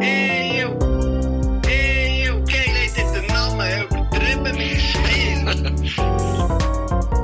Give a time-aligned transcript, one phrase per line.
[0.00, 0.76] Eeuw.
[1.62, 2.42] Eeuw.
[2.44, 5.44] Kijk, lees dit de namen übertrieben mit Spiel.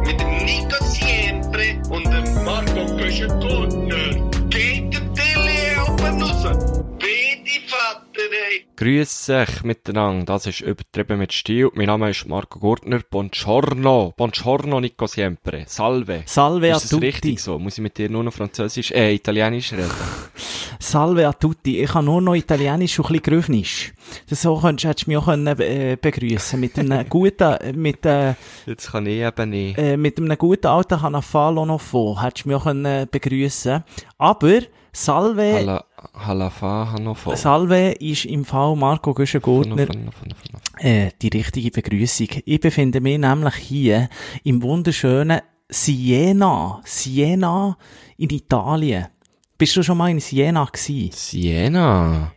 [0.04, 3.96] mit dem Nico Siempre und dem Marco Köschen-Gurtner.
[3.96, 4.21] Geht
[8.52, 8.66] Ey.
[8.76, 11.70] Grüß euch miteinander, das ist übertrieben mit Stil.
[11.74, 13.00] Mein Name ist Marco Gurtner.
[13.08, 14.12] Buongiorno.
[14.16, 15.64] Buongiorno, Nico Siempre.
[15.66, 16.22] Salve.
[16.26, 17.06] Salve a ist das tutti.
[17.06, 17.58] richtig so?
[17.58, 19.90] Muss ich mit dir nur noch Französisch, äh, Italienisch reden?
[20.80, 21.80] Salve a tutti.
[21.80, 23.92] Ich kann nur noch Italienisch und ein bisschen Grüfnisch.
[24.28, 28.04] Das so könntest, hättest du mich auch können, äh, begrüßen Mit einem guten, äh, mit,
[28.04, 28.34] äh,
[28.66, 29.78] Jetzt kann ich eben nicht.
[29.78, 32.22] äh, mit einem guten alten Canafalo noch vor.
[32.22, 33.84] Hättest du mich auch können begrüßen
[34.18, 34.60] Aber,
[34.94, 35.84] Salve, Hala,
[36.14, 37.36] Halafa, Hannover.
[37.36, 39.86] Salve ist im Fall Marco Güschen-Gurtner
[40.78, 42.28] äh, die richtige Begrüßung.
[42.44, 44.08] Ich befinde mich nämlich hier
[44.44, 46.80] im wunderschönen Siena.
[46.84, 47.76] Siena
[48.16, 49.06] in Italien.
[49.56, 51.12] Bist du schon mal in Siena gewesen?
[51.12, 52.32] Siena.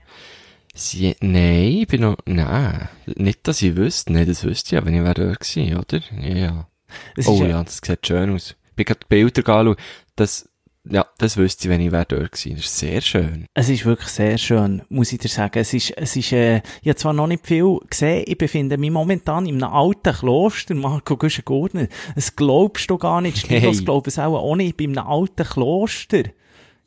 [0.77, 2.89] Sie nein, ich bin noch, nein.
[3.15, 4.11] Nicht, dass ich wüsste.
[4.11, 6.01] Nein, das wüsste ich ja, wenn ich wäre dort gewesen, oder?
[6.21, 6.67] Ja.
[7.15, 8.55] Es oh ja, das sieht schön aus.
[8.69, 9.75] Ich bin gerade die Bilder anschauen.
[10.17, 10.49] Das,
[10.89, 12.55] ja, das wüsste ich, wenn ich wäre dort gewesen.
[12.57, 13.45] Das ist sehr schön.
[13.53, 15.59] Es ist wirklich sehr schön, muss ich dir sagen.
[15.59, 18.91] Es ist, es ist, äh, ich habe zwar noch nicht viel gesehen, ich befinde mich
[18.91, 21.87] momentan in einem alten Kloster, Marco Güschen-Gurtner.
[22.13, 23.59] Das glaubst du gar nicht, Hey.
[23.59, 26.23] Stilos glauben es auch, auch nicht, ich bin in einem alten Kloster.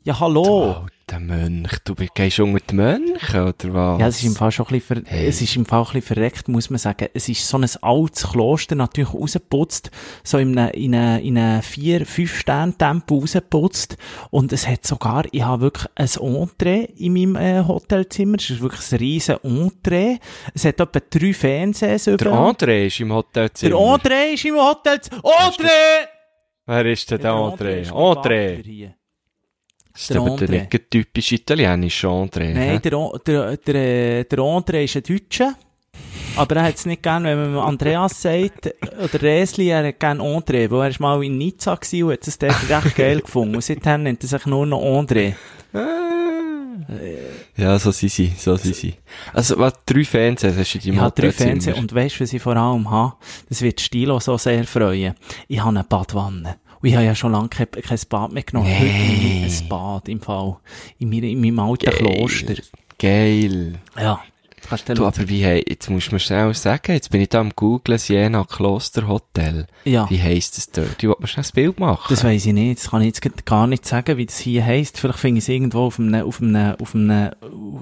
[0.03, 0.85] Ja, hallo.
[1.09, 1.71] Der Mönch.
[1.85, 3.99] Du bist- gehst unter die Mönche, oder was?
[3.99, 5.27] Ja, es ist im Fall schon ein bisschen, ver Hey.
[5.27, 7.07] es ist im Fall ein bisschen verreckt, muss man sagen.
[7.15, 9.89] Es ist so ein altes Kloster, natürlich rausgeputzt,
[10.23, 13.97] so in einem, in einem, in einem vier, fünf Sterne Tempo rausgeputzt.
[14.29, 18.37] Und es hat sogar, ich habe wirklich ein Entree in meinem äh, Hotelzimmer.
[18.37, 20.19] Es ist wirklich ein riesen Entree.
[20.53, 22.51] Es hat etwa drei Fernsehs Der überall.
[22.53, 23.75] André ist im Hotelzimmer.
[23.77, 25.21] Der Entree ist im Hotelzimmer.
[25.47, 25.69] Entree!
[26.67, 27.89] Wer ist denn der André?
[27.89, 28.93] André.
[29.93, 32.53] Das ist Der aber der nicht typisch italienische André.
[32.53, 35.55] Nein, der, der, der, der André ist ein Deutscher.
[36.35, 38.73] Aber er hat es nicht gern, wenn man Andreas sagt,
[39.03, 42.27] oder Resli, er hat gern André, weil er ist mal in Nizza gewesen und hat
[42.27, 43.55] es dort recht geil gefunden.
[43.55, 45.33] Und seitdem nennt er sich nur noch André.
[47.57, 48.93] Ja, so sind sie, so sind sie.
[49.33, 51.31] Also, was, drei Fernseher hast du in Ich deinem habe drei?
[51.31, 53.13] Fernseher und weisst du, was ich vor allem habe?
[53.49, 55.15] Das wird Stilo so sehr freuen.
[55.47, 56.55] Ich habe eine Badwanne.
[56.81, 58.69] Und ich habe ja schon lange kein, kein Bad mehr genommen.
[58.73, 60.57] Heute nehme ich ein Bad im Fall.
[60.97, 61.95] In, mir, in meinem alten Geil.
[61.95, 62.55] Kloster.
[62.97, 63.79] Geil.
[63.99, 64.21] Ja.
[64.67, 67.29] Kannst du Du, aber wie, hey, jetzt musst du mir schnell sagen, jetzt bin ich
[67.29, 69.65] da am googlen, Siena Kloster Hotel.
[69.83, 70.07] Ja.
[70.09, 71.01] Wie heisst das dort?
[71.01, 72.05] Ich wollte mir schnell ein Bild machen.
[72.09, 72.79] Das weiss ich nicht.
[72.79, 74.99] Das kann ich jetzt gar nicht sagen, wie das hier heisst.
[74.99, 77.31] Vielleicht finde ich es irgendwo auf einem, auf einem, auf einem,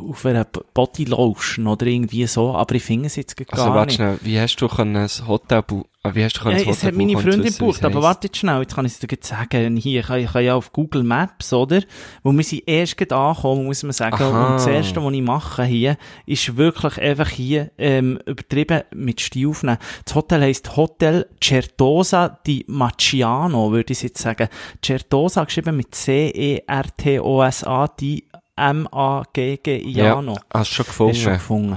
[0.10, 2.56] auf einer Body Lotion oder irgendwie so.
[2.56, 3.96] Aber ich finde es jetzt also, gar warte nicht.
[3.96, 5.64] schnell, wie hast du ein Hotel,
[6.08, 8.04] bu- ah, wie hast du Ja, es hat meine Freundin gebucht, aber heisst?
[8.04, 9.78] warte jetzt schnell, jetzt kann ich es dir sagen.
[9.78, 11.82] Hier, ich, kann- ich kann ja auf Google Maps, oder?
[12.24, 14.16] Wo wir sind erst grad angekommen, muss man sagen.
[14.22, 14.48] Aha.
[14.48, 19.48] Und das erste, was ich mache hier, ist wirklich einfach hier, ähm, übertrieben mit Stil
[19.50, 19.78] aufnehmen.
[20.06, 24.48] Das Hotel heisst Hotel Certosa di Maciano, würde ich jetzt sagen.
[24.84, 28.24] Certosa geschrieben mit C-E-R-T-O-S-A, di
[28.60, 30.34] M-A-G-G-I-A-No.
[30.34, 31.14] Ja, hast du schon gefunden?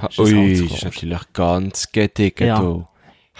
[0.02, 0.60] Hast du schon gefunden.
[0.70, 2.58] Ui, ist natürlich ganz gediegen, Ja.
[2.60, 2.86] du.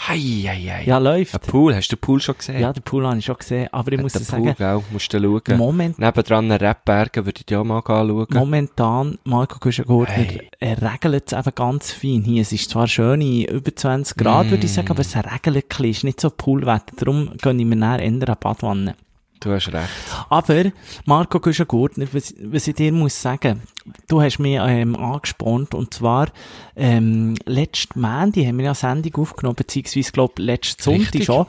[0.09, 0.85] Hei, hei, hei.
[0.87, 1.35] Ja, läuft.
[1.35, 2.59] Ein Pool, hast du den Pool schon gesehen?
[2.59, 4.83] Ja, den Pool habe ich schon gesehen, aber ich muss den dir Pool, sagen, gell,
[4.93, 5.59] musst du schauen.
[5.59, 8.27] Moment, Nebendran einen Rapbergen würde ich dir auch mal anschauen.
[8.31, 10.49] Momentan, Marco Güschen-Gurtner, Hey.
[10.59, 12.41] er regelt es eben ganz fein hier.
[12.41, 15.85] Es ist zwar schöne über 20 Grad, würde ich sagen, aber es regelt ein bisschen,
[15.91, 16.95] ist nicht so Poolwetter.
[16.97, 18.95] Darum gehen wir näher in eine Badwanne.
[19.41, 19.89] Du hast recht.
[20.29, 20.65] Aber,
[21.07, 23.63] Marco Güschen-Gurtner, was, was ich dir muss sagen,
[24.07, 26.29] du hast mich ähm, angespornt, und zwar,
[26.77, 31.25] ähm, letzten Montag haben wir ja eine Sendung aufgenommen, beziehungsweise, glaub, letzten Sonntag Richtig.
[31.25, 31.47] schon,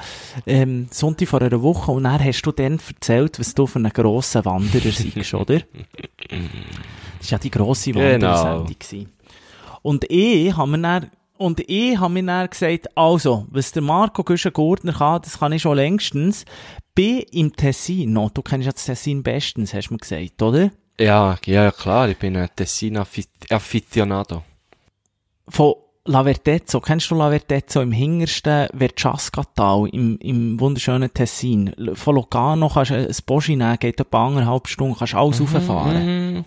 [0.47, 3.91] ähm, Sonntag vor einer Woche, und dann hast du dann erzählt, was du für einen
[3.91, 5.59] grossen Wanderer seist, oder?
[7.19, 8.09] Das war ja die grosse Genau.
[8.11, 8.75] Wandersendung.
[8.79, 9.11] gewesen.
[9.83, 14.23] Und ich habe mir dann, und ich habe mir dann gesagt, also, was der Marco
[14.23, 16.45] Güschen-Gurtner kann, das kann ich schon längstens.
[16.93, 20.69] Bin im Tessino, du kennst ja das Tessin bestens, hast du mir gesagt, oder?
[20.99, 24.43] Ja, ja, klar, ich bin ein Tessin-Afficionado.
[25.47, 25.73] Von
[26.05, 31.73] La Vertezzo, kennst du La Vertezzo im hintersten Verciasca-Tal, im, im wunderschönen Tessin?
[31.95, 36.45] Von Lugano kannst du ein Boschi nehmen, geht etwa anderthalb Stunden, kannst alles rauffahren.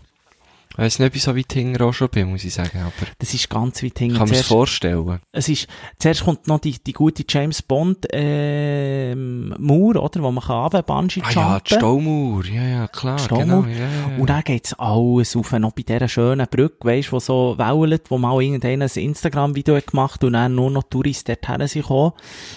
[0.77, 3.07] Ich weiss nicht, ob ich so weit hinten auch schon bin, muss ich sagen, aber
[3.21, 4.17] Das ist ganz weit hinten.
[4.19, 5.21] kann das Zuerst- vorstellen.
[5.31, 5.69] Es ist,
[6.01, 10.23] zuerst kommt noch die, die gute James Bond, ähm, Mauer, oder?
[10.23, 11.75] Wo man kann runter Bungee Ah ja, die.
[11.75, 13.63] Staumauer, ja, ja, klar, Staumauer.
[13.65, 14.17] genau, ja, ja.
[14.19, 18.19] Und dann geht's alles auf, noch bei dieser schönen Brücke, weisst, wo so wellelt, wo
[18.19, 22.13] mal irgendeiner ein Instagram-Video hat gemacht und dann nur noch Touristen dorthin sind gekommen.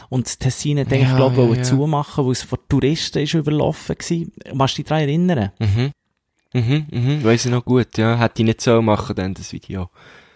[0.09, 1.63] Und das Tessin hat eigentlich, Ja, glaub ich, ja, ja.
[1.63, 4.31] zumachen, weil es von Touristen ist überlaufen gewesen.
[4.57, 5.51] Kannst du dich daran erinnern?
[5.59, 5.91] Mhm.
[6.53, 8.17] Mhm, mhm, weiss ich noch gut, ja.
[8.17, 9.89] Hätte ich nicht so machen, dann das Video.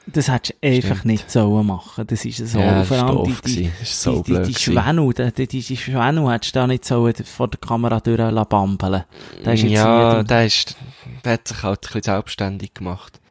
[0.07, 1.05] Das hättest du einfach Stimmt.
[1.05, 2.05] nicht sollen machen.
[2.07, 2.59] Das ist so.
[2.59, 3.71] ja, das Vor allem die, die.
[3.79, 4.47] Das so die, die, blöd.
[4.47, 4.73] die gewesen.
[4.73, 9.03] Schwänu, die, die, die Schwänu hättest du da nicht sollen vor der Kamera durchbambeln
[9.43, 10.75] ist jetzt ja, der, ist,
[11.23, 13.21] der hat sich halt ein bisschen selbstständig gemacht.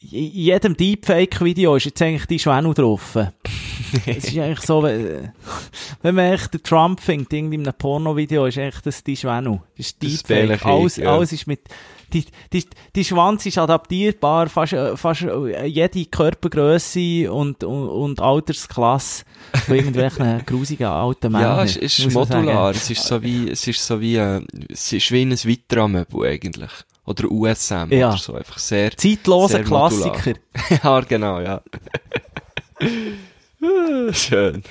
[0.00, 3.18] in jedem Deepfake-Video ist jetzt eigentlich die Schwänu drauf.
[4.06, 5.32] Es ist eigentlich so, wenn,
[6.02, 9.58] wenn man echt den Trump findet, irgendwie in einem Porno-Video, ist eigentlich das die Schwänu.
[9.76, 10.46] Das ist Das Deepfake.
[10.46, 11.12] Bällchen, Alles, ja.
[11.12, 11.60] alles ist mit,
[12.12, 12.64] die, die,
[12.94, 19.24] die Schwanz ist adaptierbar, fast, äh, fast äh, jede Körpergröße und, und, und Altersklasse
[19.66, 21.56] von irgendwelchen grusigen alten Männern.
[21.58, 22.70] ja, es ist modular.
[22.70, 26.70] Es ist so wie, es ist so wie, äh, es ist wie ein Vitra-Möbel eigentlich.
[27.06, 28.08] Oder USM Ja.
[28.10, 28.34] oder so.
[28.34, 29.64] Einfach sehr, Zeitloser Sehr.
[29.64, 30.34] Klassiker.
[30.84, 31.62] ja, genau, ja.
[34.12, 34.62] Schön.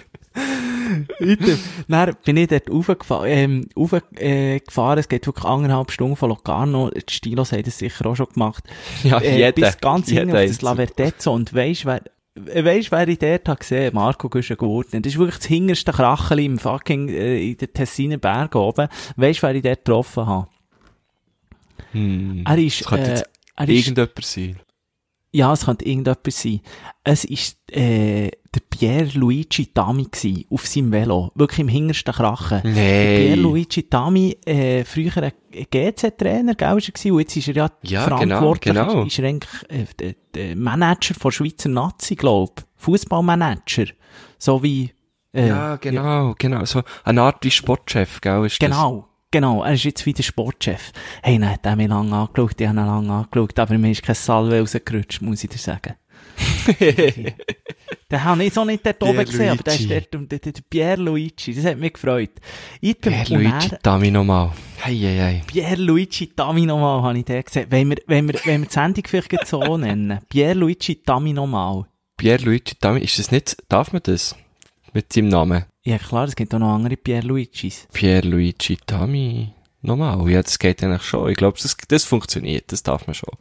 [1.87, 4.17] Dann bin ich dort raufgefahren, ähm, raufgefahren.
[4.17, 4.99] Äh, gefahren.
[4.99, 6.89] es geht wirklich anderthalb Stunden von Locarno.
[6.89, 8.63] Die Stilos haben das sicher auch schon gemacht.
[9.03, 9.51] Ja, äh, jeder.
[9.51, 10.61] bis ganz hinten jeder auf das.
[10.61, 11.33] Lavertezzo.
[11.33, 12.01] Und weisst, wer,
[12.47, 13.93] äh, weisst, wer ich dort habe gesehen?
[13.93, 15.01] Marco Güschen-Gurten.
[15.01, 18.87] Das ist wirklich das hinterste Kracheli im fucking, äh, in den Tessiner Bergen oben.
[19.15, 20.47] Weisst, wer ich dort getroffen habe?
[21.91, 22.43] Hm.
[22.47, 24.59] Er ist, Das könnte äh, jetzt er ist, irgendjemand sein.
[25.31, 26.61] ja, es könnte irgendjemand sein.
[27.03, 31.31] Es ist, äh, der Pierluigi Tami gsi auf seinem Velo.
[31.35, 32.61] Wirklich im hintersten Krachen.
[32.63, 33.17] Nee.
[33.17, 37.69] Pierluigi Tami, äh, früher ein GC-Trainer, gell, ist er gewesen, und jetzt ist er ja,
[37.83, 39.05] Ja, verantwortlich, genau, genau.
[39.05, 42.63] ist er eigentlich, äh, der, der Manager von Schweizer Nazi, glaub.
[42.77, 43.87] Fußballmanager.
[44.37, 44.91] So wie,
[45.33, 46.65] äh, Ja, genau, genau.
[46.65, 49.63] So eine Art wie Sportchef, gell, ist Genau, genau.
[49.63, 50.91] Er ist jetzt wieder Sportchef.
[51.21, 54.03] Hey, nein, hat er mich lange angeschaut, ich habe ihn lange angeschaut, aber mir ist
[54.03, 55.95] kein Salve rausgerutscht, muss ich dir sagen.
[58.11, 60.61] Den habe ich so nicht dort oben gesehen, aber der ist dort, der, der, der
[60.69, 62.31] Pierluigi, das hat mich gefreut.
[62.81, 64.51] Und Luigi, Dami nochmal.
[64.83, 65.43] Hei, hei, hei.
[65.47, 67.67] Pierluigi Tami nochmal, habe ich den gesehen.
[67.69, 70.19] Wenn wir, wenn wir, wenn wir die Sendung vielleicht so nennen.
[70.29, 71.85] Pierluigi Tami nochmal.
[72.17, 74.35] Pierluigi Dami, ist das nicht, darf man das?
[74.93, 75.65] Mit seinem Namen?
[75.83, 77.87] Ja klar, es gibt auch noch andere Pierluigis.
[77.93, 79.53] Pierluigi Dami.
[79.81, 80.29] Nochmal.
[80.29, 81.29] Ja, das geht eigentlich schon.
[81.29, 82.71] Ich glaube, das, das funktioniert.
[82.71, 83.33] Das darf man schon.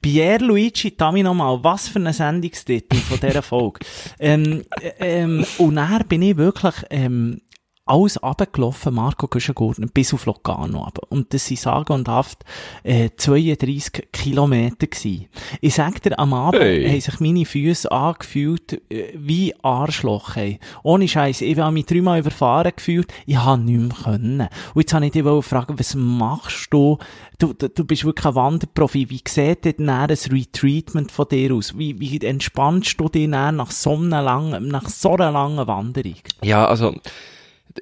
[0.00, 3.80] Pierluigi Tami nochmal, was für ein Sendungstitel von dieser Folge.
[4.18, 7.40] ähm, äh, ähm, und dann bin ich wirklich, ähm,
[7.86, 11.02] alles runtergelaufen, Marco Güschengurten, bis auf Locarno runter.
[11.08, 12.44] Und das sind sage und haft,
[12.82, 15.26] äh, 32 Kilometer gewesen.
[15.60, 16.88] Ich sag dir, am Abend Hey.
[16.88, 20.58] haben sich meine Füße angefühlt, äh, wie Arschloch, hey.
[20.82, 24.40] Ohne Scheiß, ich habe mich dreimal überfahren gefühlt, ich habe nichts mehr können.
[24.74, 26.98] Und jetzt habe ich dich fragen, was machst du?
[27.38, 29.10] Du, du, du bist wirklich ein Wanderprofi.
[29.10, 31.78] Wie sieht denn ein Retreatment von dir aus?
[31.78, 36.14] Wie, wie entspannst du dich nach so einer langen, nach so einer langen Wanderung?
[36.42, 36.94] Ja, also,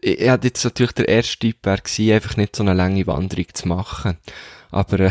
[0.01, 3.47] ich, hatte jetzt natürlich der erste Typ wäre gewesen, einfach nicht so eine lange Wanderung
[3.53, 4.17] zu machen.
[4.71, 5.11] Aber, äh,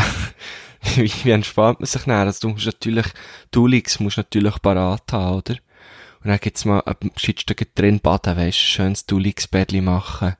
[0.95, 2.27] wie, wie entspannt man sich dann?
[2.27, 3.07] Also, du musst natürlich,
[3.51, 5.55] Dulix musst natürlich parat haben, oder?
[6.23, 10.35] Und dann gibt's mal, ein Schiedstück drin baden, weisst, ein schönes Dulix-Bettli machen.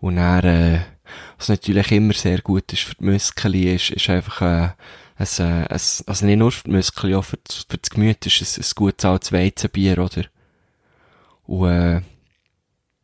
[0.00, 0.80] Und dann, äh,
[1.38, 4.70] was natürlich immer sehr gut ist für die Muskeln, ist, ist einfach, äh,
[5.20, 8.24] ein, äh, ein, also nicht nur für die Muskeln, auch für das, für das Gemüt
[8.26, 10.24] ist es ein gutes altes Weizenbier, oder?
[11.46, 12.00] Und, äh,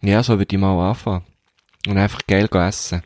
[0.03, 1.25] ja, so würde ich mal anfangen.
[1.87, 3.03] Und einfach geil essen.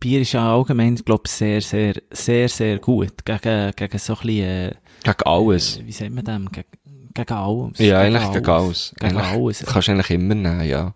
[0.00, 3.24] Bier ist ja allgemein, glaube ich, sehr, sehr, sehr, sehr gut.
[3.24, 4.74] Gegen, gegen so ein bisschen, äh,
[5.04, 5.76] Gegen alles.
[5.78, 6.50] äh, wie sagt man dem?
[6.50, 6.66] Gegen,
[7.14, 7.78] gegen alles.
[7.78, 8.94] Ja, eigentlich gegen alles.
[8.98, 9.64] Gegen Eigentlich alles.
[9.66, 10.92] kannst du eigentlich immer nehmen, ja.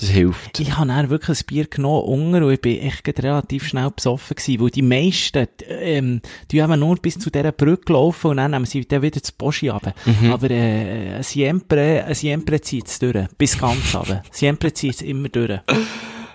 [0.00, 0.60] Das hilft.
[0.60, 4.36] Ich habe dann wirklich ein Bier genommen, unter, und ich bin echt relativ schnell besoffen
[4.36, 8.52] gewesen, weil die meisten, ähm, die haben nur bis zu dieser Brücke laufen und dann
[8.52, 9.94] nehmen sie dann wieder das Boschi runter.
[10.04, 10.32] Mhm.
[10.32, 13.26] Aber, äh, Siempre, ein Siempre zieht es durch.
[13.36, 14.22] Bis ganz runter.
[14.30, 15.58] Siempre zieht es immer durch.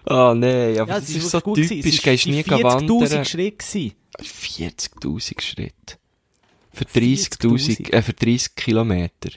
[0.06, 3.26] Oh nee, aber Ja, das es ist so gut typisch, gehst nie 40'000 wandern.
[3.26, 3.94] Schritte gewesen.
[4.20, 5.96] 40'000 Schritte.
[6.74, 9.30] Für 30'000, äh, für 30 Kilometer.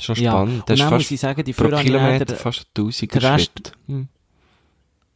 [0.00, 0.54] Schon Ja, spannend.
[0.62, 3.72] und Das dann muss ich sagen, die pro ich Kilometer fast 1000 der Rest- Schritte.
[3.86, 4.08] Hm.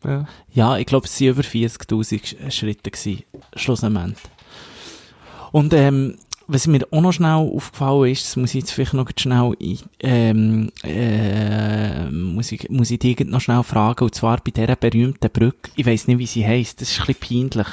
[0.04, 0.26] Ja.
[0.52, 3.22] Ja, ich glaube, es waren über 40.000 Sch- Schritte gewesen,
[3.56, 4.16] schlussendlich.
[5.52, 9.08] Und, ähm, was mir auch noch schnell aufgefallen ist, das muss ich jetzt vielleicht noch
[9.18, 9.54] schnell,
[10.00, 15.30] ähm, äh, muss ich, muss ich dich noch schnell fragen, und zwar bei dieser berühmten
[15.30, 17.66] Brücke, ich weiss nicht, wie sie heisst, das ist ein bisschen peinlich.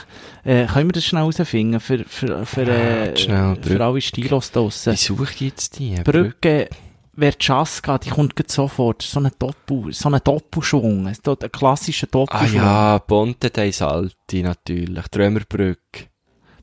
[0.46, 3.84] Äh, können wir das schnell herausfinden, für, für, für, Ja, äh, schnell, für Brücke.
[3.86, 4.94] alle Stilos draussen?
[4.94, 5.96] Wie suche ich jetzt die?
[6.06, 6.70] Brücke
[7.14, 9.02] Verchaska, die kommt grad sofort.
[9.02, 11.08] So ein Doppel, so ein Doppelschwung.
[11.08, 11.18] Ein,
[11.52, 12.56] klassischer Ah Doppelschwung.
[12.56, 15.08] ja, Ponte dei Salti natürlich.
[15.10, 16.08] Trömerbrücke.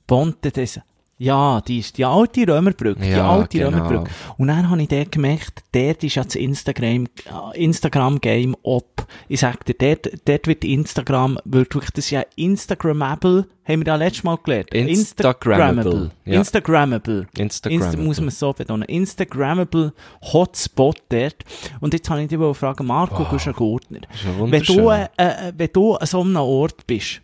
[0.06, 0.80] Ponte des,
[1.20, 3.70] Ja, die ist die alte Römerbrücke, die Ja, alte genau.
[3.70, 4.10] Römerbrücke.
[4.36, 7.06] Und dann habe ich dort gemerkt, dort ist ja das Instagram,
[7.54, 9.04] äh, Instagram-Game ob.
[9.28, 13.96] Ich sag dir, dort, dort wird Instagram, wirklich, das ist ja Instagrammable, haben wir ja
[13.96, 14.72] letztes Mal gelernt.
[14.72, 16.34] Instagrammable, ja.
[16.38, 17.26] Instagrammable.
[17.36, 17.86] Instagrammable.
[17.88, 18.84] Insta muss man so betonen.
[18.84, 19.92] Instagrammable
[20.32, 21.44] Hotspot dort.
[21.80, 23.30] Und jetzt habe ich dich fragen, Marco Wow.
[23.30, 24.00] Guschen-Gurtner.
[24.14, 24.76] ist ja Wenn wunderschön.
[24.76, 27.22] du, äh, äh, wenn du an so einem Ort bist,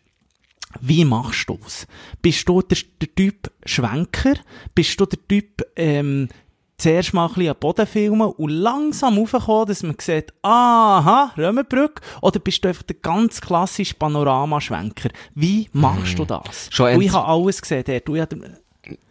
[0.81, 1.87] wie machst du es?
[2.23, 4.35] Bist du der, der Typ Schwenker?
[4.75, 6.28] Bist du der Typ, ähm,
[6.76, 12.02] zuerst mal ein bisschen am Boden filmen und langsam raufkommen, dass man sieht, aha, Römerbrücke?
[12.21, 15.11] Oder bist du einfach der ganz klassische Panoramaschwenker?
[15.35, 16.66] Wie machst du das?
[16.66, 16.73] Hm.
[16.73, 18.09] Schon und ich habe alles gesehen dort.
[18.09, 18.26] Du, ja,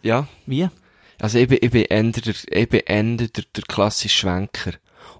[0.02, 0.26] Ja.
[0.46, 0.68] wie?
[1.18, 4.72] Also ich bin, ich bin eher der, ich bin eher der, der klassische Schwenker.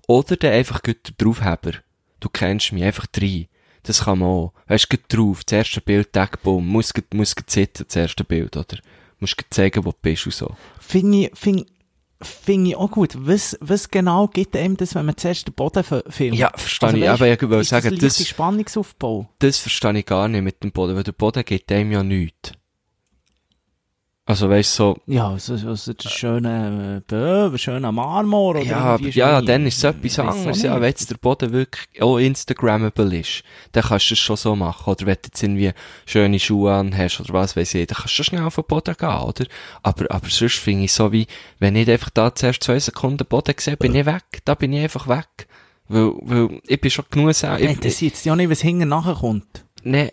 [0.06, 1.72] Oder der einfach der Draufheber.
[2.20, 3.48] Du kennst mich, einfach drei.
[3.84, 4.52] Das kann man auch.
[4.66, 8.24] Weißt du, drauf, das erste Bild, Tag, bumm, muss, gut- muss gut sitzen, das erste
[8.24, 8.78] Bild, oder?
[9.20, 10.56] Musst gut zeigen, wo du bist und so.
[10.80, 11.66] Finde ich, finde
[12.22, 13.14] finde ich auch gut.
[13.18, 16.38] Was, was genau gibt einem das, wenn man zuerst den Boden fi- filmt?
[16.38, 17.02] Ja, verstehe ich.
[17.02, 17.10] weisst,
[17.42, 19.28] Aber ich ist sagen, das, das- das Spannungsaufbau.
[19.40, 22.52] Das verstehe ich gar nicht mit dem Boden, weil der Boden gibt einem ja nichts.
[24.26, 28.78] Also weißt du, so, Ja, also, also der schöne äh, Böwe, schöner Marmor oder ja,
[28.78, 30.62] aber, ja, dann ist es etwas Ich anderes.
[30.62, 34.56] Ja, wenn jetzt der Boden wirklich auch Instagrammable ist, dann kannst du es schon so
[34.56, 34.90] machen.
[34.90, 35.72] Oder wenn du jetzt irgendwie
[36.06, 38.64] schöne Schuhe an hast oder was weiß ich, dann kannst du schon schnell auf den
[38.64, 39.44] Boden gehen, oder?
[39.82, 41.26] Aber, aber sonst finde ich so wie,
[41.58, 44.24] wenn ich einfach da zuerst zwei Sekunden Boden sehe, bin ich weg.
[44.46, 45.46] Da bin ich einfach weg.
[45.88, 47.62] Weil, weil, ich bin schon genug selber.
[47.62, 49.66] Nein, das ist jetzt ja nicht, was hinten nachher kommt.
[49.84, 50.10] Nein,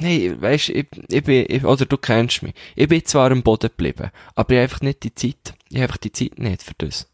[0.00, 2.54] nein, weisst, ich, ich bin, ich, oder du kennst mich.
[2.74, 5.54] Ich bin zwar am Boden geblieben, aber ich habe einfach nicht die Zeit.
[5.68, 7.08] Ich habe einfach die Zeit nicht für das.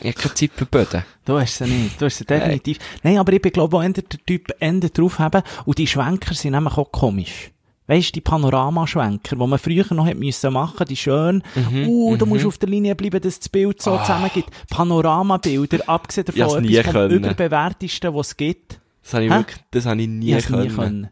[0.00, 1.04] Ich habe keine Zeit für Böden.
[1.24, 2.00] Du hast sie nicht.
[2.00, 2.78] Du hast sie definitiv.
[3.02, 5.42] Nein, aber ich bin, glaube ich, auch der Typ Ende drauf haben.
[5.64, 7.50] Und die Schwenker sind nämlich auch komisch.
[7.88, 12.16] Weißt du, die Panoramaschwenker, die man früher noch hätte müssen machen, die schön, Mhm, uh,
[12.16, 14.44] du musst auf der Linie bleiben, dass das Bild so zusammengeht.
[14.68, 18.78] Panoramabilder, abgesehen Ich hab's davon, etwas vom überbewertesten, was es gibt.
[19.08, 19.36] Das habe ich Hä?
[19.38, 20.68] wirklich, das habe ich nie, Ich können.
[20.68, 21.10] nie können.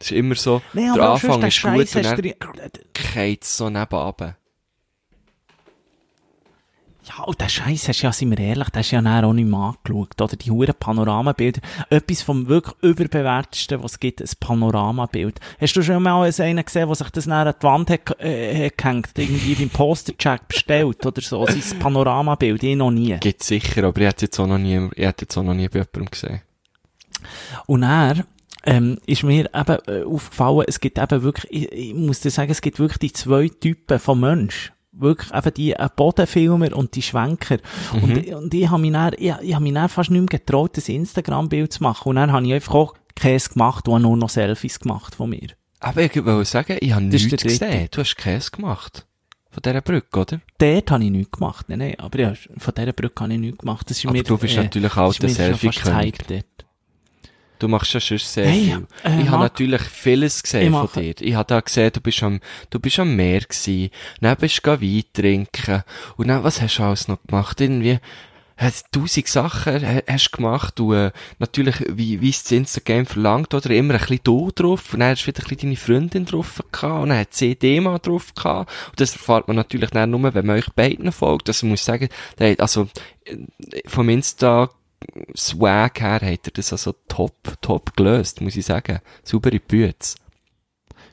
[0.00, 3.56] Das ist immer so, Nein, der Anfang ist gut Scheiß und hast dann geht es
[3.56, 4.34] so nebenan.
[7.04, 9.28] Ja, und der Scheiß hast du ja, sind wir ehrlich, das hast du ja nachher
[9.28, 10.34] auch nicht mehr angeschaut, oder?
[10.34, 11.60] Die huren Panoramabilder.
[11.90, 15.38] Etwas vom wirklich überbewertesten, was es gibt, ein Panoramabild.
[15.60, 18.68] Hast du schon mal einen gesehen, der sich das nachher an die Wand hat, äh,
[18.76, 21.46] gehängt, irgendwie beim Postercheck bestellt oder so?
[21.46, 23.16] Sein Panoramabild, ich noch nie.
[23.18, 25.68] Gibt sicher, aber ich hätte jetzt auch noch nie, ich hätte jetzt auch noch nie
[25.68, 26.42] bei jemandem gesehen.
[27.66, 28.24] Und er
[28.64, 32.50] ähm, ist mir eben äh, aufgefallen, es gibt eben wirklich, ich, ich muss dir sagen,
[32.50, 34.72] es gibt wirklich die zwei Typen von Mensch.
[34.92, 37.58] Wirklich eben die äh, Bodenfilmer und die Schwenker.
[37.94, 40.76] Und, und ich habe mich dann, ich, ich hab mich dann fast nicht mehr getraut,
[40.76, 42.10] das Instagram-Bild zu machen.
[42.10, 45.48] Und dann habe ich einfach auch Käse gemacht und nur noch Selfies gemacht von mir.
[45.80, 47.88] Aber ich wollte sagen, ich habe Das nichts der gesehen.
[47.90, 49.06] Du hast Käse gemacht.
[49.50, 50.40] Von dieser Brücke, oder?
[50.58, 51.68] Dort habe ich nichts gemacht.
[51.68, 53.90] Nein, nein, aber ja, von dieser Brücke habe ich nichts gemacht.
[53.90, 55.84] Das ist Aber mir, du bist äh, natürlich das alter ist mir schon fast Selfie-König.
[55.84, 56.66] zu hype dort.
[57.62, 58.86] Du machst ja schon sehr Hey, viel.
[59.04, 61.14] äh, ich habe natürlich vieles gesehen von dir.
[61.20, 62.40] Ich habe da gesehen, du bist am,
[62.70, 63.90] du bist am Meer gewesen.
[64.20, 65.82] Dann bist du Wein trinken.
[66.16, 67.60] Und dann, was hast du alles noch gemacht?
[67.60, 67.98] Irgendwie,
[68.56, 70.74] hast tausend Sachen ha- hast gemacht.
[70.76, 73.70] Du, äh, natürlich, wie, wie es das Instagram verlangt, oder?
[73.70, 74.92] Immer ein bisschen du drauf.
[74.92, 77.02] Und dann hast du wieder ein bisschen deine Freundin drauf gehabt.
[77.02, 78.70] Und dann hat sie Thema drauf gehabt.
[78.90, 81.48] Und das erfahrt man natürlich dann nur, wenn man euch beiden folgt.
[81.48, 82.08] Also, ich muss sagen,
[82.58, 82.88] also,
[83.24, 83.36] äh,
[83.86, 84.68] vom Insta,
[85.36, 89.00] Swag her hat er das also top, top gelöst, muss ich sagen.
[89.22, 90.16] Saubere Bütze.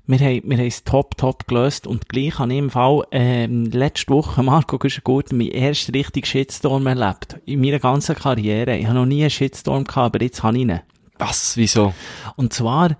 [0.08, 3.65] Wir haben, wir haben es top, top gelöst und gleich habe ich im Fall, ähm,
[3.65, 7.38] letzte Woche, Marco gut, meinen ersten richtigen Shitstorm erlebt.
[7.46, 8.75] In meiner ganzen Karriere.
[8.75, 10.79] Ich habe noch nie einen Shitstorm gehabt, aber jetzt habe ich ihn.
[11.19, 11.58] Was?
[11.58, 11.93] Wieso?
[12.38, 12.98] Und zwar,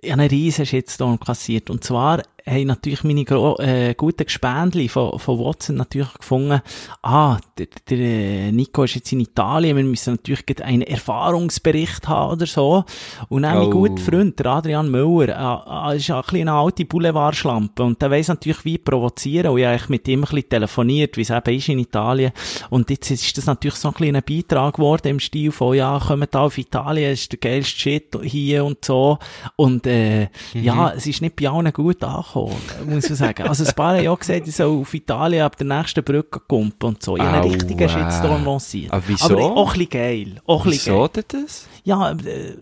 [0.00, 1.68] ich habe einen riesen Shitstorm kassiert.
[1.68, 6.60] Und zwar haben natürlich meine gro äh, guten Gespendli von, von Watson natürlich gefunden,
[7.02, 12.32] ah, der, der äh, Nico ist jetzt in Italien, wir müssen natürlich einen Erfahrungsbericht haben
[12.32, 12.84] oder so.
[13.28, 13.70] Und dann mein Oh.
[13.70, 18.10] guter Freund, der Adrian Müller, äh, äh, ist ein bisschen eine alte Boulevardschlampe und der
[18.10, 19.52] weiss natürlich, wie provozieren.
[19.52, 22.32] Und ich habe mit ihm ein bisschen telefoniert, wie es eben ist in Italien.
[22.70, 26.34] Und jetzt ist das natürlich so ein kleiner Beitrag geworden im Stil von, ja, kommt
[26.34, 29.18] da auf Italien, ist der geilste Shit hier und so.
[29.56, 33.42] Und, äh, ja, es ist nicht bei allen gut angekommen, muss man sagen.
[33.48, 36.88] Also, ein paar haben ja gesagt, ich soll auf Italien ab der nächsten Brücke kumpen
[36.88, 37.16] und so.
[37.16, 38.92] Ich habe einen richtigen Shitstorm lanciert.
[38.92, 39.24] Aber wieso?
[39.26, 40.40] Aber auch ein bisschen geil.
[40.46, 41.24] Auch ein bisschen Wieso geil.
[41.30, 41.66] denn das?
[41.84, 42.56] Ja, äh,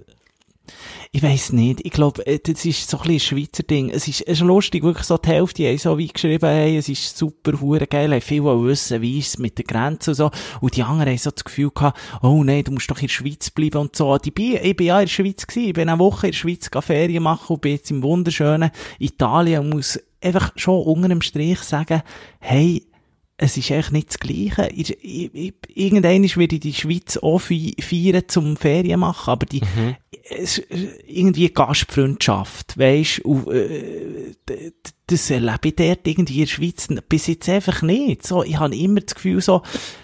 [1.11, 1.81] Ich weiss nicht.
[1.85, 3.91] Ich glaube, äh, das ist so ein bisschen ein Schweizer Ding.
[3.91, 6.89] Es ist, es ist lustig, wirklich so die Hälfte haben so wie geschrieben, hey, es
[6.89, 10.31] ist super, hure geil, haben viel wissen, wie ist es mit der Grenze und so.
[10.61, 13.13] Und die anderen haben so das Gefühl gehabt, oh nein, du musst doch in der
[13.13, 14.19] Schweiz bleiben und so.
[14.23, 15.69] Ich bin, ich bin ja in der Schweiz gewesen.
[15.69, 19.61] Ich bin eine Woche in der Schweiz Ferien machen und bin jetzt im wunderschönen Italien
[19.63, 22.03] und muss einfach schon unter dem Strich sagen,
[22.41, 22.85] hey,
[23.41, 24.69] es ist echt nicht das Gleiche.
[24.75, 29.61] Ich, ich, ich, irgendwann werde ich die Schweiz auch feiern zum Ferien machen, aber die,
[29.61, 29.95] mhm.
[30.31, 30.63] Es,
[31.07, 34.35] irgendwie Gastfreundschaft, weisst, und, äh,
[35.09, 38.27] das erlebe ich dort irgendwie in der Schweiz bis jetzt einfach nicht.
[38.27, 39.63] So, ich habe immer das Gefühl so,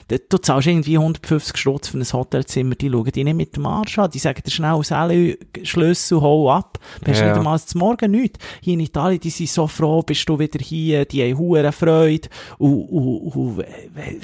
[0.08, 3.99] du zahlst irgendwie 150 Stutz für ein Hotelzimmer, die schauen die nicht mit dem Arsch
[3.99, 7.28] an, die sagen dir schnell alle Schlüssel, hau ab, du hast ja.
[7.28, 8.38] nicht einmal zum Morgen nichts.
[8.62, 12.28] Hier in Italien, die sind so froh, bist du wieder hier, die haben hohe Freude
[12.58, 13.64] und, und, und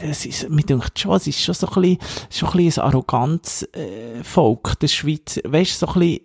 [0.03, 1.99] es ist, mir denkt schon, es ist schon so ein bisschen,
[2.31, 6.21] schon ein bisschen ein arrogantes äh, Volk, das Schweiz, weißt du, so ein bisschen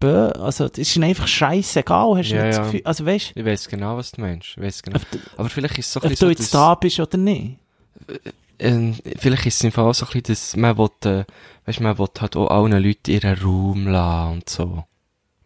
[0.00, 2.58] bö, also, das ist ihnen einfach scheißegal, hast du ja, nicht ja.
[2.62, 4.50] das Gefühl, also weißt Ich weiß genau, was du meinst.
[4.56, 4.98] Ich weiss genau.
[5.10, 7.18] du, Aber vielleicht ist es so ein ob bisschen du so, jetzt da bist oder
[7.18, 7.56] nicht.
[8.58, 11.24] ähm, vielleicht ist es im Fall auch so ein bisschen, dass man will, äh,
[11.66, 14.84] weißt, man will halt auch allen Leuten ihren Raum lassen und so.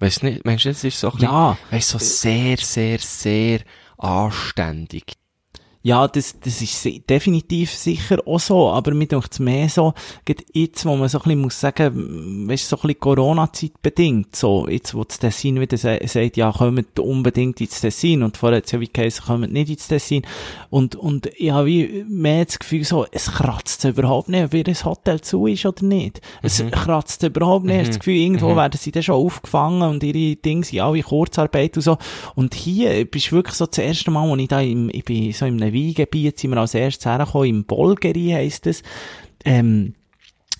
[0.00, 3.61] Weißt nicht, meinst du, es ist so ein bisschen, Ja, weißt, so sehr, sehr, sehr
[3.99, 5.14] anständig.
[5.82, 10.44] Ja, das, das ist definitiv sicher auch so, aber mir denkt es mehr so, gerade
[10.52, 14.36] jetzt, wo man so ein bisschen muss sagen, weißt du, so ein bisschen Corona-Zeit bedingt,
[14.36, 18.58] so, jetzt, wo das Tessin wieder sa sagt, ja, kommt unbedingt ins Tessin, und vorher
[18.58, 20.22] hat es ja wie geheißen, kommt nicht ins Tessin,
[20.70, 24.64] und, und ich habe wie mehr das Gefühl so, es kratzt überhaupt nicht, ob ihr
[24.64, 26.20] das Hotel zu ist oder nicht.
[26.42, 30.02] Es kratzt überhaupt nicht, ich habe das Gefühl, irgendwo werden sie dann schon aufgefangen und
[30.04, 31.98] ihre Dinge sind alle Kurzarbeit und so.
[32.36, 35.32] Und hier bist du wirklich so das erste Mal, wo ich da im, ich bin
[35.32, 38.83] so in einem Weingebiet, sind wir als erstes hergekommen, im Bolgeri heisst es,
[39.45, 39.95] ähm,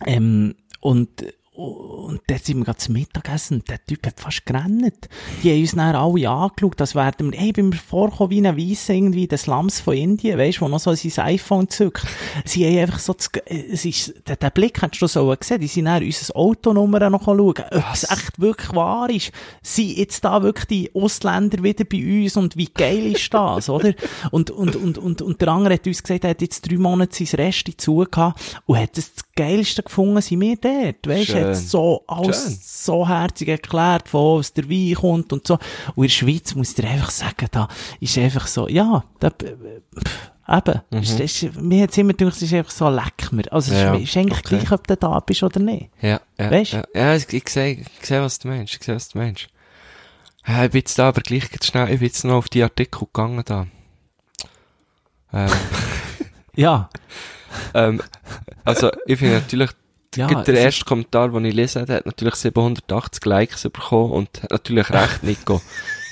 [0.07, 5.09] ähm, und, und dort sind wir gerade zum Mittagessen der Typ hat fast gerannt.
[5.43, 8.57] Die haben uns dann alle angeschaut, das werden wir, hey, bin mir vorgekommen wie ein
[8.57, 12.07] Weisse irgendwie, des Slums von Indien, weisst du, wo noch so sein iPhone zückt.
[12.47, 15.67] Sie haben einfach so, das, es ist, den, den Blick hättest du so gesehen, die
[15.67, 19.31] sind dann unser Autonummer noch schauen, ob es echt wirklich wahr ist.
[19.61, 23.93] Sind jetzt da wirklich die Ausländer wieder bei uns und wie geil ist das, oder?
[24.31, 27.25] Und, und, und, und, und der andere hat uns gesagt, er hat jetzt drei Monate
[27.25, 31.52] sein Rest dazu gehabt und hat das, das Geilste gefunden, sind wir dort, weisst du,
[31.57, 32.59] Hat so alles Schön.
[32.63, 35.55] so herzig erklärt, von wo aus der Wein kommt und so.
[35.95, 37.69] Und in der Schweiz muss ich dir einfach sagen, da
[38.01, 42.53] ist einfach so, ja, da, pff, eben, ist, das, mir hat immer gedacht, es ist
[42.55, 43.51] einfach so, leck mir.
[43.53, 43.85] Also, es Mhm.
[43.87, 44.57] Ja, ist, ist eigentlich okay.
[44.59, 45.91] gleich, ob du da bist oder nicht.
[46.01, 46.51] Ja, ja.
[46.51, 46.73] Weisst?
[46.73, 48.75] Ja, ja ich, ich sehe, ich sehe, was du meinst.
[48.75, 49.49] Ich sehe, was du meinst.
[50.47, 53.07] Ja, ich bin jetzt da, aber gleich schnell, ich bin jetzt noch auf die Artikel
[53.07, 53.67] gegangen da.
[55.33, 55.51] Ähm,
[56.55, 56.91] Ja,
[57.75, 58.03] ähm,
[58.65, 59.71] also, ich finde natürlich,
[60.17, 60.43] ja.
[60.43, 64.91] Der erste Kommentar, den ich lese, der hat natürlich 780 Likes bekommen und hat natürlich
[64.91, 65.61] recht, Nico.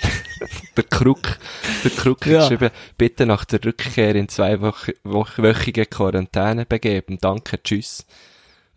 [0.77, 1.39] der Krug,
[1.85, 2.41] der Krug Ja.
[2.41, 7.19] geschrieben, bitte nach der Rückkehr in zwei wochwöchige Quarantäne begeben.
[7.21, 8.07] Danke, tschüss.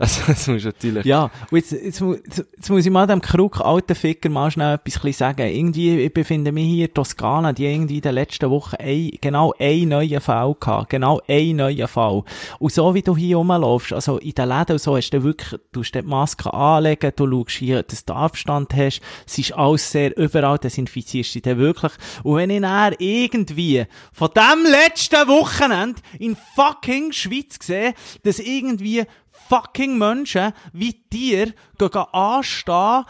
[0.03, 3.61] Also, das muss natürlich, Ja, und jetzt, jetzt, jetzt, jetzt muss ich mal dem Krug
[3.61, 5.47] alten Ficker mal schnell etwas sagen.
[5.47, 9.53] Irgendwie, ich befinde mich hier in Toskana, die irgendwie in den letzten Wochen ein, genau
[9.57, 10.89] einen neuen Fall gehabt.
[10.89, 12.23] Genau einen neuen Fall.
[12.59, 15.57] Und so wie du hier rumlaufst, also in den Läden und so, hast du wirklich,
[15.71, 18.99] du hast die Maske anlegen, du schaust hier, dass du Abstand hast.
[19.25, 21.93] Es ist alles sehr überall, desinfizierst du dich wirklich.
[22.23, 29.05] Und wenn ich dann irgendwie von dem letzten Wochenende in fucking Schweiz sehe, dass irgendwie
[29.49, 33.05] fucking Menschen wie dir gehen anstehen,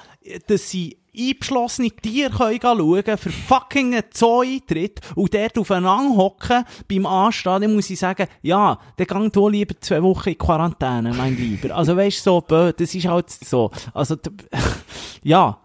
[0.48, 6.66] dass sie eingeschlossene Tiere können schauen können, für fucking einen Zoo-Eintritt und dort aufeinander hocken
[6.88, 11.14] beim Anstehen, dann muss ich sagen, ja, dann gang du lieber zwei Wochen in Quarantäne,
[11.14, 11.76] mein Lieber.
[11.76, 13.72] Also weisst so, bö, das ist halt so.
[13.94, 14.16] Also,
[15.24, 15.60] ja.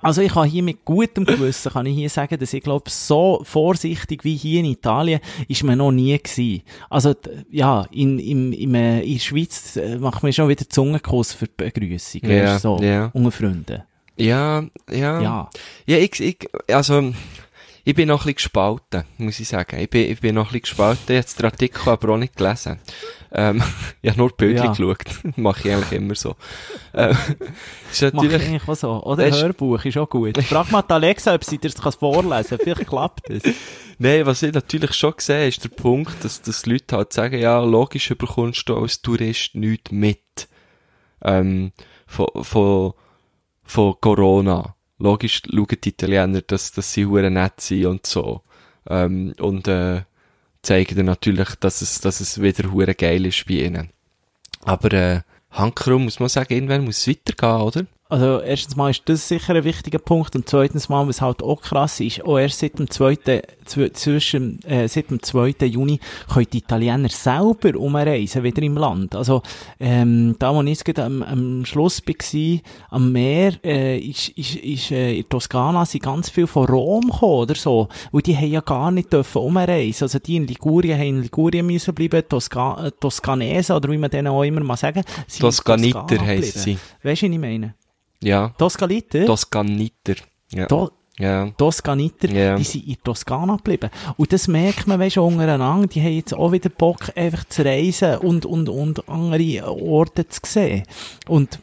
[0.00, 3.40] Also ich kann hier mit gutem Gewissen kann ich hier sagen, dass ich glaube, so
[3.44, 6.62] vorsichtig wie hier in Italien ist man noch nie gewesen.
[6.88, 7.14] Also
[7.50, 11.46] ja, in, in, in, äh, in der Schweiz äh, macht man schon wieder Zungenkuss für
[11.46, 13.10] die Begrüßung, Ja, weisst du, so, ja.
[13.12, 13.82] unter Freunden.
[14.16, 15.20] ja, ja.
[15.20, 15.50] Ja.
[15.86, 17.12] Ja, ich, ich, also,
[17.88, 19.78] ich bin noch ein bisschen gespalten, muss ich sagen.
[19.78, 21.16] Ich bin, ich bin noch ein bisschen gespalten.
[21.16, 22.80] Ich habe den Artikel aber auch nicht gelesen.
[23.30, 23.62] Ähm,
[24.02, 24.70] ich habe nur die Bilder Ja.
[24.72, 25.04] geschaut.
[25.36, 26.34] Mache ich eigentlich immer so.
[26.94, 27.10] Ähm,
[27.92, 29.02] ist Mach ich natürlich, eigentlich auch so.
[29.04, 30.36] Oder Weisst- Hörbuch ist auch gut.
[30.42, 32.58] Frag mal die Alexa, ob sie dir das vorlesen kann.
[32.64, 33.42] Vielleicht klappt es.
[33.98, 37.60] Nein, was ich natürlich schon sehe, ist der Punkt, dass, dass Leute halt sagen, ja,
[37.60, 40.48] logisch bekommst du als Tourist nichts mit,
[41.22, 41.70] ähm,
[42.06, 42.92] von, von,
[43.62, 44.75] von Corona.
[44.98, 48.42] Logisch schauen die Italiener, dass, dass sie hure nett sind und so.
[48.88, 50.02] Ähm, und, äh,
[50.62, 53.90] zeigen dann natürlich, dass es, dass es wieder hure geil ist bei ihnen.
[54.62, 57.86] Aber, äh, Hankerum muss man sagen, irgendwann muss es weitergehen, oder?
[58.08, 61.60] Also erstens mal ist das sicher ein wichtiger Punkt und zweitens mal, was halt auch
[61.60, 63.14] krass ist, auch erst seit dem 2.
[63.66, 65.66] zw- zwischen, äh, seit dem 2.
[65.66, 65.98] Juni
[66.32, 69.14] können die Italiener selber umreisen, wieder im Land.
[69.16, 69.42] Also,
[69.80, 74.56] ähm, da, wo ich jetzt gerade am, am Schluss war, am Meer, äh, ist, ist,
[74.56, 77.88] ist, äh, in Toskana sind ganz viel von Rom gekommen, oder so.
[78.12, 80.04] Und die haben ja gar nicht dürfen umreisen.
[80.04, 84.10] Also, die in Ligurien haben in Ligurien müssen bleiben, Toska, äh, Toskanesen, oder wie man
[84.10, 85.02] denen auch immer mal sagen,
[85.40, 86.42] Toskaniter geblieben.
[86.42, 86.78] sie.
[87.02, 87.74] Weißt du, was ich meine?
[88.26, 88.48] Ja.
[88.58, 89.24] Toskaniter?
[89.26, 90.16] Toskaniter.
[90.52, 90.66] Ja.
[90.66, 91.48] To ja.
[91.56, 92.56] Toskaniter, Ja.
[92.56, 93.88] die sind in Toskana geblieben.
[94.18, 97.64] Und das merkt man, weisst du, untereinander, die haben jetzt auch wieder Bock, einfach zu
[97.64, 100.82] reisen und, und, und andere Orte zu sehen.
[101.26, 101.58] Und,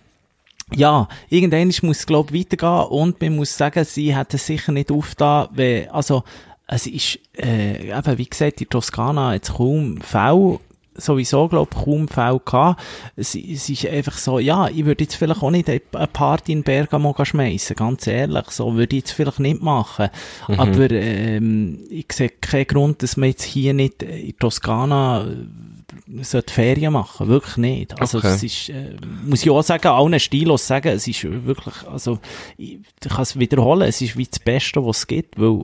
[0.74, 4.92] ja, irgendwann muss es, glaub ich, weitergehen und man muss sagen, sie hätten sicher nicht
[4.92, 6.24] aufgetan, weil, also,
[6.66, 10.60] es ist, äh, eben, wie gesagt, in Toskana jetzt kaum Fälle,
[10.96, 12.82] sowieso, glaub ich, kaum Fälle gehabt.
[13.16, 16.64] Es, es ist einfach so, ja, ich würde jetzt vielleicht auch nicht eine Party in
[16.64, 20.10] Bergamo schmeißen, ganz ehrlich, so würde ich jetzt vielleicht nicht machen.
[20.48, 26.54] Aber, ähm, ich sehe keinen Grund, dass man jetzt hier nicht in Toskana äh, sollte
[26.54, 28.00] Ferien machen, wirklich nicht.
[28.00, 28.28] Also Okay.
[28.36, 32.20] es ist, äh, muss ich auch sagen, allen Stilos sagen, es ist wirklich, also
[32.58, 35.64] ich, ich kann es wiederholen, es ist wie das Beste, was es gibt, weil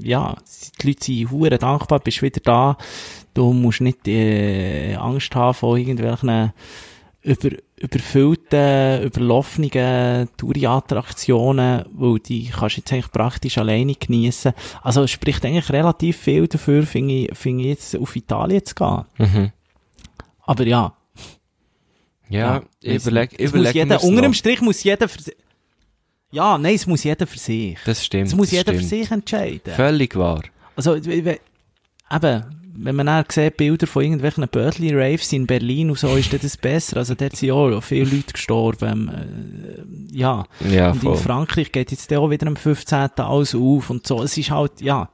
[0.00, 0.36] ja,
[0.82, 2.76] die Leute sind hure dankbar, bist wieder da,
[3.38, 6.52] du musst nicht äh, Angst haben vor irgendwelchen
[7.22, 14.52] über, überfüllten, überlaufenden Touri-Attraktionen, weil die kannst du jetzt eigentlich praktisch alleine geniessen.
[14.82, 18.74] Also es spricht eigentlich relativ viel dafür, finde ich, finde ich jetzt auf Italien zu
[18.74, 19.04] gehen.
[19.18, 19.52] Mhm.
[20.42, 20.94] Aber ja,
[22.28, 23.32] Ja, weiss überleg.
[23.34, 24.34] Es muss überleg jeder, unter dem.
[24.34, 25.18] Strich muss jeder für
[26.30, 27.78] ja, nein, es muss jeder für sich.
[27.86, 28.26] Das stimmt.
[28.26, 28.90] Es muss jeder für stimmt.
[28.90, 29.72] sich entscheiden.
[29.74, 30.42] Völlig wahr.
[30.76, 31.38] Also, eben,
[32.80, 36.98] wenn man dann sieht, Bilder von irgendwelchen Bötli-Raves in Berlin und so, ist das besser.
[36.98, 39.08] Also, dort sind auch viele Leute gestorben.
[40.12, 40.44] Äh, ja.
[40.70, 41.16] Ja, und in voll.
[41.16, 43.10] Frankreich geht jetzt auch wieder am 15.
[43.16, 44.22] alles auf und so.
[44.22, 45.08] Es ist halt, ja.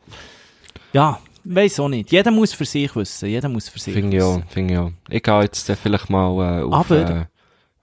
[0.93, 2.13] Ja, weiss auch nicht.
[2.13, 3.29] Jeder muss für sich wissen.
[3.29, 4.45] Jeder muss für sich Finde wissen.
[4.49, 4.91] finde ich auch.
[5.11, 7.29] Ich gehe jetzt vielleicht mal äh, auf Aber-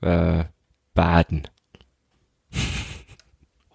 [0.02, 0.46] äh, äh,
[0.94, 1.48] Baden.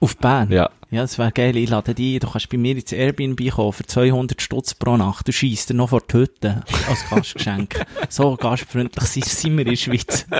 [0.01, 0.51] Auf Bern?
[0.51, 0.71] Ja.
[0.91, 1.57] Ja, das wäre geil.
[1.57, 5.27] Ich lade dich, du kannst bei mir ins Airbnb kommen für 200 Stutz pro Nacht.
[5.27, 7.85] Du schießt dir noch vor die Hütte als Gastgeschenk.
[8.09, 10.27] so gastfreundlich sind, wir in der Schweiz.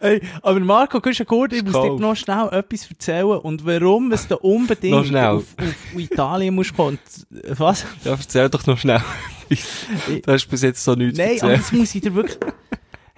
[0.00, 2.00] Hey, aber Marco, du gut, ich muss dir Kauf.
[2.00, 6.98] noch schnell etwas erzählen und warum es da unbedingt auf, auf Italien muss kommen.
[7.30, 7.86] Und, äh, Was?
[8.04, 9.02] Ja, erzähl doch noch schnell.
[9.48, 11.58] du hast bis jetzt so nichts Nein, aber erzählt.
[11.60, 12.38] das muss ich dir wirklich...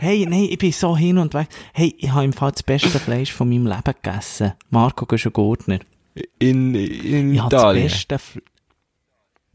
[0.01, 1.49] Hey, nein, ich bin so hin und weg.
[1.75, 4.55] Hey, ich habe im Fall das beste Fleisch von meinem Leben gegessen.
[4.71, 5.81] Marco Göschen-Gurtner.
[6.39, 7.83] In, in Ich habe das Italien.
[7.85, 8.19] beste,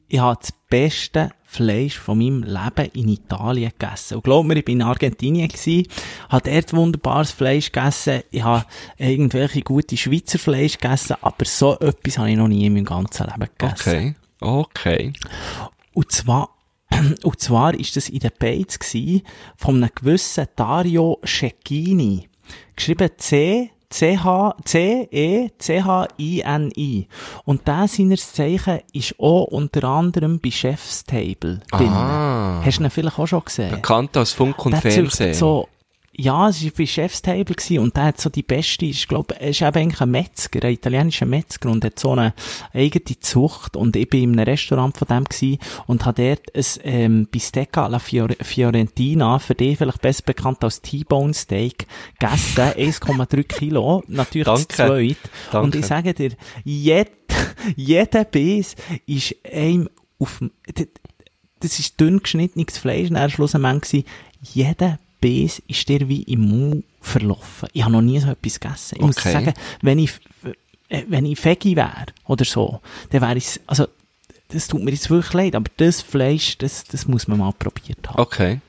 [0.07, 4.15] ich habe das beste Fleisch von meinem Leben in Italien gegessen.
[4.15, 5.87] Und glaub mir, ich bin in Argentinien gsi,
[6.29, 8.65] habe dort wunderbares Fleisch gegessen, ich habe
[8.97, 13.25] irgendwelche gute Schweizer Fleisch gegessen, aber so etwas habe ich noch nie in meinem ganzen
[13.25, 13.89] Leben gegessen.
[13.89, 14.15] Okay.
[14.41, 15.13] Okay.
[15.93, 16.54] Und zwar,
[17.23, 19.23] und zwar ist das in den Bates gsi
[19.57, 22.27] von einem gewissen Dario Cecchini.
[22.75, 27.07] Geschrieben C, C-H, C-E, C-H-I-N-I.
[27.45, 31.89] Und der seines Zeichen ist auch unter anderem bei Chef's Table drin.
[31.89, 32.61] Ah.
[32.63, 33.71] Hast du ihn vielleicht auch schon gesehen?
[33.71, 35.33] Bekannt als Funk und der Fernsehen.
[35.33, 35.67] so,
[36.17, 39.39] ja, es war bei Chef's Table gewesen, und der hat so die beste, ich glaube,
[39.39, 42.33] er ist eben eigentlich ein Metzger, ein italienischer Metzger und hat so eine
[42.73, 46.65] eigene Zucht und ich bin in einem Restaurant von dem gewesen und habe dort ein
[46.83, 51.85] ähm, Bistecca alla Fior Fiorentina, für dich vielleicht besser bekannt als T-Bone Steak,
[52.19, 54.67] gegessen, 1,3 Kilo, natürlich Danke.
[54.69, 55.17] zu zweit.
[55.51, 55.65] Danke.
[55.65, 56.31] Und ich sage dir,
[56.63, 57.09] jed,
[57.75, 58.75] jeder Biss
[59.05, 60.51] ist einem auf, dem-
[61.59, 64.05] das ist dünn geschnittenes Fleisch, und er war schlussendlich,
[64.41, 67.67] jeder Biss ist dir wie im Mund verlaufen.
[67.73, 68.95] Ich habe noch nie so etwas gegessen.
[68.97, 69.31] Ich muss Okay.
[69.31, 70.11] sagen, wenn ich,
[70.89, 73.87] äh, wenn ich Veggie wäre, oder so, dann wäre ich, also,
[74.49, 78.07] das tut mir jetzt wirklich leid, aber das Fleisch, das, das muss man mal probiert
[78.07, 78.19] haben.
[78.19, 78.59] Okay.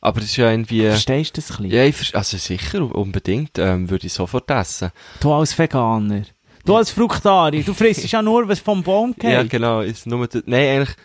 [0.00, 0.82] Aber das ist ja irgendwie...
[0.82, 1.92] Verstehst du das ein bisschen?
[2.12, 4.92] Ja, also sicher, unbedingt, ähm, würde ich sofort essen.
[5.20, 6.22] Du als Veganer.
[6.64, 9.32] Du als Fruktari, du frisst ja nur, was vom Baum geht.
[9.32, 10.96] Ja, genau, ist nur, nein, eigentlich,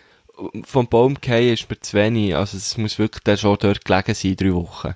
[0.64, 4.14] vom Baum fallen ist mir zu wenig, also es muss wirklich dann schon dort gelegen
[4.14, 4.94] sein, drei Wochen.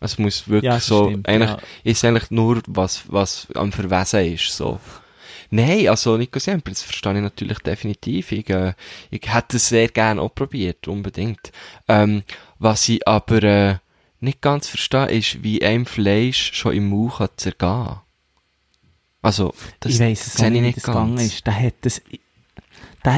[0.00, 1.58] Es muss wirklich Ja, das so, stimmt, eigentlich, ja.
[1.84, 4.78] ist eigentlich nur, was, was am Verwesen ist, so.
[5.50, 8.32] Nein, also Nico Siempre, das verstehe ich natürlich definitiv.
[8.32, 8.74] Ich, äh,
[9.10, 11.52] ich hätte es sehr gerne auch probiert, unbedingt.
[11.88, 12.22] Ähm,
[12.58, 13.76] was ich aber äh,
[14.20, 17.96] nicht ganz verstehe, ist, wie einem Fleisch schon im Mund kann zergehen.
[19.22, 21.22] Also, das ich weiss es sehe ich nicht, das ganz.
[21.22, 21.46] ist.
[21.46, 22.18] Der hat das, der,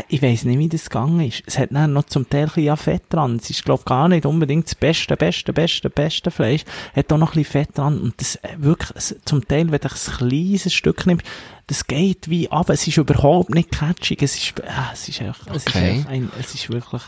[0.08, 1.42] ich weiss nicht, wie das gegangen ist.
[1.46, 3.36] Es hat dann noch zum Teil ein bisschen Fett dran.
[3.42, 6.64] Es ist, glaub gar nicht unbedingt das beste, beste, beste, beste Fleisch.
[6.94, 7.98] Hat auch noch ein bisschen Fett dran.
[8.00, 11.24] Und das, äh, wirklich, zum Teil, wenn du ein kleines Stück nimmst,
[11.66, 12.68] das geht wie ab.
[12.70, 14.22] Es ist überhaupt nicht catchig.
[14.22, 15.98] Es ist, äh, es ist einfach, es Okay.
[16.00, 17.02] ist ein, es ist wirklich,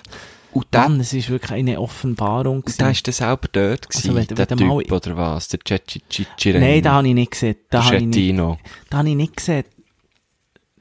[0.52, 4.08] Und der, Mann, es ist wirklich eine Offenbarung und der ist dann selber dort gewesen,
[4.10, 5.48] Also wenn der wenn du mal- Typ, oder was?
[5.48, 6.02] Der Cecchi
[6.52, 7.56] Nein, da habe ich nicht gesehen.
[7.70, 8.38] Da habe ich nicht,
[8.90, 9.64] da habe ich nicht gesehen.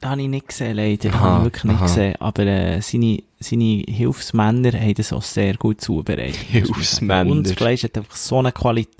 [0.02, 1.10] Da habe ich nicht gesehen, leider.
[1.10, 1.86] Aha, habe ich wirklich nicht aha.
[1.86, 2.16] gesehen.
[2.18, 6.34] Aber äh, seine, seine Hilfsmänner haben das auch sehr gut zubereitet.
[6.34, 7.30] Hilfsmänner.
[7.30, 8.96] Und das Fleisch hat einfach so eine Qualität,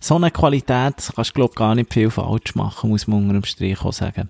[0.00, 3.32] so eine Qualität, das kannst du, glaub gar nicht viel falsch machen, muss man unter
[3.32, 4.28] dem Strich auch sagen.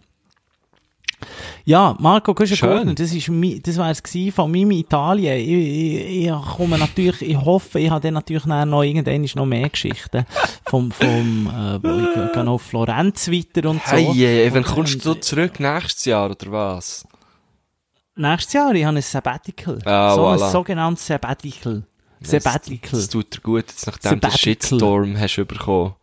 [1.65, 2.69] Ja, Marco Schön.
[2.69, 3.31] Guschen das ist
[3.67, 5.37] das wär's gewesen von meinem Italien.
[5.39, 9.69] Ich, ich, ich komme natürlich, ich hoffe, ich habe dann natürlich noch irgendwann noch mehr
[9.69, 10.27] Geschichten
[10.67, 13.93] vom, vom, äh, ich gehe noch auf Florenz weiter und so.
[13.97, 15.61] Hey, wann Und- kommst du zurück?
[15.61, 17.07] Nächstes Jahr, oder was?
[18.17, 19.81] Nächstes Jahr, ich habe ein Sabbatical.
[19.85, 20.45] Ah, so voilà.
[20.45, 21.83] ein sogenanntes Sabbatical.
[22.21, 22.91] Sabbatical.
[22.91, 24.31] Das, das tut dir gut, jetzt nachdem du den.
[24.31, 25.95] Shitstorm hast du bekommen.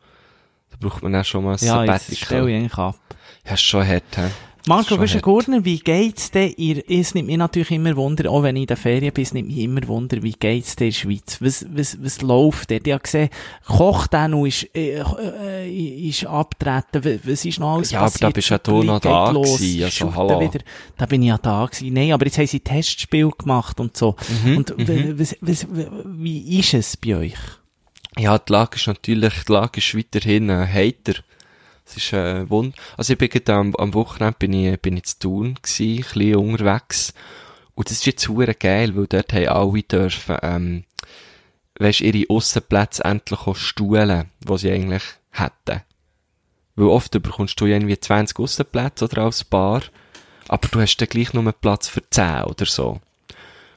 [0.72, 2.16] Da braucht man dann schon mal ein ja, Sabbatical.
[2.18, 3.00] stelle ich eigentlich ab.
[3.46, 4.30] Hast schon hart, hä?
[4.67, 5.24] Marco Guschen hart.
[5.24, 6.58] Gurner, wie geht's dir?
[6.58, 9.34] Ihr, es nimmt mich natürlich immer Wunder, auch wenn ich in der Ferien bin, es
[9.34, 11.38] nimmt mich immer Wunder, wie geht's dir in der Schweiz?
[11.41, 12.86] Was, was, was läuft dort?
[12.86, 13.30] Ich habe gesehen,
[13.65, 17.19] Kochdennu ist, äh, äh, ist abgetreten.
[17.24, 18.24] Was- ist noch alles Ja, aber passiert?
[18.24, 19.58] da bist ja du noch da los.
[19.58, 20.39] gewesen, also hallo.
[20.41, 20.60] Wieder.
[20.97, 21.93] Da bin ich ja da gewesen.
[21.93, 24.15] Nein, aber jetzt haben sie Testspiel gemacht und so.
[24.45, 25.65] Mhm, und w- was, was,
[26.06, 27.34] wie ist es bei euch?
[28.19, 31.13] Ja, die Lage ist natürlich, die Lage ist weiterhin äh, heiter.
[31.92, 32.76] Es ist äh, wund.
[32.96, 36.04] Also ich bin gerade am, am Wochenende bin ich, bin ich zu Thun gsi, ein
[36.04, 37.14] bisschen unterwegs.
[37.76, 40.84] Und das ist jetzt hure geil, weil dort haben alle dürfen, ähm,
[41.78, 45.82] weisst, ihre Aussenplätze endlich auch stuhlen, die sie eigentlich hätten.
[46.76, 49.84] Weil oft bekommst du ja irgendwie 20 Aussenplätze oder als Bar,
[50.48, 53.02] aber du hast dann gleich nur Platz für 10 oder so.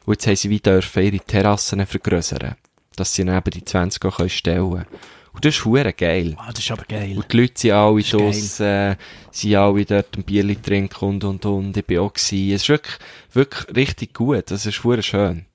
[0.07, 2.57] Und jetzt haben sie wie ihre Terrassen vergrößern,
[2.97, 4.87] dass sie dann eben die 20 auch stellen können.
[5.35, 6.37] Und das ist hure geil.
[6.39, 7.17] Ah, das ist aber geil.
[7.17, 8.97] Und die Leute sind alle draus, äh,
[9.33, 11.77] sind alle dort ein Bierli trinken und, und, und.
[11.77, 12.55] Ich bin auch gewesen.
[12.55, 12.97] Es ist wirklich,
[13.33, 14.51] wirklich richtig gut.
[14.51, 15.47] Das ist hure schön.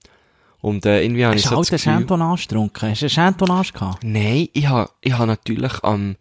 [0.61, 2.17] Und, äh, irgendwie habe ich Hast du so halt das einen Gefühl...
[2.17, 2.89] Chantonage getrunken?
[2.89, 4.03] Hast du einen Chantonage gehabt?
[4.03, 6.17] Nein, ich ha, ich ha natürlich am,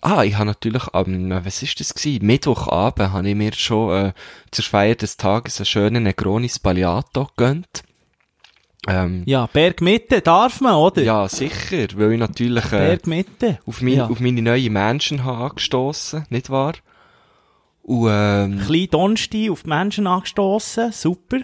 [0.00, 2.24] ah, ich ha natürlich am, äh, was ist das gewesen?
[2.24, 4.12] Mittwochabend habe ich mir schon, äh,
[4.52, 7.82] zur Feier des Tages einen schönen Negroni Spagliato gegönnt.
[8.88, 11.02] Ähm, Ja, Bergmitte darf man, oder?
[11.02, 13.58] ja, sicher, weil ich natürlich, äh, Bergmitte.
[13.66, 14.06] auf, mein, Ja.
[14.06, 16.74] auf meine neue Mansion habe angestossen, nicht wahr?
[17.82, 21.38] Und, ähm, Klein Donsti auf die Menschen angestossen, super.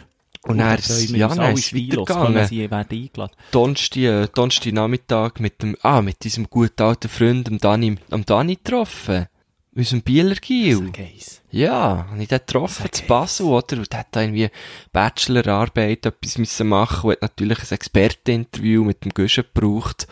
[0.44, 2.46] und dann freuen ist, ja, dann ist weitergegangen.
[2.46, 3.32] Sie werden eingeladen.
[3.52, 8.24] Donnerstag, äh, Donnerstag Nachmittag mit dem, ah, mit diesem guten alten Freund, dem Dani, am
[8.24, 9.26] Dani getroffen.
[9.74, 10.90] Unserem Bieler Giel.
[10.90, 11.40] Geis.
[11.50, 13.78] Ja, habe ich den getroffen, zu Basel, oder?
[13.78, 14.50] Und der hat da irgendwie
[14.92, 20.06] Bachelorarbeit etwas müssen machen und hat natürlich ein Experteninterview mit dem Guschen gebraucht.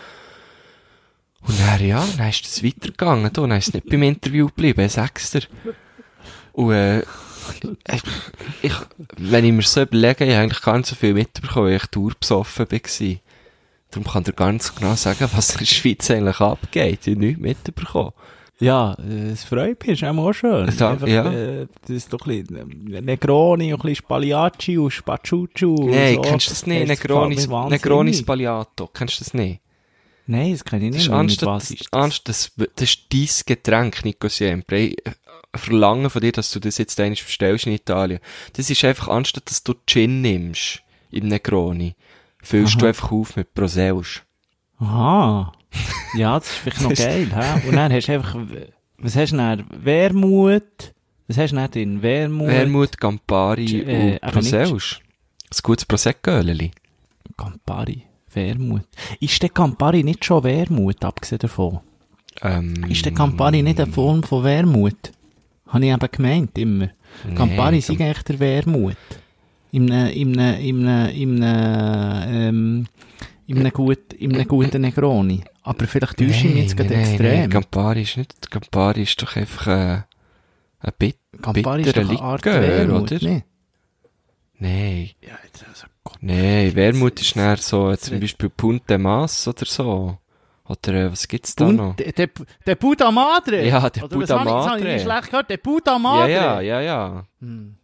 [1.42, 3.42] Und dann, ja, dann ist das weitergegangen, da.
[3.42, 5.42] Dann ist es nicht beim Interview geblieben, sag's dir.
[6.52, 8.02] Und, äh, ich,
[8.62, 8.74] ich,
[9.16, 11.86] wenn ich mir so überlege, ich habe eigentlich gar nicht so viel mitbekommen, weil ich
[11.86, 13.16] durchbesoffen war.
[13.90, 17.06] Darum kann nicht so genau sagen, was in der Schweiz eigentlich abgeht.
[17.06, 18.12] Ich habe nichts mitbekommen.
[18.60, 18.94] Ja,
[19.32, 20.70] es freut mich, ist auch schön.
[20.78, 21.32] Ja, Einfach, ja.
[21.32, 25.74] Äh, das ist doch ein bisschen äh, Negroni, und ein bisschen Spagliacci und Spaciuccio.
[25.74, 26.20] und Nein, so.
[26.20, 26.82] kennst du das nicht?
[26.82, 27.36] Das Negroni.
[27.70, 28.88] Negroni Spagliato.
[28.88, 29.60] Kennst du das nicht?
[30.26, 31.06] Nein, das kenne ich Das nicht.
[31.06, 31.22] ist mehr.
[31.22, 32.00] Mit anstatt, was das, ist das?
[32.02, 34.78] anstatt das, das ist dein Getränk, Nico Siempre.
[34.90, 34.94] Äh,
[35.56, 38.20] verlange von dir, dass du das jetzt einmal bestellst in Italien.
[38.52, 41.96] Das ist einfach, anstatt dass du Gin nimmst, im Negroni,
[42.42, 44.22] füllst du einfach auf mit Proseusch.
[44.78, 45.52] Aha.
[46.14, 47.68] Ja, das ist vielleicht noch geil, hä?
[47.68, 48.36] Und dann hast du einfach,
[48.98, 49.64] was hast du dann?
[49.70, 50.94] Wermut?
[51.28, 52.02] Was hast du dann drin?
[52.02, 52.48] Wermut?
[52.48, 55.00] Wermut, Campari äh, und Proseusch.
[55.52, 56.72] Ein gutes Prosecco-Öli.
[57.36, 58.02] Campari.
[58.32, 58.86] Wermut.
[59.20, 61.80] Ist der Campari nicht schon Wermut, abgesehen davon?
[62.42, 65.12] Ähm, Ist der Campari nicht eine Form von Wermut?
[65.66, 66.90] Habe ich eben gemeint, immer.
[67.24, 68.96] Nee, Campari ist eigentlich der Wermut.
[69.72, 72.86] Im im im im ne, ähm,
[73.50, 73.98] im ne gut,
[74.48, 75.42] guten Negroni.
[75.62, 77.40] Aber vielleicht täusche ich mich jetzt gerade nein, extrem.
[77.40, 80.02] Nein, Campari ist nicht, Campari ist doch einfach, äh,
[80.82, 83.18] ein Bit, Campari bitterer Likör, oder?
[83.28, 83.42] ne?
[84.58, 85.10] Nein.
[85.22, 86.18] Ja, jetzt, also, Gott.
[86.20, 90.18] Nee, Wermut ist näher so, zum Beispiel Punte Mas oder so.
[90.68, 91.90] Oder, äh, was gibt's da noch?
[91.90, 92.28] Und der, der,
[92.66, 93.66] der Buddha Madre?
[93.66, 95.00] Ja, der Oder was Buddha habe ich- das habe ich Madre.
[95.00, 96.30] schlecht gehört, der Buddha Ja, Madre.
[96.32, 97.24] ja, ja, ja.
[97.40, 97.74] Hm.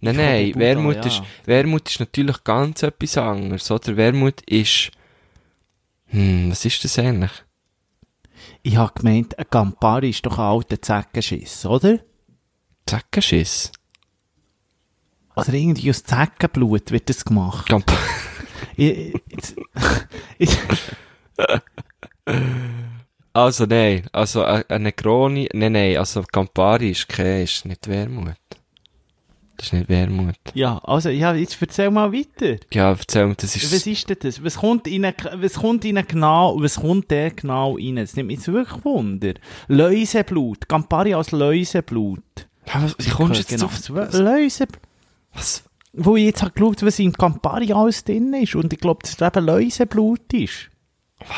[0.00, 1.02] Nein, nein, Buddha, Wermut ja.
[1.06, 3.96] ist, Wermut ist natürlich ganz etwas anderes, oder?
[3.96, 4.90] Wermut ist,
[6.12, 7.32] hm, was ist das eigentlich?
[8.62, 11.98] Ich habe gemeint, ein Campari ist doch ein alter Zeckenschiss, oder?
[12.86, 13.72] Zeckenschiss.
[15.36, 17.66] Oder irgendwie aus Zeckenblut wird das gemacht.
[17.68, 17.90] Camp
[18.76, 19.56] Ich, jetzt-
[20.38, 20.56] ich,
[23.32, 28.36] also nein, also äh, eine Negroni, nein, nein, also Campari ist kein, ist nicht Wermut.
[29.62, 30.34] Das ist nicht Wermut.
[30.54, 32.56] ja, also, ja, jetzt erzähl mal weiter.
[32.72, 34.42] Ja, erzähl mir, das Was ist, ist denn das?
[34.42, 37.94] Was kommt in was kommt in genau, was kommt der genau rein?
[37.94, 39.34] Das nimmt mich jetzt wirklich Wunder.
[39.68, 40.68] Läuseblut.
[40.68, 42.24] Campari als Läuseblut.
[42.66, 43.66] Ja, was, wie kommst jetzt Genau.
[43.66, 44.14] auf das?
[44.18, 44.82] Läuseblut.
[45.32, 45.62] was?
[45.92, 48.56] Wo ich jetzt habe geschaut, was in Campari alles drin ist.
[48.56, 50.70] Und ich glaube, dass es eben Läuseblut ist.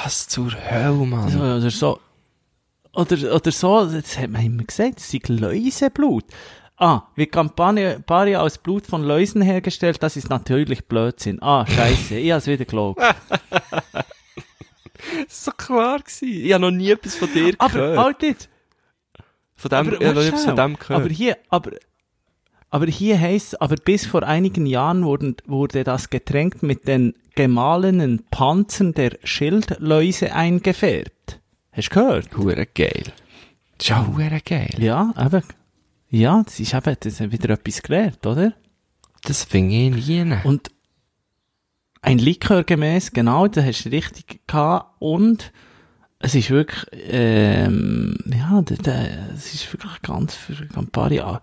[0.03, 1.29] Was zur Hölle, Mann?
[1.29, 2.01] So, oder so.
[2.95, 6.25] Oder, oder so, das hat man immer gesagt, das ist Läuseblut.
[6.77, 11.41] Ah, wie Campari aus Blut von Läusen hergestellt, das ist natürlich Blödsinn.
[11.41, 13.01] Ah, scheiße, ich hab's wieder geglaubt.
[13.01, 14.05] Das
[15.29, 16.45] ist so klar gewesen.
[16.45, 17.99] Ich habe noch nie etwas von dir Aber, gehört.
[17.99, 18.49] halt jetzt,
[19.55, 21.01] von dem, aber, ich habe noch etwas von dem gehört.
[21.01, 21.71] aber hier, aber,
[22.71, 28.25] aber hier heißt aber bis vor einigen Jahren wurden, wurde das Getränk mit den gemahlenen
[28.31, 31.41] Panzern der Schildläuse eingefärbt.
[31.71, 32.37] Hast du gehört?
[32.37, 33.13] Hure geil.
[33.81, 34.75] Ja hure geil.
[34.79, 35.43] Ja, eben.
[36.15, 38.53] Ja, das ist eben, das ist wieder etwas gelernt, oder?
[39.25, 40.37] Das finde ich nie.
[40.45, 40.71] Und
[42.03, 44.95] ein Likör gemäß, genau, da hast du richtig gehabt.
[45.01, 45.51] Und
[46.19, 48.63] es ist wirklich, ähm, ja,
[49.35, 51.21] es ist wirklich ganz für Campari.
[51.21, 51.41] ah,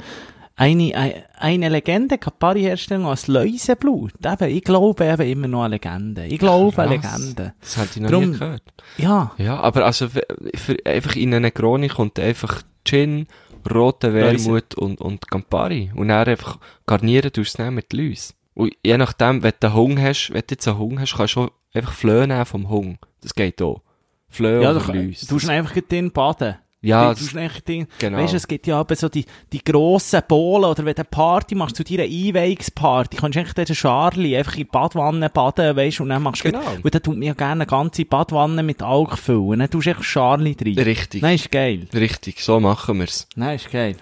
[0.56, 4.14] Eine, eine, eine Legende, Campari-Herstellung aus Läuseblut.
[4.24, 6.26] Eben, ich glaube eben immer noch an Legende.
[6.28, 7.18] Ich glaube an Krass.
[7.20, 7.54] Legende.
[7.60, 8.64] Das hätte ich noch Drum- nie gehört.
[8.98, 13.28] Ja, Ja, aber also für, für einfach in eine Negroni kommt einfach Gin,
[13.70, 15.92] rote Wermut und, und Campari.
[15.96, 18.34] Und dann einfach garnieren tust du es mit Läus.
[18.54, 21.50] Und je nachdem, wenn du Hunger hast, wenn du jetzt einen Hunger hast, kannst du
[21.74, 22.98] einfach Flöhe nehmen vom Hunger.
[23.22, 23.82] Das geht auch.
[24.28, 25.22] Flöhe ja, oder du, Läus.
[25.22, 26.58] du tust einfach drin baden.
[26.84, 28.18] Ja, du drin, genau.
[28.18, 31.06] Weißt du, es gibt ja aber so die, die grossen Bohlen, oder wenn du eine
[31.10, 35.76] Party machst, zu deiner Einweihungsparty, kannst du eigentlich den Charlie einfach in die Badwanne baden,
[35.76, 36.62] weißt du, und dann machst du, Genau.
[36.82, 39.90] und dann tut mir ja gerne eine ganze Badwanne mit Alk füllen, dann tust du
[39.92, 40.80] einfach Charlie rein.
[40.80, 41.22] richtig.
[41.22, 41.88] Nein, ist geil.
[41.94, 43.28] Richtig, so machen wir's.
[43.36, 43.96] Nein, ist geil.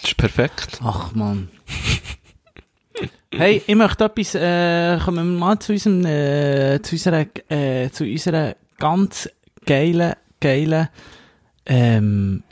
[0.00, 0.78] Das ist perfekt.
[0.84, 1.48] Ach, Mann.
[3.34, 8.04] hey, ich möchte etwas, äh, kommen wir mal zu unserem, äh, zu unserer, äh, zu
[8.04, 9.28] unserer ganz
[9.66, 10.88] geilen, geilen,
[11.68, 12.42] ähm,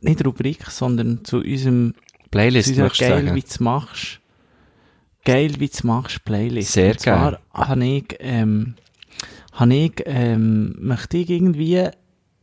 [0.00, 1.94] nicht Rubrik, sondern zu unserem
[2.30, 4.20] Playlist, du geil, wie du machst.
[5.24, 6.72] Geil, wie du machst, Playlist.
[6.72, 8.74] Sehr Und zwar habe ich, ähm,
[9.52, 11.88] habe ich, ähm, möchte ich irgendwie,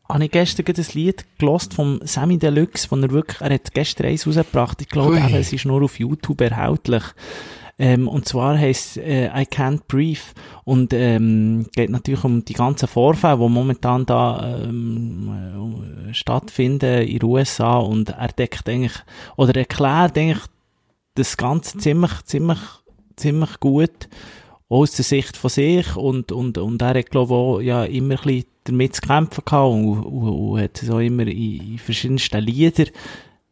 [0.07, 4.07] habe ich gestern ein Lied gelost vom Sammy Deluxe, wo er wirklich, er hat gestern
[4.07, 4.81] eins rausgebracht.
[4.81, 7.03] Ich glaube, es ist nur auf YouTube erhältlich.
[7.79, 10.19] Ähm, und zwar heisst äh, I Can't Breathe.
[10.65, 17.19] Und ähm, geht natürlich um die ganzen Vorfälle, die momentan da ähm, äh, stattfinden in
[17.19, 18.93] den USA und er deckt eigentlich
[19.37, 20.43] oder erklärt eigentlich
[21.15, 22.59] das Ganze ziemlich, ziemlich,
[23.15, 24.09] ziemlich gut
[24.67, 28.15] aus der Sicht von sich und, und, und er hat, glaube ich, auch ja, immer
[28.15, 32.43] ein bisschen damit zu kämpfen gehabt und, und, und hat auch immer in, in verschiedensten
[32.43, 32.87] Liedern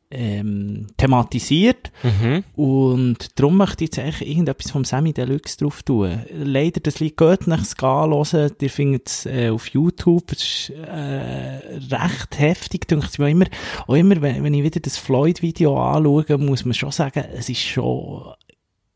[0.09, 1.91] ähm, thematisiert.
[2.03, 2.43] Mhm.
[2.55, 6.21] Und darum möchte ich jetzt eigentlich irgendetwas vom Sammy Deluxe drauf tun.
[6.33, 8.51] Leider, das Lied geht nicht zu hören.
[8.61, 10.31] Ihr findet es äh, auf YouTube.
[10.31, 11.59] Es ist äh,
[11.91, 13.45] recht heftig, denke ich mir immer.
[13.87, 17.61] Auch immer, wenn, wenn ich wieder das Floyd-Video anschaue, muss man schon sagen, es ist
[17.61, 18.33] schon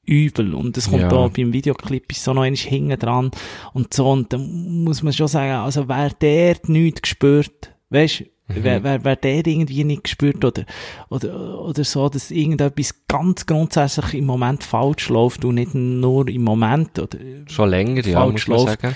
[0.06, 0.54] übel.
[0.56, 1.10] Und es kommt Ja.
[1.10, 3.32] da beim Videoclip ist so noch einmal hinten dran
[3.74, 4.10] und so.
[4.10, 9.16] Und dann muss man schon sagen, also wer der nichts gespürt, weißt Wer, wer, wer
[9.16, 10.64] der irgendwie nicht gespürt oder,
[11.10, 16.44] oder, oder so, dass irgendetwas ganz grundsätzlich im Moment falsch läuft und nicht nur im
[16.44, 18.82] Moment oder, Schon länger, ja, Falsch muss man läuft.
[18.82, 18.96] sagen.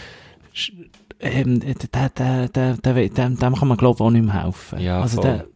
[1.20, 4.44] ähm, der, der, der, der, der, dem, dem kann man glaube ich auch nicht mehr
[4.44, 4.80] helfen.
[4.80, 5.48] Ja, also der,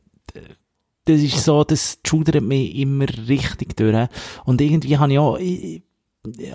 [1.05, 4.07] das ist so, das schudert mich immer richtig durch.
[4.45, 5.81] Und irgendwie habe ich auch, ich,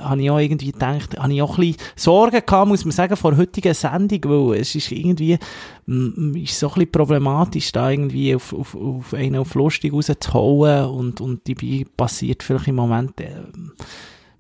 [0.00, 3.16] habe ich auch irgendwie gedacht, habe ich auch ein bisschen Sorgen gehabt, muss man sagen,
[3.16, 5.38] vor der heutigen Sendung, weil es ist irgendwie,
[5.87, 10.87] mm, ist so ein bisschen problematisch, da irgendwie auf, auf, auf einen auf lustig rauszuhauen
[10.87, 13.30] und, und dabei passiert vielleicht im Moment, äh,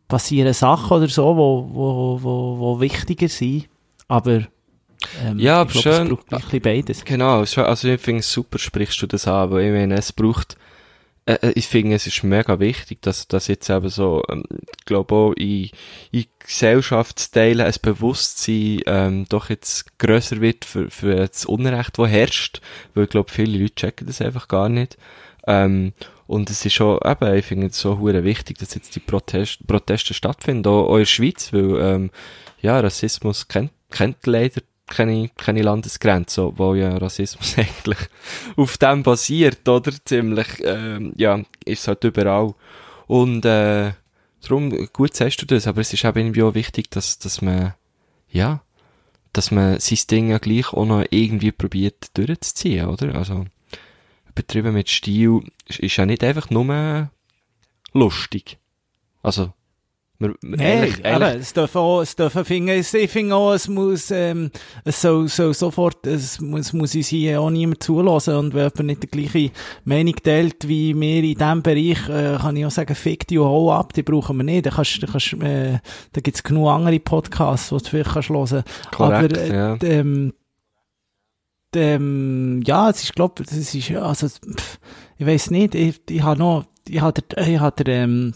[0.08, 3.68] passieren Sachen oder so, wo, wo, wo, wo wichtiger sind,
[4.08, 4.42] aber,
[5.24, 6.06] ähm, Ja, aber ich glaube, schön.
[6.06, 7.04] es braucht ein bisschen beides.
[7.04, 10.56] Genau, also ich finde es super, sprichst du das an, weil ich meine, es braucht,
[11.26, 14.44] äh, äh, ich finde, es ist mega wichtig, dass das jetzt eben so, ähm,
[14.84, 15.70] glaube auch in,
[16.10, 22.60] in Gesellschaftsteilen ein Bewusstsein ähm, doch jetzt grösser wird für, für das Unrecht, das herrscht,
[22.94, 24.98] weil ich glaube, viele Leute checken das einfach gar nicht.
[25.46, 25.92] Ähm,
[26.26, 29.66] und es ist schon, eben, ich finde es so hure wichtig, dass jetzt die Protest,
[29.66, 32.10] Proteste stattfinden, auch, auch in der Schweiz, weil, ähm,
[32.60, 37.98] ja, Rassismus kennt, kennt leider keine, keine Landesgrenze, wo ja Rassismus eigentlich
[38.56, 39.92] auf dem basiert, oder?
[40.04, 42.54] Ziemlich, ähm, ja, ist halt überall.
[43.06, 43.92] Und, äh,
[44.42, 47.74] darum, gut sagst du das, aber es ist eben irgendwie auch wichtig, dass, dass man,
[48.30, 48.62] ja,
[49.32, 53.14] dass man sein Ding ja gleich auch noch irgendwie probiert durchzuziehen, oder?
[53.14, 53.46] Also,
[54.34, 57.10] betrieben mit Stil ist, ist ja nicht einfach nur
[57.92, 58.58] lustig.
[59.22, 59.52] Also,
[60.18, 63.10] wir, wir- Hey, ehrlich, aber ehrlich, es darf auch, es darf auch finden, es- ich
[63.10, 64.50] finde auch, es muss, ähm,
[64.84, 68.84] es soll, soll sofort, es muss, muss uns hier auch niemand zulassen und wenn jemand
[68.84, 69.50] nicht die gleiche
[69.84, 73.72] Meinung teilt wie wir in diesem Bereich, äh, kann ich auch sagen, fick die hau
[73.72, 74.66] ab, die brauchen wir nicht.
[74.66, 75.78] Da kannst, da kannst, äh,
[76.12, 78.62] da gibt's genug andere Podcasts, die du vielleicht kannst hören.
[78.92, 79.76] Korrekt, aber, äh, ja.
[79.82, 80.32] ähm,
[81.74, 84.78] ähm, ja, es ist, glaub, das ist, also, pff,
[85.18, 88.34] ich weiß nicht, ich, ich habe noch, ich habe ich habe ähm,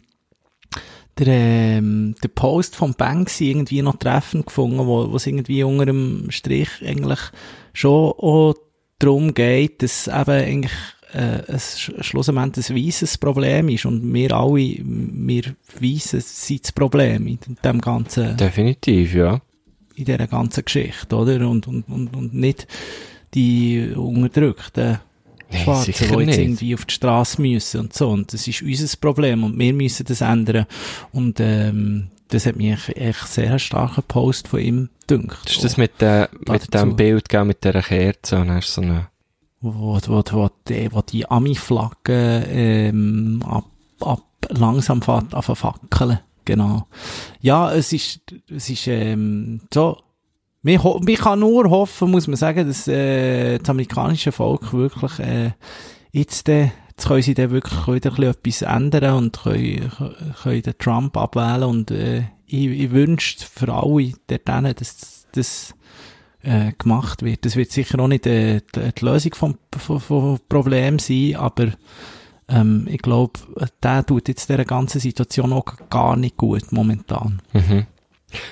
[1.19, 6.31] der, ähm, der Post vom Banksy irgendwie noch treffend gefunden, wo, es irgendwie unter dem
[6.31, 7.19] Strich eigentlich
[7.73, 8.55] schon auch
[8.99, 10.73] darum geht, dass eben eigentlich
[11.13, 15.43] äh, es sch- schlussendlich ein weißes Problem ist und wir alle, wir
[15.81, 19.41] Weissen sind das Problem in dem ganzen Definitiv, ja.
[19.95, 21.49] in dieser ganzen Geschichte, oder?
[21.49, 22.67] Und, und, und, und nicht
[23.35, 25.01] die unterdrückten
[25.51, 28.11] Nein, sicher die jetzt irgendwie auf die Straße müssen und so.
[28.11, 30.67] Und das ist unser Problem und wir müssen das ändern.
[31.13, 35.39] Und ähm, das hat mich echt, sehr starken Post von ihm gedünkt.
[35.45, 38.83] Das ist das mit, der, mit dem Bild, gell, mit dieser Kerze, und hast so
[38.83, 39.09] eine,
[39.61, 43.65] wo, wo, wo, die, wo die Ami-Flagge ähm, ab,
[44.01, 46.21] ab, langsam fährt an fackeln.
[46.45, 46.87] Genau.
[47.41, 49.99] Ja, es ist, es ist ähm, so.
[50.77, 55.53] Man kann nur hoffen, muss man sagen, dass äh, das amerikanische Volk wirklich äh,
[56.13, 59.91] jetzt, äh, jetzt können sie dann wirklich wieder etwas ändern und können,
[60.43, 65.75] können den Trump abwählen und äh, ich, ich wünsche für alle hinten, dass das
[66.43, 67.45] äh, gemacht wird.
[67.45, 71.69] Das wird sicher auch nicht äh, die, die Lösung vom, vom, vom Problem sein, aber
[72.49, 73.41] ähm, ich glaube,
[73.83, 77.43] der tut jetzt dieser ganzen Situation auch gar nicht gut momentan.
[77.53, 77.87] mhm.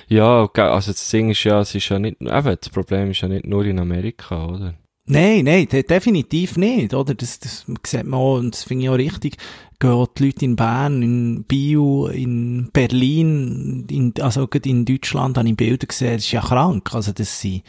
[0.08, 3.28] Ja, also das Ding ist ja, es ist ja nicht, eben, das Problem ist ja
[3.28, 4.74] nicht nur in Amerika, oder?
[5.08, 7.14] Nein, nein, de definitiv nicht, oder?
[7.14, 9.36] Das, das sieht man auch, und das finde ich auch richtig.
[9.78, 15.56] Gehen die Leute in Bern, in Bio, in Berlin, in, also in Deutschland habe ich
[15.56, 16.92] Bilder gesehen, das ist ja krank.
[16.92, 17.62] Also das sind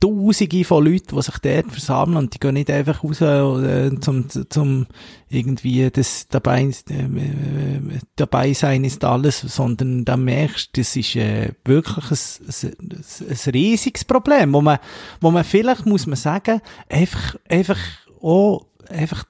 [0.00, 4.28] Tausende von Leuten, die sich dort versammeln und die gehen nicht einfach raus, äh, zum,
[4.28, 4.86] zum
[5.28, 12.10] irgendwie das dabei, äh, dabei sein ist alles, sondern da merkst das ist äh, wirklich
[12.10, 14.78] ein, ein, ein riesiges Problem, wo man,
[15.20, 17.78] wo man vielleicht, muss man sagen, einfach, einfach
[18.20, 19.24] auch, einfach,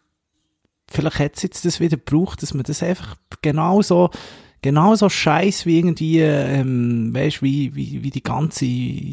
[0.91, 4.11] vielleicht hat es jetzt das wieder gebraucht, dass man das einfach genauso
[4.67, 8.67] genauso scheiß wie irgendwie, ähm, weißt wie, wie, wie die ganze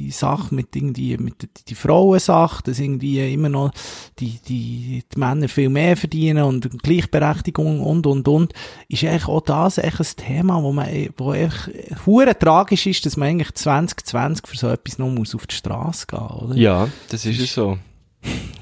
[0.10, 3.72] Sache mit irgendwie, mit der, die Frauensache, dass irgendwie immer noch
[4.18, 8.54] die, die, die Männer viel mehr verdienen und Gleichberechtigung und, und, und,
[8.88, 10.88] ist eigentlich auch das echt ein Thema, wo man,
[11.18, 11.70] wo echt
[12.08, 16.08] hure tragisch ist, dass man eigentlich 2020 für so etwas noch muss auf die Straße
[16.08, 16.56] gehen, oder?
[16.56, 17.78] Ja, das ist es so.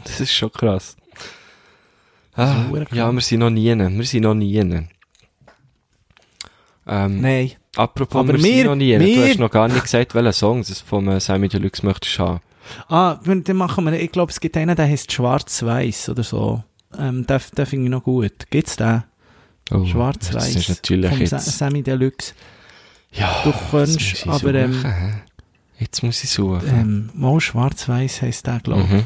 [0.03, 0.97] Das ist schon krass.
[2.33, 4.87] Ah, ja, wir sind noch nie, wir sind noch nie.
[6.91, 7.51] Ähm, Nein.
[7.77, 8.97] apropos, Aber wir sind wir- noch nie.
[9.15, 12.23] Du hast noch gar nicht gesagt, welchen Song das vom äh, Sammy Deluxe möchtest du
[12.23, 12.39] haben.
[12.89, 16.63] Ah, wenn- dann machen wir, ich glaube, es gibt einen, der heißt Schwarz-Weiß oder so.
[16.99, 18.33] Ähm, den, den finde ich noch gut.
[18.49, 19.03] Gibt's den?
[19.73, 20.33] Oh, Schwarz-Weiß.
[20.33, 21.45] Das ist natürlich vom jetzt...
[21.57, 22.33] Sammy Deluxe.
[23.13, 23.51] Ja, Du
[23.97, 25.13] ich aber, ähm, suchen, hä?
[25.79, 26.61] Jetzt muss ich suchen.
[26.67, 28.89] Ähm, mal Schwarz-Weiß heisst der, glaube ich.
[28.89, 29.03] mhm.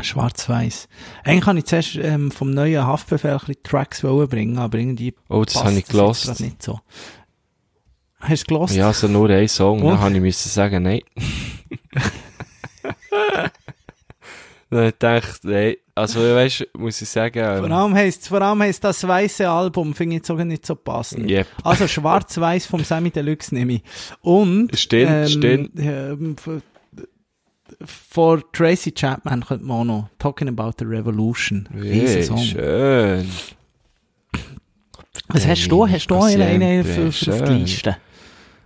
[0.00, 0.88] Schwarz-Weiß.
[1.22, 5.54] Eigentlich kann ich zuerst ähm, vom neuen Haftbefehl ein Tracks bringen, aber irgendwie Oh, das
[5.54, 6.80] passt ich das jetzt nicht so.
[8.20, 8.74] Hast du gelost?
[8.74, 9.82] Ja, also nur ein Song.
[9.82, 9.92] Und?
[9.92, 11.00] Dann habe ich müssen sagen, nein.
[14.70, 15.74] Dann dachte nein.
[15.94, 19.48] Also, weißt du, muss ich sagen, Vor ähm, allem heisst, vor allem heisst das weiße
[19.48, 21.30] Album, finde ich jetzt sogar nicht so passend.
[21.30, 21.46] yep.
[21.62, 23.82] Also Schwarz-Weiß vom Sammy Deluxe nehme ich.
[24.20, 25.70] Und Stimmt, stimmt.
[25.78, 26.34] Ähm,
[27.86, 31.68] vor Tracy Chapman könnte man auch noch Talking About the Revolution.
[31.74, 32.38] Riesen Hey, Song.
[32.38, 33.28] schön.
[35.28, 35.88] Was hast du?
[35.88, 37.52] Hast du einen, einen für, für auf die.
[37.54, 37.96] Liste?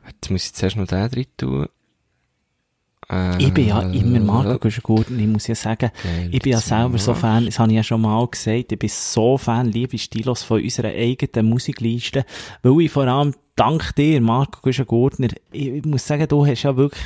[0.07, 1.67] Jetzt muss ich zuerst noch den drin tun.
[3.11, 6.59] Äh, Ich bin ja immer Marco Güschen-Gurten, ich muss ja sagen, geil, ich bin ja
[6.61, 7.15] selber so.
[7.15, 10.63] Fan, das habe ich ja schon mal gesagt, ich bin so Fan, liebe Stilos von
[10.63, 12.25] unserer eigenen Musikliste,
[12.63, 16.77] weil ich vor allem dank dir, Marco Güschen-Gurtner, ich, ich muss sagen, du hast ja
[16.77, 17.05] wirklich,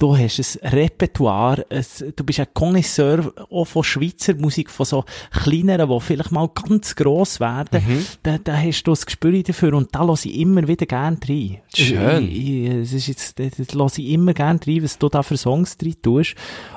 [0.00, 1.84] du hast ein Repertoire, ein,
[2.16, 6.96] du bist ein Connoisseur auch von Schweizer Musik, von so kleineren, die vielleicht mal ganz
[6.96, 8.06] gross werden, Mhm.
[8.24, 11.58] da, da hast du das Gespür dafür und da lasse ich immer wieder gerne rein.
[11.74, 12.24] Schön.
[12.28, 15.22] Ich, ich, es ist jetzt, da, da lasse ich immer gerne rein, was du da
[15.22, 16.34] für Songs drin tust.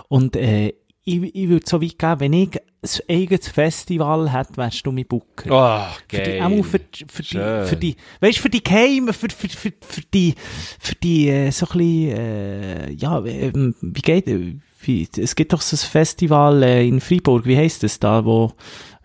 [0.10, 0.74] Und, äh,
[1.06, 5.06] ich, ich würde so weit geben, wenn ich ein eigenes Festival hätte, wärst du mein
[5.06, 5.50] Booker.
[5.50, 6.42] Oh, Für die, geil.
[6.42, 10.36] auch für, für die, für die, weißt, für die Geheime, für, für, für, für die,
[10.80, 15.54] für die, äh, so ein bisschen, äh, ja, ähm, wie geht, äh, wie, es gibt
[15.54, 18.54] doch so ein Festival äh, in Freiburg, wie heisst das da, wo,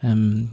[0.03, 0.49] ähm,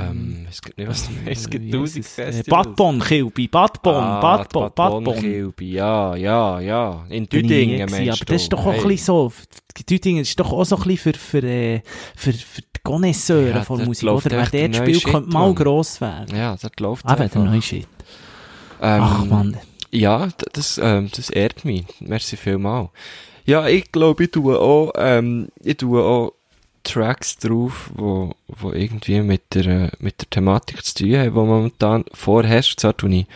[0.00, 1.08] Ähm, es gibt nicht, was.
[1.26, 2.04] Es gibt tausend?
[2.04, 2.46] Äh, Festivals.
[2.66, 5.18] Bad Bonn, Kilby, Bad Bonn, Ah, Bad Bonn, Bad Bad Bonn, Bonn.
[5.20, 7.04] Kilby, ja, ja, ja.
[7.08, 9.32] In Düdingen, meinst aber das ist doch auch ein bisschen so,
[9.88, 11.80] Düdingen ist doch auch so ein bisschen für, für, äh,
[12.16, 14.30] für, für die Connoisseure Ja, von Musik, oder?
[14.30, 16.36] Wer dort spielt, Shit, könnte mal gross werden.
[16.36, 17.86] Ja, das läuft Ah, der neue Shit.
[18.82, 19.56] Ähm, Ach, Mann.
[19.90, 21.84] Ja, das, ähm, das ehrt mich.
[22.00, 22.90] Merci vielmal.
[23.46, 26.32] Ja, ich glaube, ich tue auch, ähm, ich tue auch
[26.84, 32.04] Tracks drauf, wo, wo irgendwie mit der, mit der Thematik zu tun haben, die momentan
[32.12, 32.80] vorherrscht.
[32.80, 33.26] Zwar tue ich,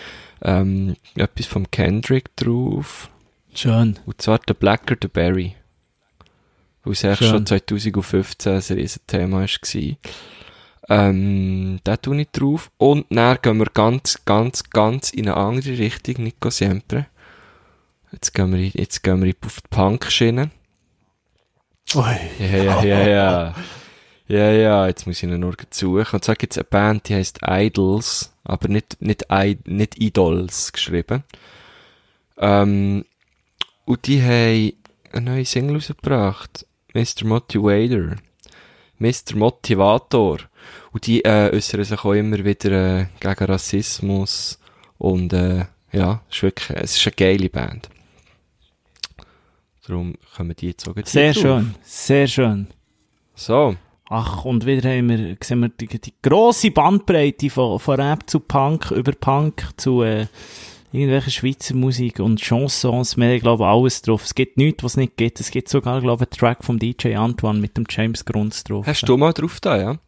[0.43, 3.11] ähm, etwas vom Kendrick drauf.
[3.55, 3.99] Schön.
[4.07, 5.57] Und zwar der Blacker the Berry.
[6.85, 9.97] Weil es eigentlich schon 2015 ein riesen Thema war.
[10.91, 12.71] Ähm, da tue ich drauf.
[12.79, 17.07] Und dann gehen wir ganz, ganz, ganz in eine andere Richtung, Nico Siempre.
[18.13, 20.51] Jetzt gehen wir, jetzt gehen wir auf die Punk-Schiene.
[21.95, 22.05] Ui.
[22.39, 23.55] Ja, ja, ja, ja.
[24.29, 26.17] Ja, ja, jetzt muss ich ihn nur suchen.
[26.17, 31.25] Und zwar gibt's eine Band, die heißt Idols, aber nicht, nicht, I, nicht Idols geschrieben.
[32.37, 33.07] Ähm,
[33.87, 34.75] und die haben
[35.13, 36.67] eine neue Single rausgebracht.
[36.93, 37.25] Mr.
[37.25, 38.17] Motivator.
[38.99, 39.37] Mr.
[39.37, 40.41] Motivator.
[40.93, 44.59] Und die äh, äußern sich auch immer wieder äh, gegen Rassismus.
[44.99, 47.89] Und äh, ja, es ist wirklich, es ist eine geile Band.
[49.89, 51.75] Darum kommen die jetzt auch Sehr schön.
[51.83, 52.67] Sehr schön.
[53.35, 53.75] So.
[54.11, 58.41] Ach, und wieder haben wir, sehen wir die, die grosse Bandbreite von, von Rap zu
[58.41, 60.27] Punk, über Punk zu, äh,
[60.93, 63.17] irgendwelcher Schweizer Musik und Chansons.
[63.17, 64.25] Wir haben, glaube ich, alles drauf.
[64.25, 65.41] Es gibt nichts, was es nicht gibt.
[65.41, 68.87] Es gibt sogar, glaube ich, einen Track vom DJ Antoine mit dem James Grunz drauf.
[68.87, 69.99] Hast du mal drauf da, ja?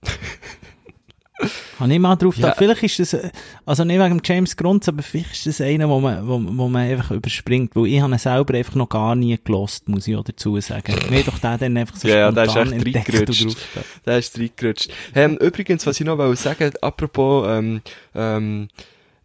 [1.79, 2.53] Habe ich mal drauf Ja.
[2.57, 3.31] Vielleicht ist das, äh,
[3.65, 6.89] also nicht wegen James Grunz, aber vielleicht ist das einer, wo man, wo, wo man
[6.89, 10.25] einfach überspringt, weil ich habe ihn selber einfach noch gar nie gelost, muss ich auch
[10.25, 10.95] dazu sagen.
[11.09, 13.57] Mir doch der dann einfach so Ja, ja, der ist spontan echt reingerutscht.
[14.05, 14.91] Da ist reingerutscht.
[15.15, 17.81] Ähm, übrigens, was ich noch wollte sagen, apropos, ähm,
[18.15, 18.69] ähm,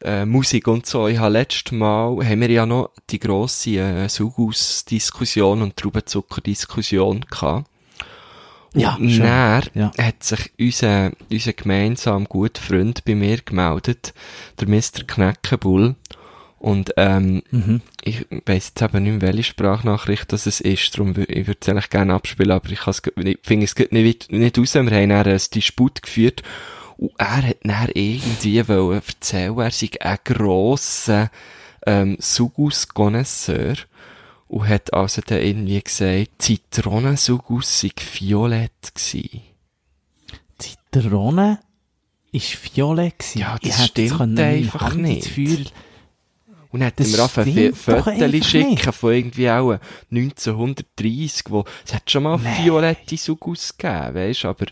[0.01, 4.07] äh, Musik und so, ich habe letztes Mal, haben wir ja noch die grosse, äh,
[4.07, 7.67] Sugus-Diskussion und Traubenzucker-Diskussion gehabt.
[8.75, 9.23] Ja, schön.
[9.23, 9.91] dann Ja.
[9.97, 14.13] hat sich unser, unser gemeinsam guter Freund bei mir gemeldet,
[14.59, 15.03] der Mr.
[15.07, 15.95] Kneckenbull.
[16.59, 17.81] Und, ähm, Mhm.
[18.03, 21.69] ich weiss jetzt eben nicht mehr, welche Sprachnachricht das es ist, darum ich würde es
[21.69, 22.79] eigentlich gerne abspielen, aber ich
[23.23, 24.73] ich finde es nicht, nicht raus.
[24.73, 26.41] Wir haben dann einen Disput geführt
[26.97, 31.29] und er hat dann irgendwie wollen erzählen, er sei ein grosser
[31.85, 33.75] ähm, Sugus-Connoisseur
[34.47, 39.41] und hat also dann irgendwie gesagt, Zitronensugus sei violett gsi.
[40.57, 41.59] Zitrone
[42.31, 43.39] ist violett gewesen.
[43.39, 45.37] Ja, das Ich stimmt einfach nicht.
[46.71, 47.29] Und hat stimmt doch
[47.73, 49.79] Fotos schicken von irgendwie auch
[50.11, 52.65] 1930, wo, es hat schon mal Nee.
[52.65, 54.65] violette Sugus gegeben, weisst, aber,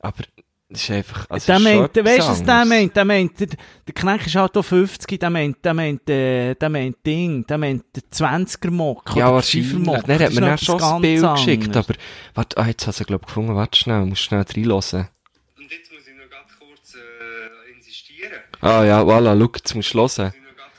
[0.00, 0.24] aber,
[0.70, 2.68] das ist einfach, also, Der meint, weißt du, was der anderes.
[2.80, 2.96] meint?
[2.96, 3.46] Der meint, der,
[3.86, 7.56] der Knecht ist halt auch 50, der meint, der meint, äh, der meint Ding, der
[7.58, 9.16] meint den 20er Mock.
[9.16, 9.70] Ja, oder wahrscheinlich.
[9.72, 10.04] den 5er Mock.
[10.06, 11.86] Dann hat Das mir dann ist schon das Bild ganz geschickt, anderes.
[11.88, 11.94] aber,
[12.34, 15.08] warte, ah, jetzt hast du, glaub ich, gefunden, warte schnell, musst schnell reinhören.
[15.56, 18.40] Und jetzt muss ich noch ganz kurz äh, insistieren.
[18.60, 20.32] Ah, ja, voilà, schau, jetzt musst du hören.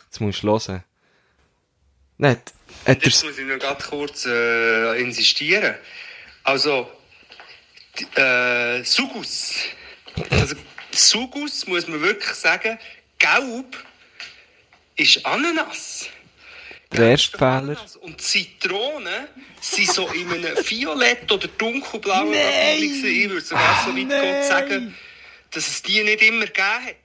[0.06, 0.84] Jetzt musst du hören.
[2.18, 2.54] Nicht,
[2.86, 5.74] hat Und jetzt muss ich noch ganz kurz äh, insistieren.
[6.44, 6.88] Also,
[7.98, 9.56] die, äh, Sugus.
[10.30, 10.56] Also,
[10.92, 12.78] Sugus muss man wirklich sagen,
[13.18, 13.78] gelb
[14.96, 16.10] ist Ananas.
[16.92, 17.52] Der erste Fehler.
[17.52, 17.96] Ananas.
[17.98, 19.28] Und Zitronen
[19.62, 22.78] sind so in einem violett oder dunkelblauen Papier.
[22.78, 24.96] Ich würde sogar so weit gehen sagen,
[25.52, 26.96] dass es die nicht immer gegeben hat.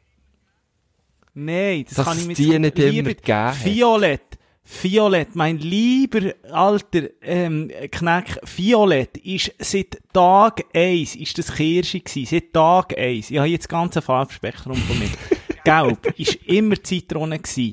[1.35, 3.65] Nein, das Dass kann ich mir nicht immer gegeben.
[3.65, 4.34] Violett.
[4.67, 12.25] Violett, mein lieber alter ähm, Kneck, Violett ist seit Tag 1 ist das Kirsche gsi,
[12.25, 13.31] seit Tag 1.
[13.31, 15.11] Ich habe jetzt das ganze Farbspektrum von mir.
[15.65, 17.71] Gelb ist immer Zitrone gsi.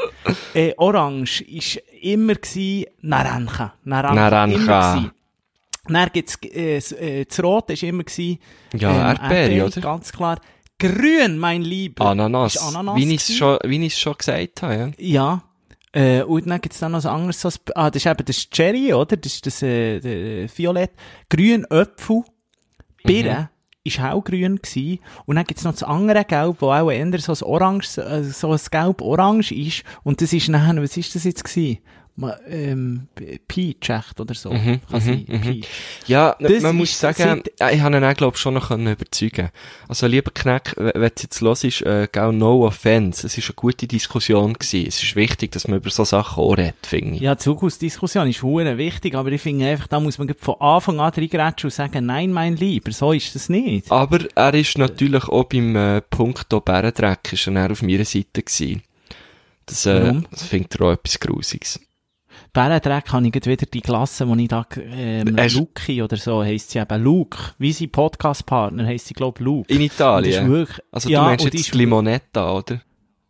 [0.54, 3.74] Äh, Orange ist immer gsi Naranja.
[3.86, 4.30] Naranja.
[4.30, 5.12] Naranja.
[5.88, 8.38] Dann gibt's, äh, äh, das Rote ist immer gsi.
[8.74, 9.82] Ja, Erdbeere, oder?
[9.82, 10.40] Ganz klar.
[10.78, 12.06] Grün, mein Lieber.
[12.06, 12.56] Ananas.
[12.56, 14.90] Ist Ananas wie ich es schon, wie ich es schon gesagt habe, ja.
[14.98, 15.44] Ja.
[15.94, 18.50] Äh, und dann gibt's dann noch so anderes, so ein ah, das ist eben das
[18.50, 19.18] Cherry, oder?
[19.18, 20.92] Das ist das, äh, der Violett.
[21.30, 22.24] Grün Äpfel.
[23.04, 23.50] Birne
[23.84, 25.00] ist hellgrün gsi.
[25.26, 28.52] Und dann gibt's noch das andere Gelb, wo auch eher so ein Orange, äh, so
[28.52, 29.84] ein Gelb-Orange ist.
[30.04, 31.82] Und das ist nachher, was ist das jetzt gsi?
[32.48, 33.08] Ähm,
[33.48, 34.52] Peach oder so.
[34.52, 35.42] Mhm, Kann sein, mhm, mhm.
[35.42, 35.68] Peach.
[36.08, 39.50] Ja, Das man muss sagen, ich habe ihn auch, glaub schon noch können überzeugen
[39.88, 43.28] Also, lieber Kneck, wenn es jetzt los ist, äh, gell, no offense.
[43.28, 44.88] Es ist eine gute Diskussion gewesen.
[44.88, 47.22] Es ist wichtig, dass man über so Sachen auch redet, finde ich.
[47.22, 51.00] Ja, die Zukunftsdiskussion ist hure wichtig, aber ich finde einfach, da muss man von Anfang
[51.00, 53.92] an reingrätschen und sagen, nein, mein Lieber, so ist das nicht.
[53.92, 58.82] Aber er ist natürlich auch beim äh, Punkt Bärendreck ist er auf meiner Seite gewesen.
[59.66, 60.26] Das, äh, Warum?
[60.32, 61.80] das findet er auch etwas Grusiges.
[62.54, 66.72] Bärendreck habe ich wieder die Klasse, wo ich da, ähm, Hast- Luki oder so heisst
[66.72, 69.72] sie eben, Luke, wie sein Podcast-Partner heisst sie, glaub Luke.
[69.72, 70.50] In die ist Italien.
[70.50, 72.82] wirklich, Also, ja, du meinst und die jetzt ist die Limonetta, oder?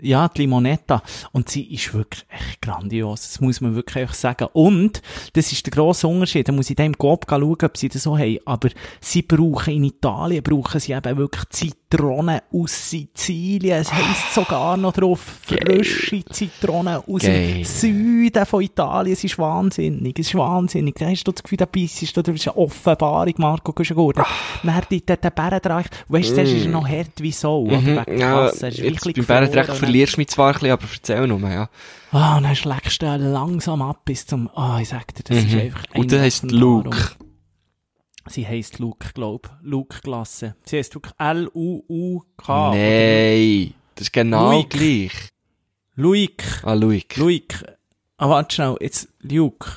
[0.04, 1.04] Ja, die Limonetta.
[1.32, 3.22] Und sie ist wirklich echt grandios.
[3.22, 4.48] Das muss man wirklich sagen.
[4.54, 5.00] Und,
[5.34, 6.48] das ist der grosse Unterschied.
[6.48, 8.40] Da muss ich im Coop schauen, ob sie das so haben.
[8.46, 8.70] Aber
[9.00, 11.44] sie brauchen in Italien, brauchen sie eben wirklich
[11.92, 13.82] Zitronen aus Sizilien.
[13.82, 17.56] Es heisst sogar noch drauf, frische Zitronen aus Geil.
[17.56, 19.14] dem Süden von Italien.
[19.14, 20.18] Es ist wahnsinnig.
[20.18, 20.96] Es ist wahnsinnig.
[20.96, 24.24] Da hast du das Gefühl, da bist du, das ist eine Offenbarung, Marco Guschengurten.
[24.64, 27.82] Dann die, der, der Bärendreich, weißt du, zuerst ist noch hart wie so, oder?
[27.82, 28.68] Wegen ja, Kasse.
[28.70, 29.76] Ist jetzt beim gefroren.
[29.76, 31.70] verlierst du mich zwar ein bisschen, aber erzähl nur, ja.
[32.14, 35.52] Ah, und dann schlägst du langsam ab bis zum, ah, ich sag dir, das ist
[35.54, 35.60] Mhm.
[35.60, 36.50] einfach Und der heisst.
[36.52, 36.98] Luke.
[38.32, 39.50] Sie heisst Luke, glaub.
[39.62, 40.56] Luke-Klasse.
[40.64, 42.74] Sie heisst wirklich L-U-U-K.
[42.74, 44.70] Nein, das ist genau Luke.
[44.70, 45.12] gleich.
[45.96, 46.46] Luke.
[46.64, 47.20] Ah, Luke.
[47.20, 47.78] Luke.
[48.18, 49.68] Ah, warte schnell, jetzt Luke.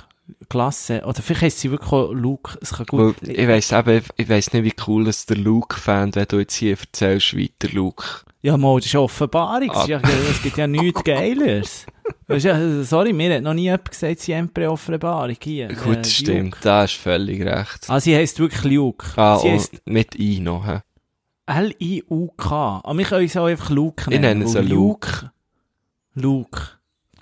[0.49, 1.03] Klasse.
[1.05, 2.57] Oder vielleicht heisst sie wirklich auch Luke.
[2.63, 3.17] Es kann gut.
[3.23, 6.55] ich weiss eben, ich weiss nicht, wie cool es der Luke fand, wenn du jetzt
[6.55, 8.21] hier erzählst, weiter Luke.
[8.45, 9.71] Ja, mal, das ist Offenbarung.
[9.73, 11.87] Es, ist ja, es gibt ja nichts Geileres.
[12.29, 15.69] Ja, sorry, mir hat noch nie jemand gesagt, sieEmpre Offenbarung hier.
[15.69, 17.87] Gut, Äh, stimmt, da hast völlig recht.
[17.89, 19.07] Ah, sie heisst wirklich Luke.
[19.17, 20.83] Ah, sie heisst mit I noch?
[21.47, 22.81] L-I-U-K.
[22.85, 24.39] Aber wir können uns auch einfach Luke Ich nennen.
[24.41, 25.31] nenne sie weil Luke.
[26.15, 26.61] Luke.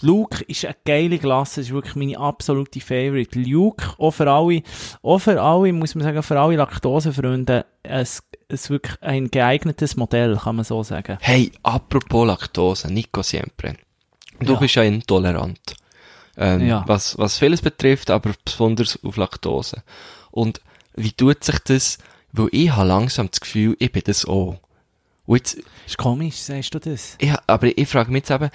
[0.02, 3.38] Luke ist eine geile Klasse, das ist wirklich meine absolute Favorite.
[3.38, 4.62] Luke, auch für alle,
[5.02, 10.36] auch für alle, muss man sagen, für alle Laktosefreunde, es, ist wirklich ein geeignetes Modell,
[10.36, 11.16] kann man so sagen.
[11.20, 13.76] Hey, apropos Laktose, Nico Siempre.
[14.40, 14.58] Du Ja.
[14.58, 15.76] bist ja intolerant.
[16.36, 16.84] Ähm, Ja.
[16.86, 19.82] was, was vieles betrifft, aber besonders auf Laktose.
[20.30, 20.60] Und
[20.94, 21.98] wie tut sich das?
[22.32, 24.56] Weil ich habe langsam das Gefühl, ich bin das auch.
[25.26, 27.16] Und jetzt, Ist komisch, sagst du das?
[27.18, 28.50] ich, aber ich frage mich jetzt eben,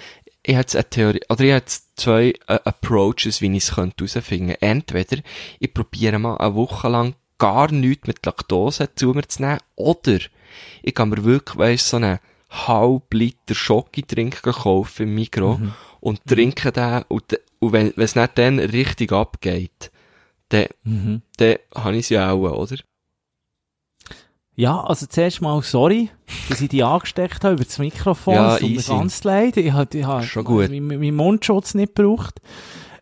[0.48, 3.76] ich habe jetzt eine Theorie, oder ich habe jetzt zwei äh, Approaches, wie ich es
[3.76, 4.62] herausfinden könnte.
[4.62, 5.18] Entweder
[5.60, 10.18] ich probiere mal eine Woche lang gar nichts mit Laktose zu mir zu nehmen, oder
[10.82, 12.18] ich kann mir wirklich, weißt, so einen
[12.50, 15.60] halb Liter Schoki-Trink kaufen im Mikro
[16.00, 19.90] und trinke den, und, und wenn wenn es nicht dann richtig abgeht,
[20.48, 21.22] dann, Mhm.
[21.36, 22.76] dann habe ich es ja auch, oder?
[24.58, 26.10] Ja, also zuerst mal sorry,
[26.48, 28.34] dass ich die angesteckt habe über das Mikrofon.
[28.34, 29.56] Ja, es tut mir ganz leid.
[29.56, 30.68] Ich habe, ich habe Schon gut.
[30.68, 32.40] meinen meinen Mundschutz nicht gebraucht.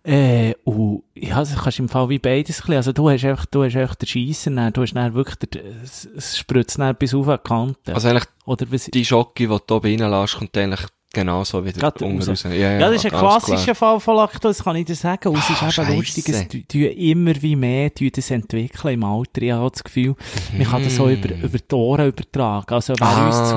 [0.02, 2.74] Äh, und ja, das kannst du im Fall wie beides ein.
[2.74, 5.64] Also du hast einfach, du hast einfach den Scheisser, dann, du hast dann wirklich, der,
[5.82, 7.94] es, es spritzt dann bis auf die Kante.
[7.94, 10.86] Also eigentlich Oder was, die Schoki, die du oben reinlässt, kommt eigentlich
[11.16, 12.28] genauso wieder Gerade unten raus.
[12.28, 12.42] raus.
[12.44, 13.74] Ja, Ja, das ist ein klassischer.
[13.74, 15.28] Fall von Laktose, kann ich dir sagen.
[15.30, 19.04] Und es ist Ah, eben lustig, es tun immer wie mehr tun das entwickeln im
[19.04, 19.42] Alter.
[19.42, 20.14] Ich habe auch das Gefühl,
[20.56, 22.74] man kann das so über, über die Ohren übertragen.
[22.74, 23.12] Also wer Mhm.
[23.12, 23.50] Ah, uns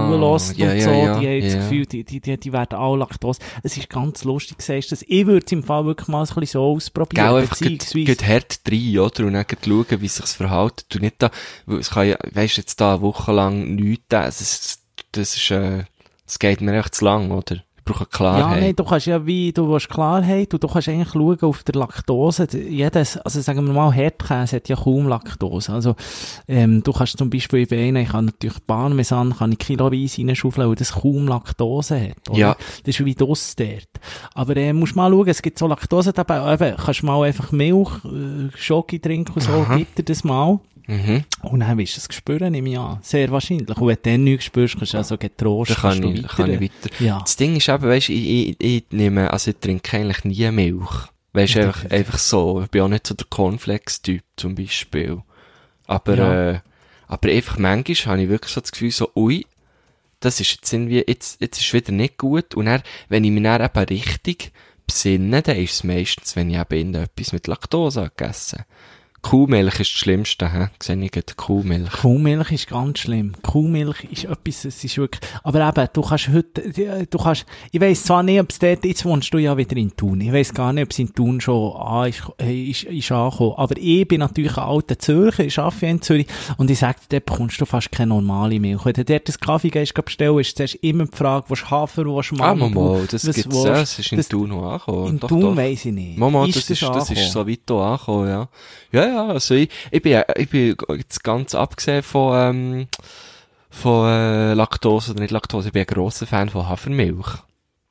[0.50, 1.60] zulässt ja, und ja, so, ja, die haben das ja.
[1.60, 3.40] Gefühl, die, die, die, die werden alle Laktose.
[3.64, 5.04] Es ist ganz lustig, sagst du das.
[5.08, 7.34] Ich würde es im Fall wirklich mal so ein bisschen so ausprobieren.
[7.36, 9.26] Gell, beziehungsweise- geht hart rein, oder?
[9.26, 10.86] Und dann schauen, wie sich's verhält.
[10.90, 11.30] Du nicht da,
[11.66, 14.80] weil es kann ja, weisst jetzt da eine Woche lang nichts, das ist,
[15.12, 15.84] das ist, äh,
[16.30, 17.56] das geht mir echt zu lang, oder?
[17.78, 18.60] Ich brauche Ja, Klarheit.
[18.62, 21.74] nein, du kannst ja wie, du willst Klarheit und du kannst eigentlich schauen auf der
[21.74, 22.48] Laktose.
[22.70, 25.74] Jedes, also sagen wir mal, Herdkäse hat ja kaum Laktose.
[25.74, 25.96] Also,
[26.48, 30.70] ähm, du kannst zum Beispiel bei einem, ich kann natürlich Parmesan, kann ich kiloweise reinschaufeln,
[30.70, 32.30] weil das kaum Laktose hat.
[32.30, 32.38] Oder?
[32.38, 32.56] Ja.
[32.86, 33.90] Das ist wie das dort.
[34.36, 37.90] Aber, äh, musst mal schauen, es gibt so Laktose dabei, eben, kannst mal einfach Milch,
[38.06, 39.78] äh, Schoki trinken und so, Aha.
[39.78, 40.60] gib dir das mal.
[40.90, 41.24] Mhm.
[41.44, 42.98] Und dann wirst du es spüren, nehme ich an.
[43.04, 43.78] Sehr wahrscheinlich.
[43.78, 46.28] Und wenn du dann nichts spürst, kannst du also getrost, Da kann kannst du ich,
[46.28, 46.90] kann ich weiter.
[47.04, 47.20] Ja.
[47.20, 50.90] Das Ding ist eben, weisst, ich, ich, ich nehme, also ich trinke eigentlich nie Milch.
[51.34, 52.64] Weisst, Ja, einfach, einfach so.
[52.64, 55.22] Ich bin auch nicht so der Cornflakes-Typ, zum Beispiel.
[55.86, 56.50] Aber, Ja.
[56.52, 56.60] äh,
[57.08, 59.46] aber einfach manchmal habe ich wirklich so das Gefühl, so, ui,
[60.22, 62.56] das ist jetzt irgendwie, jetzt, jetzt ist wieder nicht gut.
[62.56, 64.52] Und dann, wenn ich mich dann eben richtig
[64.88, 68.64] besinne, dann ist es meistens, wenn ich eben etwas mit Laktose habe gegessen
[69.22, 70.68] Kuhmilch ist das Schlimmste, hä?
[70.82, 71.92] Sehe ich gerade, Kuhmilch.
[71.92, 73.34] Kuhmilch ist ganz schlimm.
[73.42, 78.04] Kuhmilch ist etwas, es ist wirklich, aber eben, du kannst heute, du kannst, ich weiss
[78.04, 80.22] zwar nicht, ob es dort, jetzt wohnst du ja wieder in Thun.
[80.22, 83.54] Ich weiss gar nicht, ob es in Thun schon an ist, ist, ist angekommen.
[83.58, 87.20] Aber ich bin natürlich ein alter Zürcher, ich arbeite in Zürich, und ich sage dir,
[87.20, 88.86] dort bekommst du fast keine normale Milch.
[88.86, 92.32] Wenn du dort das Kaffee gehst, bestellen, ist zuerst immer die Frage, was Hafer, was
[92.40, 95.08] Ah, Mandeln, Mama, das was gibt's, ja, das ist in Das- Thun noch angekommen.
[95.10, 95.56] In Doch, Thun doch.
[95.58, 96.18] weiss ich nicht.
[96.18, 98.48] Mama, das ist, das ist so weit angekommen, ja.
[98.92, 102.88] Ja, ja, also ich, ich bin, ich bin jetzt ganz abgesehen von, ähm,
[103.70, 107.28] von, äh, Laktose oder nicht Laktose, ich bin ein grosser Fan von Hafermilch.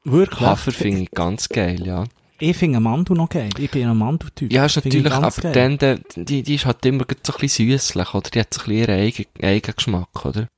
[0.05, 0.41] Wirklich?
[0.41, 2.05] Hafer finde ich ganz geil, ja.
[2.41, 3.51] Ich finde Mandu noch geil.
[3.59, 4.53] Ich bin ein Mandu-Typ.
[4.53, 5.77] Ja, ist natürlich, aber geil.
[5.77, 8.31] dann, die, die ist halt immer so ein bisschen süßlich, oder?
[8.31, 10.49] Die hat so ein bisschen ihren eigenen, eigenen Geschmack, oder?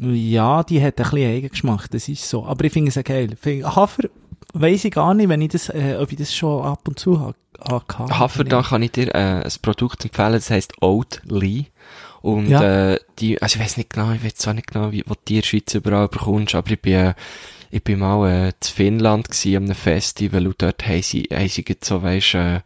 [0.00, 2.44] Ja, die hat ein bisschen Eigengeschmack, das ist so.
[2.44, 3.36] Aber ich finde es auch geil.
[3.64, 4.08] Hafer
[4.54, 7.20] weiss ich gar nicht, wenn ich das, äh, ob ich das schon ab und zu
[7.20, 7.34] habe.
[7.68, 7.82] Ha,
[8.18, 11.66] Hafer, da kann ich dir, äh, ein Produkt empfehlen, das heisst Oatly.
[12.20, 12.92] Und, Ja.
[12.92, 15.20] äh, die, also ich weiß nicht genau, ich weiß zwar nicht genau, wie, wo du
[15.28, 17.14] die in der Schweiz überall bekommst, aber ich bin, äh,
[17.70, 21.48] ich bin mal, äh, zu Finnland gsi an einem Festival und dort haben sie, haben
[21.48, 22.60] sie so, weisst, äh,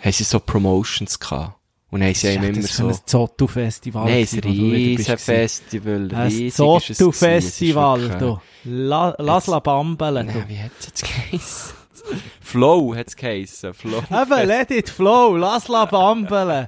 [0.00, 1.56] haben sie so Promotions gehabt.
[1.92, 4.04] Und haben sie einem immer so, ein Zottu-Festival.
[4.06, 5.18] nein, ein gewesen, wo du wieder riesen bist gewesen.
[5.18, 7.00] Festival, Ein ist es.
[7.00, 8.40] Es ist äh, du.
[8.64, 10.32] La, lass la bambeln, du.
[10.32, 11.74] Nein, wie hat's jetzt geheissen?
[12.40, 14.02] Flow hat's geheissen, Flow.
[14.10, 16.66] Eben, let it flow, lass la bambeln.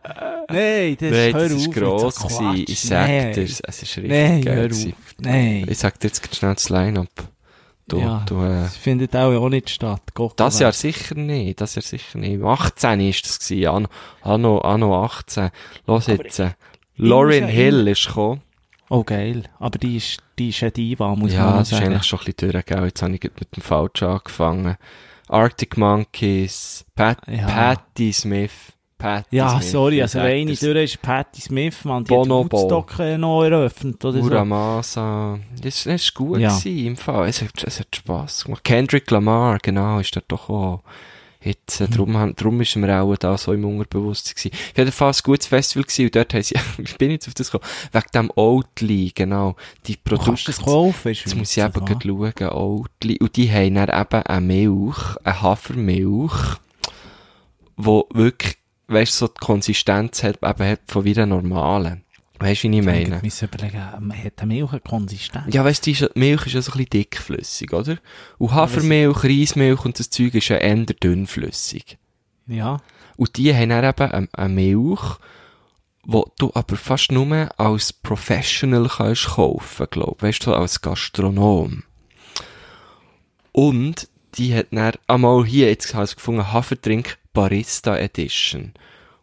[0.50, 2.64] Nein, das, hör das ist gross gewesen.
[2.68, 4.94] Ich sag dir, es ist richtig Nein, geil gewesen.
[5.20, 5.66] Nein.
[5.70, 7.33] Ich sag dir jetzt schnell das Line-Up.
[7.86, 8.22] Du, Ja.
[8.26, 10.00] du, äh, Das findet auch auch nicht statt.
[10.14, 10.58] Gott das.
[10.58, 12.32] Jahr sicher nicht, das Jahr sicher nicht.
[12.32, 13.88] Im 18 ist das gewesen, anno,
[14.22, 15.50] anno, anno 18.
[15.86, 16.52] Los jetzt, äh,
[16.96, 18.40] Lauren ja Hill ist gekommen.
[18.88, 19.42] Oh, geil.
[19.58, 21.86] Aber die ist, die ist eine Diva, muss man Ja, auch das ist sagen.
[21.92, 22.86] eigentlich schon ein bisschen durchgegangen.
[22.86, 24.76] Jetzt habe ich mit dem Falschen angefangen.
[25.28, 27.46] Arctic Monkeys, Pat, Ja.
[27.46, 28.52] Patti Smith.
[29.04, 32.44] Patti Ja, Smith, sorry, also eine durch ist Patti Smith, man, die Bonobo.
[32.44, 34.24] hat Woodstock äh, noch eröffnet, oder so.
[34.26, 35.38] Uramasa.
[35.60, 36.56] Das, das ist gut Ja.
[36.56, 37.28] gewesen, im Fall.
[37.28, 38.64] Es hat, es hat Spass gemacht.
[38.64, 40.82] Kendrick Lamar, genau, ist dort doch auch.
[41.42, 41.90] Jetzt, Mhm.
[41.90, 44.54] drum, haben- drum ist mir auch da so im Unterbewusstsein gewesen.
[44.72, 47.28] Auf jeden Fall ein gutes Festival gewesen und dort haben sie, wie bin ich jetzt
[47.28, 47.70] auf das gekommen?
[47.92, 49.54] Wegen dem Oatly, genau.
[49.86, 50.44] Die Du kannst Produkte.
[50.46, 53.18] das kaufen, Jetzt muss ich eben gerade schauen, Oatly.
[53.20, 56.32] Und die haben dann eben eine Milch, eine Hafermilch,
[57.76, 58.56] wo wirklich,
[58.88, 62.04] weißt so die Konsistenz hat, eben hat von wie einer normalen.
[62.40, 63.20] Weißt du, wie ich Ich meine?
[63.22, 65.54] muss überlegen, man hat eine Milch eine Konsistenz.
[65.54, 67.98] Ja, weißt du, die Milch ist ja so ein bisschen dickflüssig, oder?
[68.38, 71.96] Und Hafermilch, Reismilch und das Zeug ist ja eher dünnflüssig.
[72.46, 72.78] Ja.
[73.16, 75.00] Und die haben dann eben eine, eine Milch,
[76.04, 81.84] wo du aber fast nur als Professional kannst kaufen, glaub, weißt du, als Gastronom.
[83.52, 88.72] Und die hat dann, einmal hier, jetzt habe ich es gefunden, Hafertrink Barista Edition.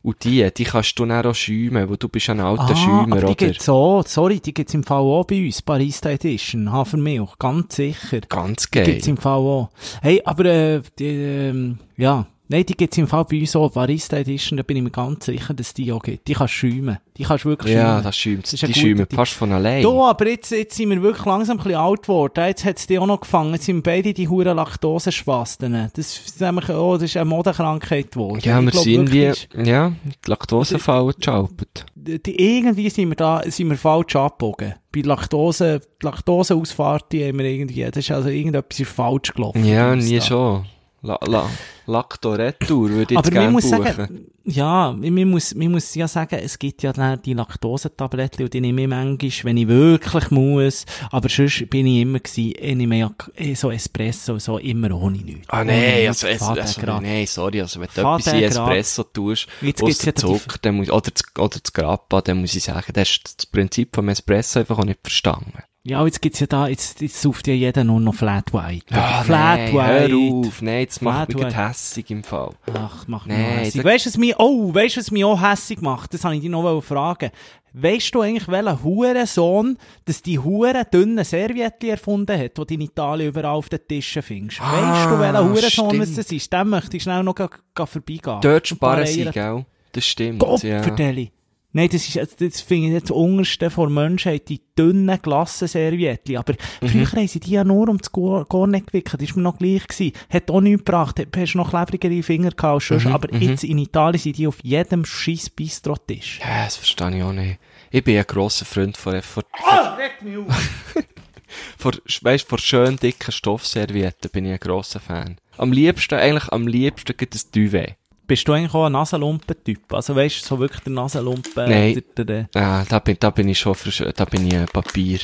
[0.04, 3.18] Und die, die kannst du dann auch schäumen, wo du bist ein alter ah, Schäumer,
[3.18, 3.36] aber die oder?
[3.36, 8.22] gibt's auch, sorry, die gibt's im Fall auch bei uns, Barista Edition, Hafermilch, ganz sicher.
[8.22, 8.86] Ganz Die geil.
[8.86, 9.70] gibt's im Fall auch.
[10.02, 14.18] Hey, aber, äh, die, ähm, ja, nein, die gibt's im Fall bei uns auch, Barista
[14.18, 16.28] Edition, da bin ich mir ganz sicher, dass die auch gibt.
[16.28, 16.98] Die kannst schäumen.
[17.18, 18.04] Die kannst wirklich Ja, schäumen.
[18.04, 18.54] das schäumt.
[18.54, 19.82] Das Die schäumen fast von allein.
[19.84, 22.46] Du, aber jetzt, jetzt sind wir wirklich langsam ein bisschen alt geworden.
[22.46, 23.54] Jetzt hat's die auch noch gefangen.
[23.54, 25.90] Jetzt sind beide die huren Laktoseschwasten.
[25.94, 28.42] Das ist nämlich, oh, das ist eine Modekrankheit geworden.
[28.44, 29.32] Ja, Ich wir glaub sind wie,
[29.64, 29.92] ja,
[30.26, 31.86] die Laktosefallen geschaltet.
[31.96, 34.76] die, die, irgendwie sind wir da, sind wir falsch abgebogen.
[34.94, 39.64] Bei Laktose, die Laktoseausfahrt, die haben wir irgendwie, das ist also irgendetwas ist falsch gelaufen.
[39.66, 40.22] Ja, nie da.
[40.26, 40.66] schon.
[41.04, 41.50] La, la,
[41.88, 43.84] Lacto-Retour würde ich Aber gerne muss buchen.
[43.86, 48.54] sagen, ja, man muss, man muss ja sagen, es gibt ja dann die Laktosetabletten und
[48.54, 50.86] die nehme ich manchmal, wenn ich wirklich muss.
[51.10, 55.18] Aber sonst bin ich immer gewesen, ich nehme ja eh so Espresso, so immer ohne
[55.18, 55.50] nichts.
[55.50, 56.24] Ah, nichts.
[56.24, 58.44] also, es, also, nee, sorry, also, wenn du Faden etwas in.
[58.44, 62.56] Espresso tust, Jetzt aus die- Zucker, dann muss, oder das, oder das Grappa, dann muss
[62.56, 65.54] ich sagen, das ist das Prinzip vom Espresso einfach auch nicht verstanden.
[65.84, 68.94] Ja, jetzt gibt's ja da, jetzt, jetzt sucht ja jeder nur noch Flat White.
[68.94, 70.12] Ah, Flat nee, White.
[70.12, 70.18] hör
[70.48, 71.70] auf, macht mich Flat gerade White.
[71.70, 72.52] hässig im Fall.
[72.72, 73.84] Ach, mach mich Nee, hässig.
[73.84, 76.14] Weißt du, was mich, oh, weißt du, was mich auch hässig macht?
[76.14, 77.32] Das habe ich dich noch fragen.
[77.74, 82.82] Weißt du eigentlich, welcher Hurensohn, dass die huren dünnen Servietten erfunden hat, die du in
[82.82, 84.62] Italien überall auf den Tischen findest?
[84.62, 86.54] Ah, weißt du, welcher Hurensohn das ist?
[86.54, 88.40] Dem möchte ich schnell noch vorbeigehen.
[88.42, 89.66] Dort sparen sie, gell?
[89.94, 90.84] Das stimmt, Gott, ja.
[90.84, 91.32] Verdeli.
[91.74, 96.36] Nein, das ist, das finde ich jetzt das Unterste vor Menschheit, die dünnen Glassenservietten.
[96.38, 96.88] Aber Mhm.
[96.88, 98.46] früher haben sie die ja nur um das Gorn
[98.86, 99.22] gewickelt.
[99.22, 100.12] Das war mir noch gleich gewesen.
[100.30, 101.20] Hat auch nichts gebracht.
[101.20, 103.06] Hat- Hast noch klebrigere Finger gehabt sonst.
[103.06, 106.40] Mhm, Aber jetzt in Italien sind die auf jedem scheiß Bistrotisch.
[106.42, 107.58] Ja, das verstehe ich auch nicht.
[107.90, 110.48] Ich bin ein grosser Freund von, von, Ah, regt mich auf!
[111.78, 115.38] von, weißt, von schön dicken Stoffservietten bin ich ein grosser Fan.
[115.58, 117.96] Am liebsten, eigentlich am liebsten gibt es Duvet.
[118.32, 119.94] Bist du eigentlich auch ein Nasenlumpen-Typ?
[119.94, 121.70] Also weißt du, so wirklich der Nasenlumpen?
[121.70, 122.02] Nein.
[122.16, 125.20] Der, der, Ja, da bin, da bin ich schon für, da bin ich äh, Papier.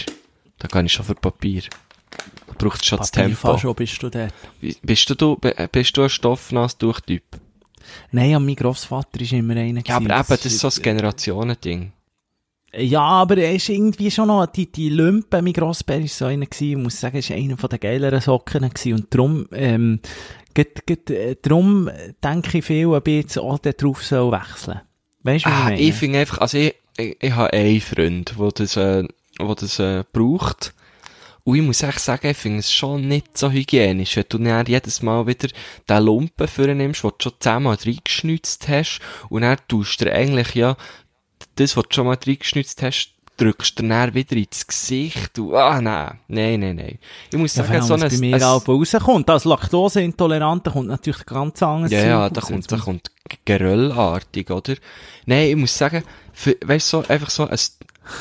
[0.60, 1.62] Da kann ich schon für Papier.
[2.48, 3.58] Da braucht es schon das Tempo.
[3.58, 4.34] Schon bist du dort.
[4.82, 5.38] Bist du, du,
[5.72, 7.24] bist du ein Stoffnass-Tuch-Typ?
[8.12, 11.94] Nein, ja, mein Grossvater ist immer einer Ja, aber eben, das ist so ein Generationending.
[12.74, 16.46] Ja, aber er ist irgendwie schon noch, die, die Lumpen, mein Grossbär ist so einer
[16.46, 20.02] gewesen, ich muss sagen, er ist einer von den geileren Socken gewesen, und darum, ähm,
[20.04, 20.47] äh,
[21.42, 21.90] darum
[22.24, 24.82] denke ich viel, ob ich jetzt auch darauf soll wechseln.
[25.24, 28.52] Weißt du, Ah, ich ich finde einfach, also ich, ich, ich habe einen Freund, der
[28.52, 29.04] das, äh,
[29.40, 30.74] der das, äh, braucht.
[31.44, 34.66] Und ich muss echt sagen, ich finde es schon nicht so hygienisch, wenn du dann
[34.66, 35.48] jedes Mal wieder
[35.90, 39.00] den Lumpen vornimmst, den du schon zehnmal reingeschnitzt hast,
[39.30, 40.76] und dann tust du eigentlich ja,
[41.56, 45.80] das, was du schon mal reingeschnitzt hast, drückst du dann wieder ins Gesicht, und, ah,
[45.82, 47.00] nein, nein, nein, nein.
[47.32, 49.30] Ich muss sagen, so ein, bei mir ein- rauskommt.
[49.30, 53.12] Als Laktoseintoleranter kommt natürlich ganz anderes Ja, ja, da kommt, da kommt
[53.46, 54.76] Geröllartig, oder?
[55.26, 57.58] Nein, ich muss sagen, für, weißt du, so, einfach so ein,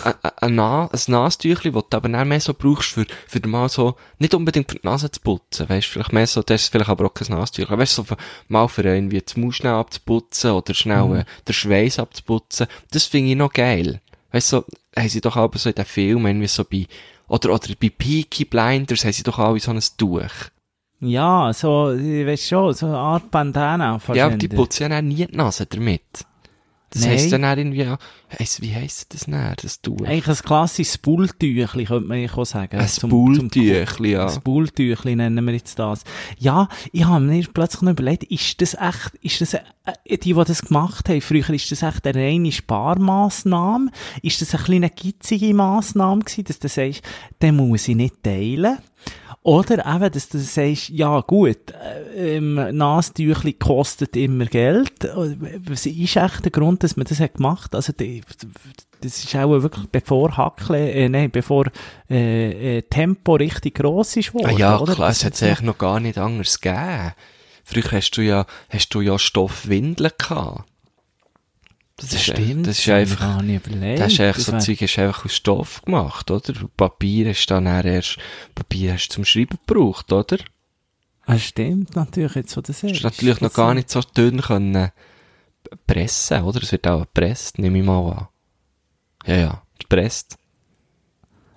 [0.05, 3.95] ein, ein, ein Nastüchli, das du aber dann mehr so brauchst, für, für mal so,
[4.19, 6.91] nicht unbedingt für die Nase zu putzen, weißt du, vielleicht mehr so, das ist vielleicht
[6.91, 8.17] aber auch kein Nastüchli, weißt du, so für,
[8.49, 11.15] mal für irgendwie das Maus schnell abzuputzen oder schnell Mhm.
[11.19, 14.01] äh, den Schweiß abzuputzen, das finde ich noch geil.
[14.33, 14.65] Weißt du, so,
[14.97, 16.87] haben sie doch aber so in den Filmen, irgendwie so bei,
[17.29, 20.51] oder, oder bei Peaky Blinders haben sie doch alle so ein Tuch.
[21.01, 24.01] Ja, so, ich weiss schon, so eine Art Bandana.
[24.15, 26.03] Ja, aber die putzen ja nie die Nase damit.
[26.91, 27.11] Das Nein.
[27.13, 27.85] heisst dann auch irgendwie,
[28.39, 30.01] heisst, wie heisst das dann, das Tuch?
[30.03, 32.79] Eigentlich ein klassisches Bulltüchli, könnte man auch sagen.
[32.79, 34.29] Ein Zum- Bulltüchli, ja.
[34.29, 36.05] Ein Bulltüchli nennen wir jetzt das.
[36.39, 39.63] Ja, ich habe mir plötzlich noch überlegt, ist das echt, ist das, äh,
[40.11, 43.91] die, die das gemacht haben, früher, ist das echt eine reine Sparmaßnahme?
[44.23, 47.03] Ist das eine kleine gitzige Massnahme gewesen, dass du sagst,
[47.43, 48.79] den muss ich nicht teilen?
[49.43, 55.05] Oder eben, dass du sagst, ja gut, äh, ähm, Nastüchli kostet immer Geld.
[55.05, 57.73] Was ist echt der Grund, dass man das hat gemacht?
[57.77, 58.23] Also, die,
[59.01, 61.67] das ist auch wirklich bevor Hackle, äh, nein, bevor
[62.11, 64.95] äh, äh, Tempo richtig gross ist Ah worden, ja, oder?
[64.95, 67.13] klar, Das es hat es eigentlich noch gar nicht anders gegeben.
[67.63, 70.65] Früher hast du ja, hast du ja Stoffwindeln gehabt.
[71.99, 72.67] Das, Das ist, stimmt.
[72.67, 74.01] das ist einfach, gar nicht überlegt.
[74.01, 76.53] das ist eigentlich so wär- Zeug, ist einfach aus Stoff gemacht, oder?
[76.77, 78.19] Papier hast du dann erst,
[78.55, 80.37] Papier hast du zum Schreiben gebraucht, oder?
[81.27, 84.93] Das stimmt natürlich, jetzt, wo das ist natürlich noch gar nicht so dünn können
[85.87, 86.63] pressen, oder?
[86.63, 88.29] Es wird auch gepresst, nehme ich mal an.
[89.27, 90.37] Ja, ja, gepresst.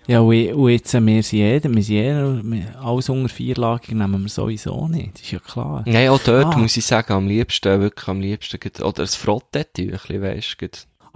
[0.10, 2.42] Ja, und, und jetzt, wir sind jeder, wir sind jeder,
[2.82, 5.84] alles unter Vierlagig nehmen wir sowieso nicht, das ist ja klar.
[5.86, 6.58] Nein, auch dort Ah.
[6.58, 10.68] muss ich sagen, am liebsten, wirklich am liebsten, oder ein Frottettüchli, weisst du,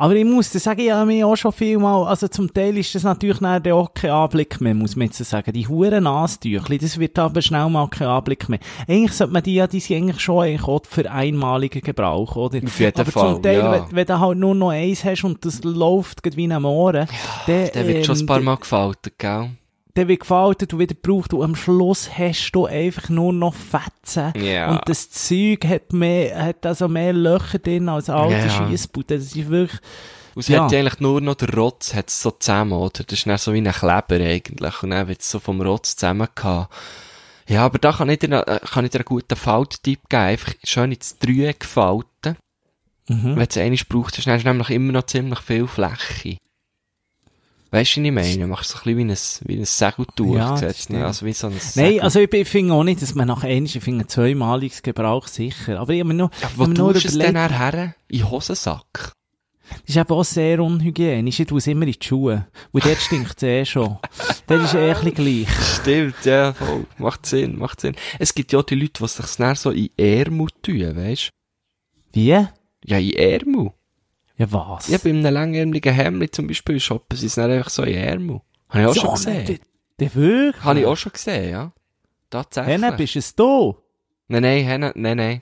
[0.03, 2.77] Aber ich muss dir sagen, ich habe mich auch schon viel mal, also zum Teil
[2.77, 5.53] ist das natürlich nachher auch kein Anblick mehr, muss man jetzt sagen.
[5.53, 8.59] Die huren Nastüchli, das wird aber schnell mal kein Anblick mehr.
[8.85, 12.59] Eigentlich sollte man die ja, die sind eigentlich schon eigentlich auch für einmaligen Gebrauch, oder?
[12.61, 13.71] Auf jeden aber Fall, zum Teil, ja.
[13.71, 17.07] wenn, wenn du halt nur noch eins hast und das läuft wie ein Mohren,
[17.47, 19.51] dann, Der wird schon ein ähm, paar Mal gefaltet, gell?
[19.95, 24.33] Der wird gefaltet und wieder gebraucht und am Schluss hast du einfach nur noch Fetzen.
[24.41, 24.71] Ja.
[24.71, 28.49] Und das Zeug hat mehr, hat also mehr Löcher drin als alte Ja.
[28.69, 29.17] Schiessbude.
[29.17, 29.79] Das ist wirklich,
[30.35, 30.63] Und es Ja.
[30.63, 33.03] hat ja eigentlich nur noch der Rotz hat's so zusammen, oder?
[33.03, 34.81] Das ist dann so wie ein Kleber eigentlich.
[34.81, 36.73] Und dann wird's so vom Rotz zusammen gehabt.
[37.47, 40.23] Ja, aber da kann ich dir, äh, kann ich dir einen guten Falttipp geben.
[40.23, 42.37] Einfach schön ins Dreieck falten.
[43.09, 43.23] mhm.
[43.23, 46.37] Wenn du es einmal brauchst, hast du dann nämlich immer noch ziemlich viel Fläche.
[47.73, 48.45] Weißt du, was ich meine?
[48.45, 50.35] Machst so ein bisschen wie ein, wie ein Segeltuch.
[50.35, 51.05] Ja, ne?
[51.07, 53.43] also wie so ein Nein, Segel- also ich, ich finde auch nicht, dass man nach
[53.43, 55.79] einmal, ich finde zweimaliges Gebrauch sicher.
[55.79, 57.95] Aber ich habe mir nur, ja, wo nur du es denn überlegt, her?
[58.09, 59.13] In Hosensack?
[59.71, 61.39] das ist eben auch sehr unhygienisch.
[61.39, 62.45] Ich tue es immer in die Schuhe.
[62.71, 63.97] Und dort stinkt es eh schon.
[64.45, 65.47] Das ist eh ein gleich.
[65.81, 66.85] Stimmt, ja, voll.
[66.99, 67.95] Macht Sinn, macht Sinn.
[68.19, 71.29] Es gibt ja auch die Leute, die sich dann so in Ärmel tun, weisst
[72.11, 72.27] Wie?
[72.85, 73.71] Ja, in Ärmel.
[74.43, 74.87] Ja, was?
[74.87, 78.41] Ja, bei einem langärmeligen Hemd zum Beispiel shoppen sie es dann einfach so in Ärmel.
[78.69, 79.59] Habe ich auch schon gesehen.
[79.99, 80.63] Der, wirklich?
[80.63, 81.71] Habe ich auch schon gesehen, ja.
[82.29, 82.73] Tatsächlich.
[82.73, 83.77] Henne, bist es du?
[84.27, 85.41] Nein, nein, Henne, nein, nein.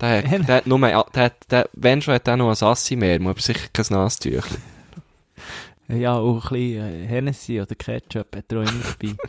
[0.00, 0.78] Der hat, der hat nur,
[1.14, 4.58] der der, wenn schon, hat er noch ein Assi mehr, aber sicher kein Nastüchli.
[5.88, 9.14] Ja, auch ein bisschen äh, Hennessy oder Ketchup hat er auch immer dabei.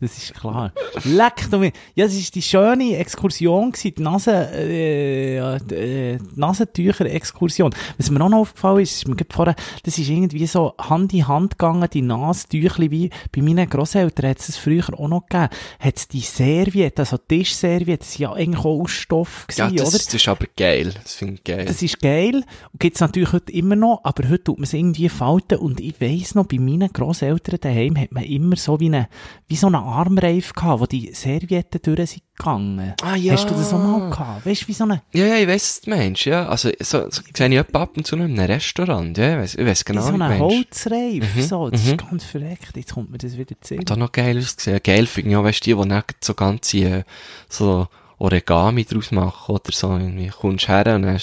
[0.00, 0.72] Das ist klar.
[1.02, 1.72] Leck du mich.
[1.96, 7.74] Ja, das ist die schöne Exkursion gewesen, die Nase, äh, ja, äh, die Nasentücher-Exkursion.
[7.96, 11.26] Was mir auch noch aufgefallen ist, ist mir vorher, das ist irgendwie so Hand in
[11.26, 15.48] Hand gegangen, die Nasentüchli, wie bei meinen Grosseltern hat es früher auch noch gegeben.
[15.80, 19.78] Hat es die Serviette, also Tischserviette, das sind ja eigentlich auch aus Stoff Ja, gewesen,
[19.78, 20.04] das, oder?
[20.04, 20.94] das ist aber geil.
[21.02, 21.64] Das finde ich geil.
[21.64, 22.44] Das ist geil.
[22.72, 25.97] Und gibt's natürlich heute immer noch, aber heute tut man es irgendwie falten und ich
[26.00, 29.08] ich weiss noch, bei meinen Grosseltern daheim hat man immer so wie eine,
[29.48, 32.94] wie so einen Armreif gehabt, wo die Servietten durch sind gegangen.
[33.02, 33.32] Ah, ja.
[33.32, 34.46] Hast du das auch mal gehabt?
[34.46, 36.46] Weißt du, wie so eine, Ja, ja, ich weiss, was du meinst, ja.
[36.48, 39.54] Also, so, so sehe ich ab und zu noch in einem Restaurant, ja, ich weiss,
[39.56, 40.56] ich weiss wie genau, so wie du eine meinst.
[40.56, 41.70] Holzreif, Mhm, so.
[41.70, 41.90] Das mhm.
[41.90, 42.76] ist ganz verreckt.
[42.76, 43.76] Jetzt kommt mir das wieder zu.
[43.76, 44.80] Da noch geil ausgesehen.
[44.84, 47.04] Geil finde ich auch, weißt du, die, die dann so ganze, äh,
[47.48, 47.88] so
[48.18, 51.18] Origami draus machen oder so, irgendwie, kommst her und dann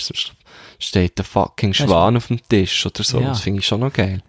[0.80, 3.20] steht der fucking Weißt du- Schwan auf dem Tisch oder so.
[3.20, 3.30] Ja.
[3.30, 4.22] Das finde ich schon noch geil.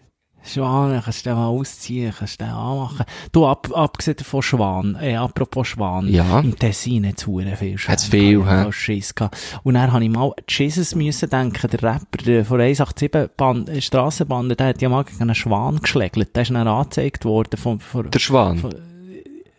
[0.47, 3.05] Schwan, kannst du den mal ausziehen, kannst du den anmachen.
[3.33, 6.09] Du, ab, abgesehen von Schwan, äh, apropos Schwan.
[6.09, 6.41] Ja.
[6.41, 7.93] Im Tessin hat's hure viel Schwan.
[7.93, 8.73] Hat's viel, hä?
[8.73, 9.37] Schiss gehabt.
[9.63, 13.81] Und dann habe ich mal Jesus müssen denken, der Rapper, der von 187 Band, äh,
[13.81, 16.35] Strassenbande, der hat ja mal gegen einen Schwan geschlägelt.
[16.35, 18.59] Der ist dann angezeigt worden vom, vom, Der Schwan.
[18.59, 18.71] vom,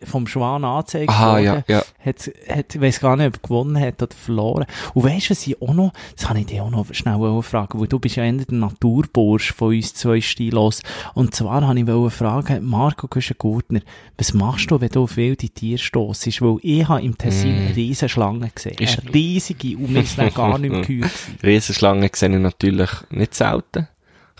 [0.04, 1.44] vom Schwan angezeigt Aha, worden.
[1.44, 1.82] ja, ja.
[2.04, 4.66] Hat, hat, ich weiss gar nicht, ob er gewonnen hat oder verloren.
[4.94, 7.80] Und weisst du, was ich auch noch, das habe ich dich auch noch schnell fragen,
[7.80, 10.82] weil du bist ja eher der Naturbursch von uns zwei Stilos.
[11.14, 13.80] Und zwar habe ich fragen, Marco Güschen-Gurtner,
[14.16, 16.40] was machst du, wenn du auf wilde Tiere stossest?
[16.42, 17.66] Weil ich habe im Tessin Mm.
[17.66, 18.76] eine riesen Schlange gesehen.
[18.78, 21.10] Ist- Eine riesige, und mir ist gar nicht mehr gewesen.
[21.42, 23.88] Riesenschlangen sehe ich natürlich nicht selten.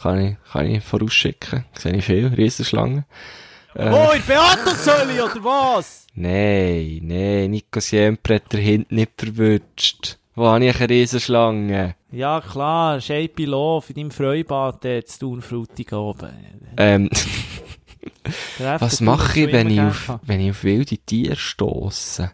[0.00, 1.64] Kann ich, kann ich vorausschicken.
[1.76, 3.04] Sehe ich viel, Riesenschlangen.
[3.74, 6.06] Äh, Oh, in Beatosölli, oder was?
[6.14, 10.18] Nein, nein, Nico Siempre hat der Hint nicht verwünscht.
[10.34, 11.94] Wo habe ich eine Riesenschlange?
[12.10, 16.30] Ja, klar, Shape Love in deinem Freibad, der zu tun Frutig oben.
[16.76, 17.10] Ähm,
[18.78, 22.32] was mache ich, wenn ich auf, wenn ich auf wilde Tiere stosse?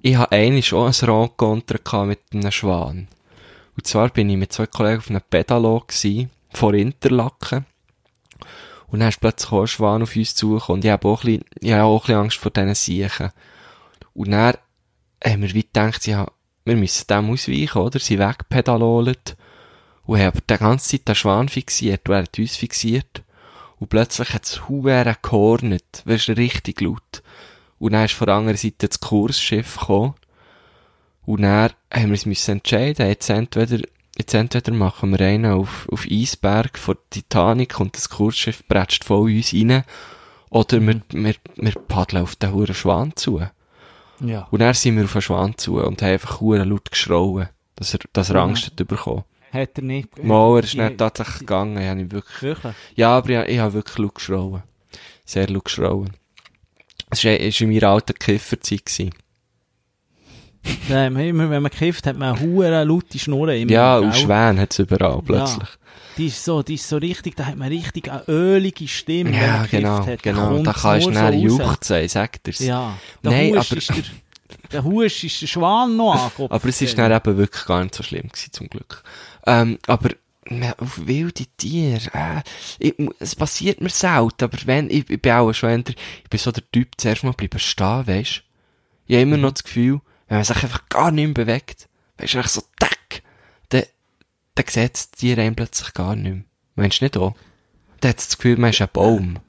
[0.00, 3.08] Ich habe einmal schon ein Rencontre mit einem Schwan.
[3.76, 5.84] Und zwar bin ich mit zwei Kollegen auf einem Pedalo
[6.52, 7.66] vor Interlaken.
[8.88, 10.78] Und dann ist plötzlich auch ein Schwan auf uns zugekommen.
[10.78, 13.30] Und ich habe auch ein bisschen, ich habe auch ein Angst vor diesen Siechen.
[14.14, 14.56] Und dann
[15.24, 16.26] haben wir wie gedacht, ja,
[16.64, 17.98] wir müssen dem ausweichen, oder?
[17.98, 19.36] Sie wegpedalolet.
[20.04, 22.08] Und haben aber die ganze Zeit den Schwan fixiert.
[22.08, 23.22] Und er hat uns fixiert.
[23.78, 26.02] Und plötzlich hat es Huere gehornet.
[26.04, 27.22] Weißt du, richtig laut.
[27.78, 30.14] Und dann ist von der anderen Seite das Kursschiff gekommen.
[31.26, 33.80] Und dann haben wir uns müssen jetzt entweder,
[34.18, 39.04] jetzt entweder machen wir einen auf, auf Eisberg vor der Titanic und das Kursschiff bretscht
[39.04, 39.84] voll uns rein.
[40.50, 43.42] Oder wir, wir, wir paddeln auf den huren Schwan zu.
[44.20, 44.48] Ja.
[44.50, 47.94] Und dann sind wir auf den Schwan zu und haben einfach hure laut geschrauen, dass
[47.94, 48.44] er, dass er Ja.
[48.44, 49.24] Angst hat bekommen.
[49.52, 50.22] Hat er nicht.
[50.22, 52.74] Mal, er ist nicht tatsächlich gegangen, ich habe wirklich, Wirklich?
[52.96, 54.62] ja, aber ich, ich habe wirklich laut geschrauen.
[55.24, 56.10] Sehr laut geschrauen.
[57.10, 58.84] Es war in meiner alten Kifferzeit.
[58.84, 59.14] gewesen.
[60.88, 64.14] Nein, immer wenn man kifft, hat man eine hure laute Schnurren im Ja, und?
[64.14, 65.68] Schwäne hat es überall plötzlich.
[66.16, 69.40] Die ist so, die ist so richtig, da hat man richtig eine ölige Stimme, wenn
[69.40, 70.22] Ja, man gekifft genau, hat.
[70.22, 70.62] genau.
[70.62, 72.58] Da kannst du dann so juchzen, ich sag dir's.
[72.58, 72.98] Ja.
[73.22, 73.92] Der Nein, aber- ist
[74.72, 76.52] der, Husch ist der Schwan noch angeguckt.
[76.52, 79.02] Aber es ist dann eben wirklich gar nicht so schlimm gewesen, zum Glück.
[79.46, 80.10] Ähm, aber,
[80.50, 82.42] ja, auf wilde Tiere, äh,
[82.78, 86.40] ich, es passiert mir selten, aber wenn, ich, ich bin auch schon eher, ich bin
[86.40, 88.42] so der Typ, zuerst mal bleiben stehen, weisst
[89.06, 89.42] Ich habe immer Mhm.
[89.42, 92.62] noch das Gefühl, wenn man sich einfach gar nicht mehr bewegt, weisst du, einfach so,
[92.78, 93.22] tack,
[93.70, 93.84] dann,
[94.54, 96.44] dann sieht das Tier einem plötzlich gar nicht mehr.
[96.74, 97.34] Meinst du nicht auch?
[98.00, 99.40] Dann hat das Gefühl, man ist ein Baum.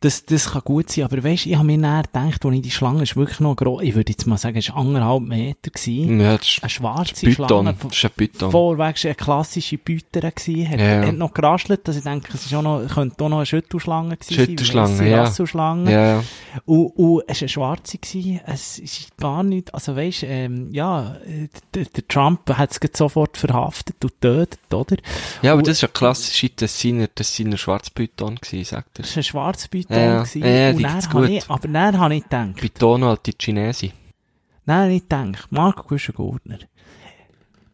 [0.00, 2.70] Das, das kann gut sein, aber weisst, ich habe mir näher gedacht, als ich die
[2.70, 6.20] Schlange ist wirklich noch groß, ich würde jetzt mal sagen, es war anderthalb Meter gewesen.
[6.20, 7.74] Ja, das ist Eine schwarze Python, Schlange.
[7.82, 8.50] das ist ein Python.
[8.50, 11.06] Vorweg war eine klassische Bütere gewesen, hat, Ja.
[11.06, 14.16] hat noch geraschelt, dass ich denke, es ist auch noch, könnte auch noch eine Schüttelschlange
[14.16, 14.46] gewesen sein.
[14.46, 15.30] Schüttelschlange, ja.
[15.90, 16.24] Ja.
[16.64, 21.16] Und, und es war eine schwarze gewesen, es ist gar nicht, also weisst, ähm, ja,
[21.74, 24.96] der, der Trump hat es sofort verhaftet und getötet, oder?
[25.42, 29.02] Ja, aber Und- das ist ja klassische Tessiner, Tessiner Schwarzpython gewesen, sagt er.
[29.02, 30.04] Das war ein schwarzes Python.
[30.04, 30.44] Ja, gewesen.
[30.44, 33.92] ja, und dann habe ich, aber dann habe ich gedacht, Pythono halt die Chinesi.
[34.64, 36.58] Nein, habe ich gedacht, Marco Güschen-Gurtner,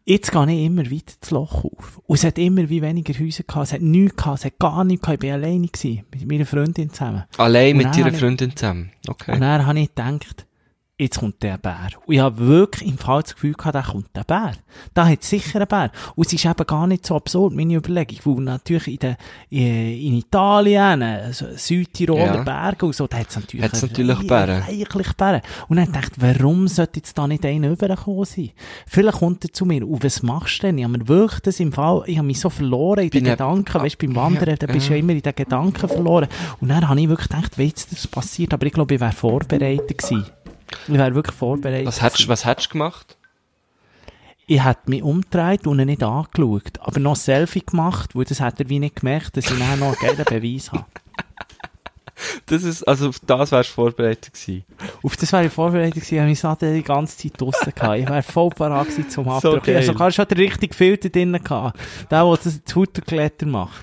[0.04, 2.00] jetzt gehe ich immer weiter das Loch auf.
[2.06, 4.84] Und es hat immer wie weniger Häuser gehabt, es hat nichts gehabt, es hat gar
[4.84, 7.24] nichts gehabt, ich war alleine gewesen, mit meiner Freundin zusammen.
[7.38, 8.90] Allein mit dann ich- Freundin zusammen.
[9.08, 9.32] Okay.
[9.32, 10.46] Und dann habe ich gedacht,
[11.02, 11.88] jetzt kommt der Bär.
[12.06, 14.52] Und ich habe wirklich im Fall das Gefühl gehabt, da kommt der Bär.
[14.94, 15.90] Da hat sicher ein Bär.
[16.14, 19.16] Und es ist eben gar nicht so absurd, meine Überlegung, weil natürlich in, der,
[19.50, 22.42] in, in Italien, also Südtiroler Ja.
[22.42, 24.62] Berge und so, da hat es natürlich, Hat's natürlich Bären.
[24.62, 25.40] reichlich Bären.
[25.68, 28.50] Und dann dachte ich, warum sollte jetzt da nicht einer rübergekommen sein?
[28.86, 30.78] Vielleicht kommt er zu mir, und was machst du denn?
[30.78, 33.30] Ich habe mir wirklich das im Fall, ich habe mich so verloren in den Bin
[33.32, 36.28] Gedanken, weißt du, beim Wandern, Ja, da bist du ja immer in den Gedanken verloren.
[36.60, 39.12] Und dann habe ich wirklich gedacht, wie jetzt das passiert, aber ich glaube, ich wäre
[39.12, 40.26] vorbereitet gewesen.
[40.88, 41.86] Ich wäre wirklich vorbereitet.
[41.86, 43.16] Was hättest, was hättest du gemacht?
[44.46, 48.40] Ich hätte mich umgedreht und ihn nicht angeschaut, aber noch ein Selfie gemacht, weil das
[48.40, 50.84] hat er wie nicht gemerkt, dass ich dann noch einen geilen Beweis habe.
[52.46, 54.64] Das ist, also auf das wärst du vorbereitet gewesen.
[55.02, 57.98] Auf das wäre ich vorbereitet gewesen, ich habe mich die ganze Zeit draussen gehabt.
[57.98, 59.56] Ich wäre voll parat gewesen zum Abdruck.
[59.58, 59.76] ich geil.
[59.76, 61.78] hatte sogar schon den richtigen Filter drin gehabt.
[62.10, 63.82] Der, der das Futterkletter macht.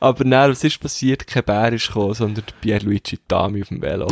[0.00, 1.26] Aber nein, was ist passiert?
[1.26, 4.08] Kein Bär ist gekommen, sondern der Pierluigi Tami auf dem Velo.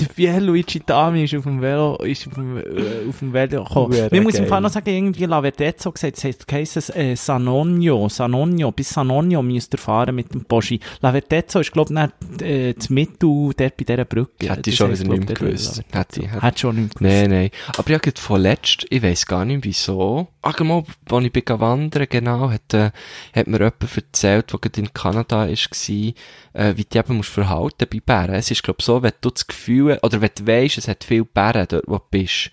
[0.00, 3.92] Der Pierluigi Tami ist auf dem Velo, ist auf dem, äh, auf dem Velo gekommen.
[4.10, 4.46] Wir muss im.
[4.46, 9.74] Fall noch sagen, irgendwie Lavedezzo gesagt, es heisst, heisst äh, Sanonio, Sanonio, bis Sanonio müsst
[9.74, 10.80] ihr fahren mit dem Poschi.
[11.00, 14.48] Lavedezzo ist, glaub ich, äh, das Mittel dort bei dieser Brücke.
[14.50, 15.82] Hätte ich schon wieder nicht mehr gewusst.
[15.92, 17.30] Hätte ich- hätte- Hat schon nicht mehr gewusst.
[17.30, 17.50] Nein, nein.
[17.76, 22.06] Aber ich habe vorletzt, ich weiss gar nicht wieso, ach mal, als ich bin wandern,
[22.08, 22.90] genau, hat, äh,
[23.34, 26.12] hat mir jemand erzählt, der gerade in Kanada ist, war,
[26.54, 28.34] äh, wie du eben musst verhalten bei Bären.
[28.34, 31.04] Es ist, glaub ich, so, wenn du das Gefühl, oder wenn du weisst, es hat
[31.04, 32.50] viele Bären dort, wo du bist,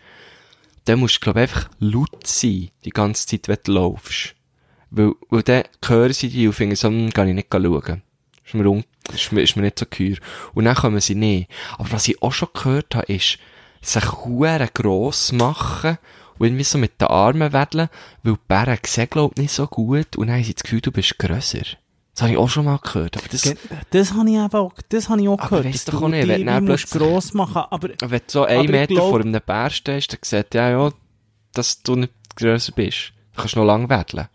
[0.85, 4.35] dann musst du, glaub ich, einfach laut sein, die ganze Zeit, wenn du laufst.
[4.91, 8.01] Weil, weil dann hören sie dich und finden so, hm, kann ich nicht schauen.
[8.45, 10.17] Ist mir, un ist mir, ist mir nicht so geheuer.
[10.53, 11.49] Und dann kommen sie nicht.
[11.77, 13.37] Aber was ich auch schon gehört habe, ist,
[13.81, 15.97] sich hure gross machen
[16.37, 17.89] und irgendwie so mit den Armen wedeln,
[18.23, 20.81] weil die Bären sehen, glaub ich, nicht so gut und dann haben sie das Gefühl,
[20.81, 21.65] du bist grösser.
[22.19, 23.15] Das habe ich auch schon mal gehört.
[23.15, 23.55] Aber das,
[23.91, 25.65] Das habe ich eben auch, das habe ich auch Aber gehört.
[25.87, 28.93] doch du auch nicht, wenn musst plötzlich- gross machen, aber wenn du so einen Meter
[28.93, 30.91] glaub- vor einem Bär stehst, dann sieht ja, ja,
[31.53, 33.13] dass du nicht grösser bist.
[33.35, 34.27] Du kannst noch lang wedeln.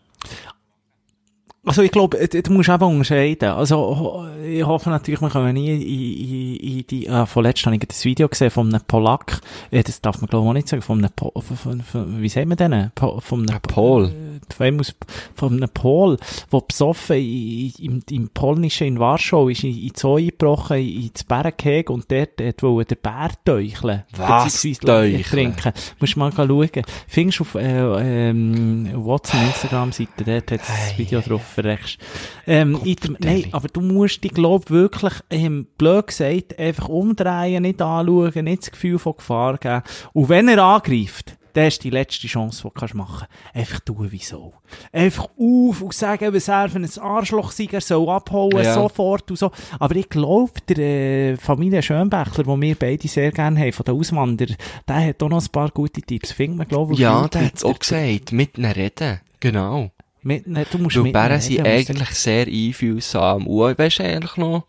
[1.67, 3.51] Also ich glaube, äh, du musst eben unterscheiden.
[3.51, 7.07] Also ich hoffe natürlich, wir kommen nie in, in, in die...
[7.07, 9.41] Äh, vorletzt habe ich das Video gesehen von einem Polak.
[9.71, 10.83] Äh, das darf man glaube ich auch nicht sagen.
[10.83, 11.11] Von einem...
[11.15, 12.91] Po, von, von, von, wie sagt man denn?
[12.95, 14.05] Po, von einem Ein Pol.
[14.07, 14.95] Äh, famous,
[15.35, 16.19] von einem Pol,
[16.53, 21.93] der besoffen in, im, im Polnischen in Warschau ist in, in eingebrochen, in, ins Bärengehege
[21.93, 24.03] und dort hat wollte der Bär teucheln.
[24.17, 24.63] Was?
[24.63, 25.23] Teucheln?
[25.23, 25.73] Trinken.
[25.99, 26.71] Musst mal schauen.
[27.09, 31.99] Findest du auf äh, ähm, Watson Instagram-Seite, dort hat das Video drauf verreckst.
[32.47, 37.81] Ähm, dem, nein, aber du musst dich, glaub wirklich, ähm, blöd gesagt, einfach umdrehen, nicht
[37.81, 39.83] anschauen, nicht das Gefühl von Gefahr geben.
[40.13, 43.57] Und wenn er angreift, das ist die letzte Chance, die du kannst machen kannst.
[43.57, 44.55] Einfach tun wie so.
[44.91, 48.75] Einfach auf und sagen, was er für ein Arschloch sei, er soll abhauen, Ja.
[48.75, 49.53] sofort und so.
[49.79, 53.95] Aber ich glaube, der äh, Familie Schönbächler, die wir beide sehr gerne haben, von den
[53.95, 54.57] Auswanderern,
[54.89, 56.33] der hat auch noch ein paar gute Tipps.
[56.33, 58.33] Findet man, glaube ich, Ja, der hat es auch gesagt.
[58.33, 59.21] Mit ihnen reden.
[59.39, 59.91] Genau.
[60.25, 63.47] Mit, ne, du musst Weil Bären sind eigentlich sehr einfühlsam.
[63.47, 64.65] Und weisst du, eigentlich noch,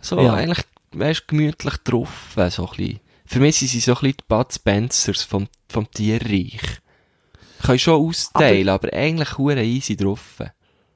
[0.00, 0.34] so, Ja.
[0.34, 3.00] eigentlich, weisst gemütlich drauf, so ein bisschen.
[3.26, 6.60] Für mich sind sie so ein bisschen die Bud Spencers vom, vom Tierreich.
[7.62, 10.38] Können schon austeilen, aber, eigentlich hure easy drauf.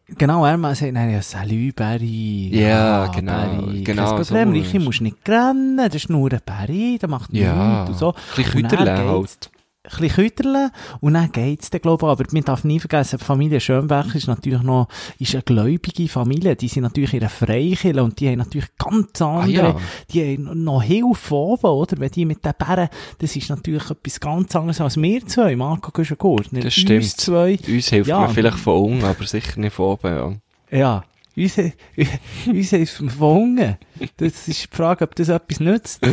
[0.08, 2.50] Genau, er mal sagt, nein, ja, Salü, Barry.
[2.52, 3.82] Ja, genau, Barry.
[3.82, 4.84] genau, so Problem, Richi, du.
[4.84, 7.78] musst nicht rennen, das ist nur ein Barry, der macht Ja.
[7.86, 8.08] nichts und so.
[8.14, 9.50] Ein bisschen Küterle halt.
[9.88, 10.70] Ein bisschen Küterle
[11.00, 14.26] und dann geht's dann, glaube ich, aber man darf nie vergessen, die Familie Schönbach ist
[14.26, 18.38] natürlich noch, ist eine gläubige Familie, die sind natürlich in einer Freikirche und die haben
[18.38, 19.76] natürlich ganz andere, ja.
[20.10, 21.98] die haben noch Hilfe oben, oder?
[21.98, 25.90] Wenn die mit den Bären, das ist natürlich etwas ganz anderes als wir zwei, Marco
[25.92, 26.60] Güschen-Gurtner.
[26.60, 27.02] Das stimmt.
[27.04, 28.20] Uns zwei, Uns hilft Ja.
[28.20, 30.32] man vielleicht von unten, aber sicher nicht von oben, ja.
[30.78, 31.04] Ja,
[31.36, 31.58] uns,
[32.46, 33.76] uns ist von unten.
[34.16, 36.00] Das ist die Frage, ob das etwas nützt.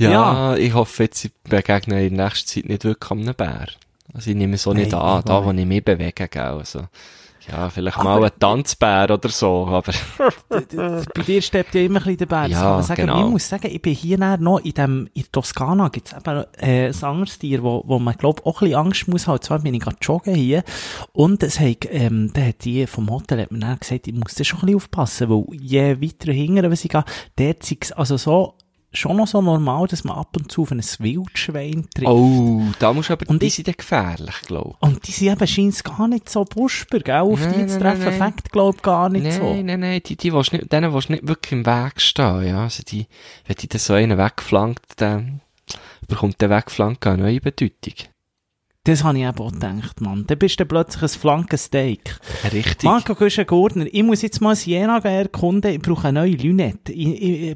[0.00, 0.56] Ja, Ja.
[0.56, 3.66] ich hoffe jetzt, ich begegne in nächster Zeit nicht wirklich einem Bär.
[4.14, 6.84] Also ich nehme so nicht Nein, an, ich da wo ich mich bewege, gell, also.
[7.50, 9.92] Ja, vielleicht Aber- mal ein Tanzbär oder so, aber.
[10.48, 12.46] Bei dir steht ja immer ein bisschen der Bär.
[12.48, 13.00] Ja, man sagen.
[13.02, 13.24] genau.
[13.24, 16.88] Ich muss sagen, ich bin hier näher noch in dem, in Toskana gibt's eben, äh,
[16.88, 19.40] ein anderes Tier, wo, wo man, glaub, auch ein bisschen Angst muss haben.
[19.42, 20.62] Zwar bin ich gerade joggen hier.
[21.12, 24.34] Und es hat, ähm, da hat die vom Hotel hat mir dann gesagt, ich muss
[24.34, 27.04] da schon ein bisschen aufpassen, weil je weiter hinten, was ich gehe,
[27.36, 28.54] dort ist also so,
[28.92, 32.08] schon noch so normal, dass man ab und zu auf ein Wildschwein trifft.
[32.10, 35.28] Oh, da musst du aber, Und die ich- sind dann gefährlich, glaub Und die sind
[35.28, 37.14] eben scheint gar nicht so busper, gell?
[37.20, 38.32] Auf Nein, die zu nein, treffen, nein, nein.
[38.34, 39.54] fängt, glaub gar nicht Nein, so.
[39.62, 42.62] nein, nein, die, die willst nicht, denen willst du nicht wirklich im Weg stehen, ja.
[42.64, 43.06] Also die,
[43.46, 45.40] wenn die dann so einen wegflankt, dann
[46.08, 47.94] bekommt der Wegflank eine neue Bedeutung.
[48.84, 50.24] Das habe ich eben auch gedacht, Mann.
[50.26, 52.18] Dann bist du plötzlich ein Flankensteak.
[52.50, 52.82] Richtig.
[52.84, 56.94] Marco Güschen-Gurtner, ich muss jetzt mal Siena erkunden, ich brauche eine neue Lünette.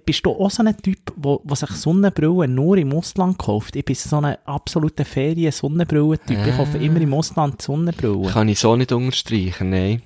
[0.04, 3.74] Bist du auch so ein Typ, der sich Sonnenbrillen nur im Ausland kauft?
[3.74, 6.46] Ich bin so ein absoluter Ferien-Sonnenbrillen-Typ.
[6.46, 8.26] Ich kaufe immer im Ausland Sonnenbrillen.
[8.26, 10.02] Kann ich so nicht unterstreichen, nein.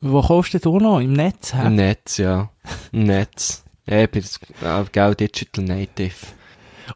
[0.00, 0.98] Wo kaufst du noch?
[0.98, 1.54] Im Netz?
[1.54, 1.66] hä?
[1.68, 2.50] Im Netz, ja.
[2.90, 3.62] Im Netz.
[3.86, 4.24] Bin,
[4.64, 6.14] äh, gell, Digital Native.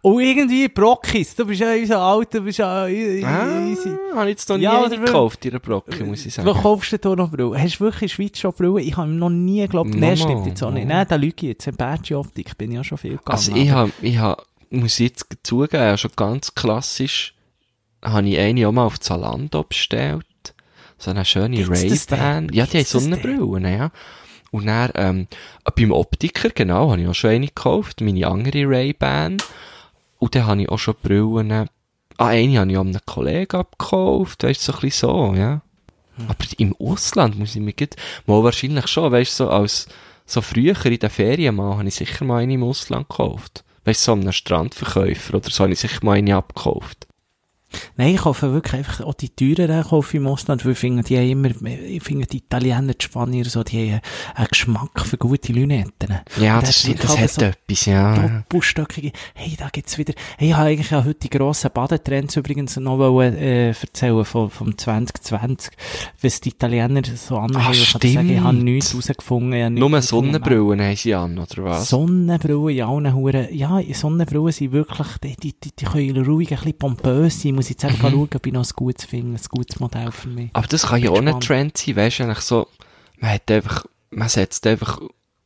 [0.02, 3.24] Und irgendwie Brockis, du bist ja unser Alter, du bist ja easy.
[3.24, 6.62] Ah, habe ich jetzt noch nie Ja, gekauft, ihre Brocke, muss ich Wo sagen.
[6.62, 7.60] kaufst du da noch Brillen?
[7.60, 8.78] Hast du wirklich in der Schweiz schon Brillen?
[8.78, 10.86] Ich habe noch nie geglaubt, nein, stimmt jetzt auch nicht.
[10.88, 11.68] Nein, da lüge ich jetzt.
[11.68, 13.36] Eine Badge-Optik bin ich ja schon viel gegangen.
[13.36, 17.34] Also ich habe, ich habe, muss jetzt zugeben, ja, schon ganz klassisch,
[18.04, 20.24] habe ich eine auch mal auf Zalando bestellt.
[20.98, 22.50] So eine schöne Ray-Ban.
[22.52, 22.84] Ja, die haben?
[22.84, 23.90] Sonnenbrillen, ja.
[24.50, 25.26] Und dann, ähm,
[25.74, 29.36] beim Optiker, genau, habe ich auch schon eine gekauft, meine andere Ray-Ban.
[30.18, 31.66] Und dann habe ich auch schon Brillen, ah,
[32.18, 35.62] eine habe ich auch einem Kollegen abgekauft, weißt du, so ein bisschen so, ja.
[36.28, 37.94] Aber im Ausland muss ich mir gut,
[38.26, 39.86] mal wahrscheinlich schon, weißt du, so als,
[40.24, 43.64] so früher in den Ferien mal, habe ich sicher mal eine im Ausland gekauft.
[43.84, 47.05] Weißt du, so einem Strandverkäufer oder so habe ich sicher mal eine abgekauft.
[47.96, 51.16] Nein, ich kaufe wirklich einfach auch die teureren kaufe im Ausland, weil ich finde, die
[51.16, 54.00] haben immer, ich finde die Italiener, die Spanier, so, die haben
[54.34, 56.18] einen Geschmack für gute Lünetten.
[56.40, 58.28] Ja, das, hat das halt hat so etwas, ja.
[58.28, 59.12] Doppelstöckige.
[59.34, 62.98] Hey, da gibt's wieder, hey, ich habe eigentlich auch heute die grossen Badetrends übrigens noch
[62.98, 65.72] wollen, äh, erzählen von, vom 2020,
[66.22, 67.56] was die Italiener so anhaben.
[67.66, 69.52] Ah, Ich kann sagen, Ich habe nichts herausgefunden.
[69.62, 70.02] habe nichts Nur.
[70.02, 71.88] Sonnenbrillen haben sie an, oder was?
[71.88, 73.48] Sonnenbrillen in allen Huren.
[73.52, 77.54] Ja, Sonnenbrillen sind wirklich, die, die, die, die können ruhig ein bisschen pompös sein.
[77.66, 77.88] Muss ich jetzt Mhm.
[77.90, 80.50] einfach schauen, ob ich noch ein gutes finde, ein gutes Modell für mich.
[80.52, 81.40] Aber das kann ja auch ein.
[81.40, 82.68] Trend sein, weißt du, eigentlich so,
[83.18, 85.00] man hat einfach, man setzt einfach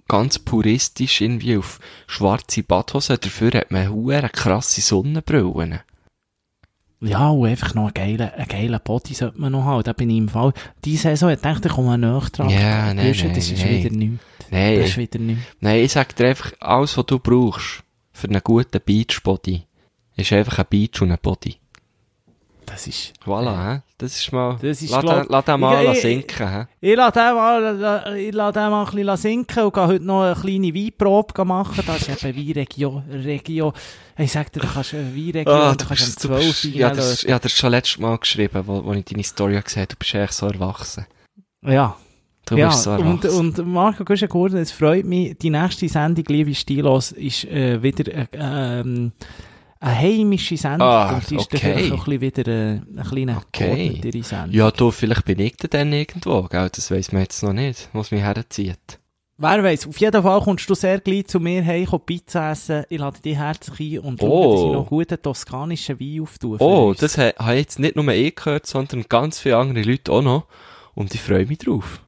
[0.09, 5.81] ganz puristisch irgendwie auf schwarze Badhosen, dafür hat man hure krasse Sonnenbrillen.
[7.03, 9.83] Ja, und einfach noch einen geilen, einen geilen Body sollte man noch haben.
[9.85, 10.53] Da bin ich im Fall.
[10.85, 12.51] Die Saison, ich dachte, ich komme näher dran.
[12.51, 13.83] Ja, nein, nein, Das ist nein.
[13.85, 14.19] wieder nichts.
[14.41, 15.43] Das Nein, ist wieder nichts.
[15.61, 17.83] nein, ich sag dir einfach, alles was du brauchst
[18.13, 19.63] für einen guten Beachbody,
[20.17, 21.57] ist einfach ein Beach und ein Body.
[22.71, 23.83] Das ist, Voilà, hä?
[23.99, 26.67] Das ist mal, Das ist lass, glaub- den, lass den mal Ich- ich- sinken, hä?
[26.81, 30.23] Ich lasse den mal, ich lasse den mal ein bisschen sinken und gehe heute noch
[30.23, 31.85] eine kleine Weinprobe machen.
[31.87, 33.73] Das ist eben Weinregion, Region.
[34.17, 36.63] Ich sag dir, du kannst eine Weinregion, Ah, du du kannst bist, am du 12
[36.63, 39.61] bist, ja, das, ja, das ist schon letztes Mal geschrieben, wo, wo ich deine Story
[39.61, 41.07] gesehen habe, du bist eigentlich so erwachsen.
[41.67, 41.97] Ja.
[42.47, 43.39] Du ja, bist so und, erwachsen.
[43.61, 48.27] und Marco Guschen-Gurden, es freut mich, die nächste Sendung, liebe Stilos, ist äh, wieder äh,
[48.35, 49.13] ähm,
[49.81, 50.87] eine heimische Sendung.
[50.89, 51.59] Ah, und die ist okay.
[51.59, 54.23] vielleicht auch ein bisschen wieder äh, eine kleine Okay.
[54.23, 54.53] Sendung.
[54.55, 56.69] Ja, du, vielleicht bin ich dann irgendwo, gell?
[56.75, 58.99] Das weiss man jetzt noch nicht, was mich herzieht.
[59.43, 62.85] Wer weiß, auf jeden Fall kommst du sehr gleich zu mir hey, komm Pizza essen.
[62.91, 64.27] Ich lade dich herzlich ein und Oh.
[64.27, 66.57] schaue, dass ich noch guten toskanischen Wein auftue.
[66.61, 70.13] Oh, das ha- habe ich jetzt nicht nur ich gehört, sondern ganz viele andere Leute
[70.13, 70.45] auch noch.
[70.95, 72.03] Und ich freue mich drauf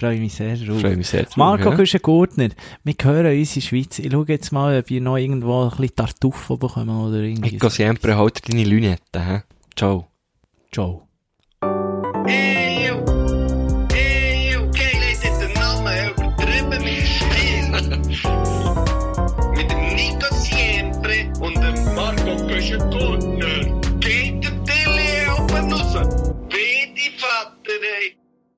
[0.00, 0.80] freue mich sehr drauf.
[0.80, 1.36] Freue mich sehr drauf.
[1.36, 1.98] Marco, du ja.
[2.00, 2.56] gut nicht.
[2.82, 3.98] Wir hören uns in der Schweiz.
[3.98, 7.54] Ich schaue jetzt mal, ob wir noch irgendwo ein bisschen Tartuffe bekommen oder irgendwie.
[7.54, 9.42] Ich gehe sempre, halt deine Lünette, hä?
[9.76, 10.08] Ciao.
[10.72, 11.06] Ciao.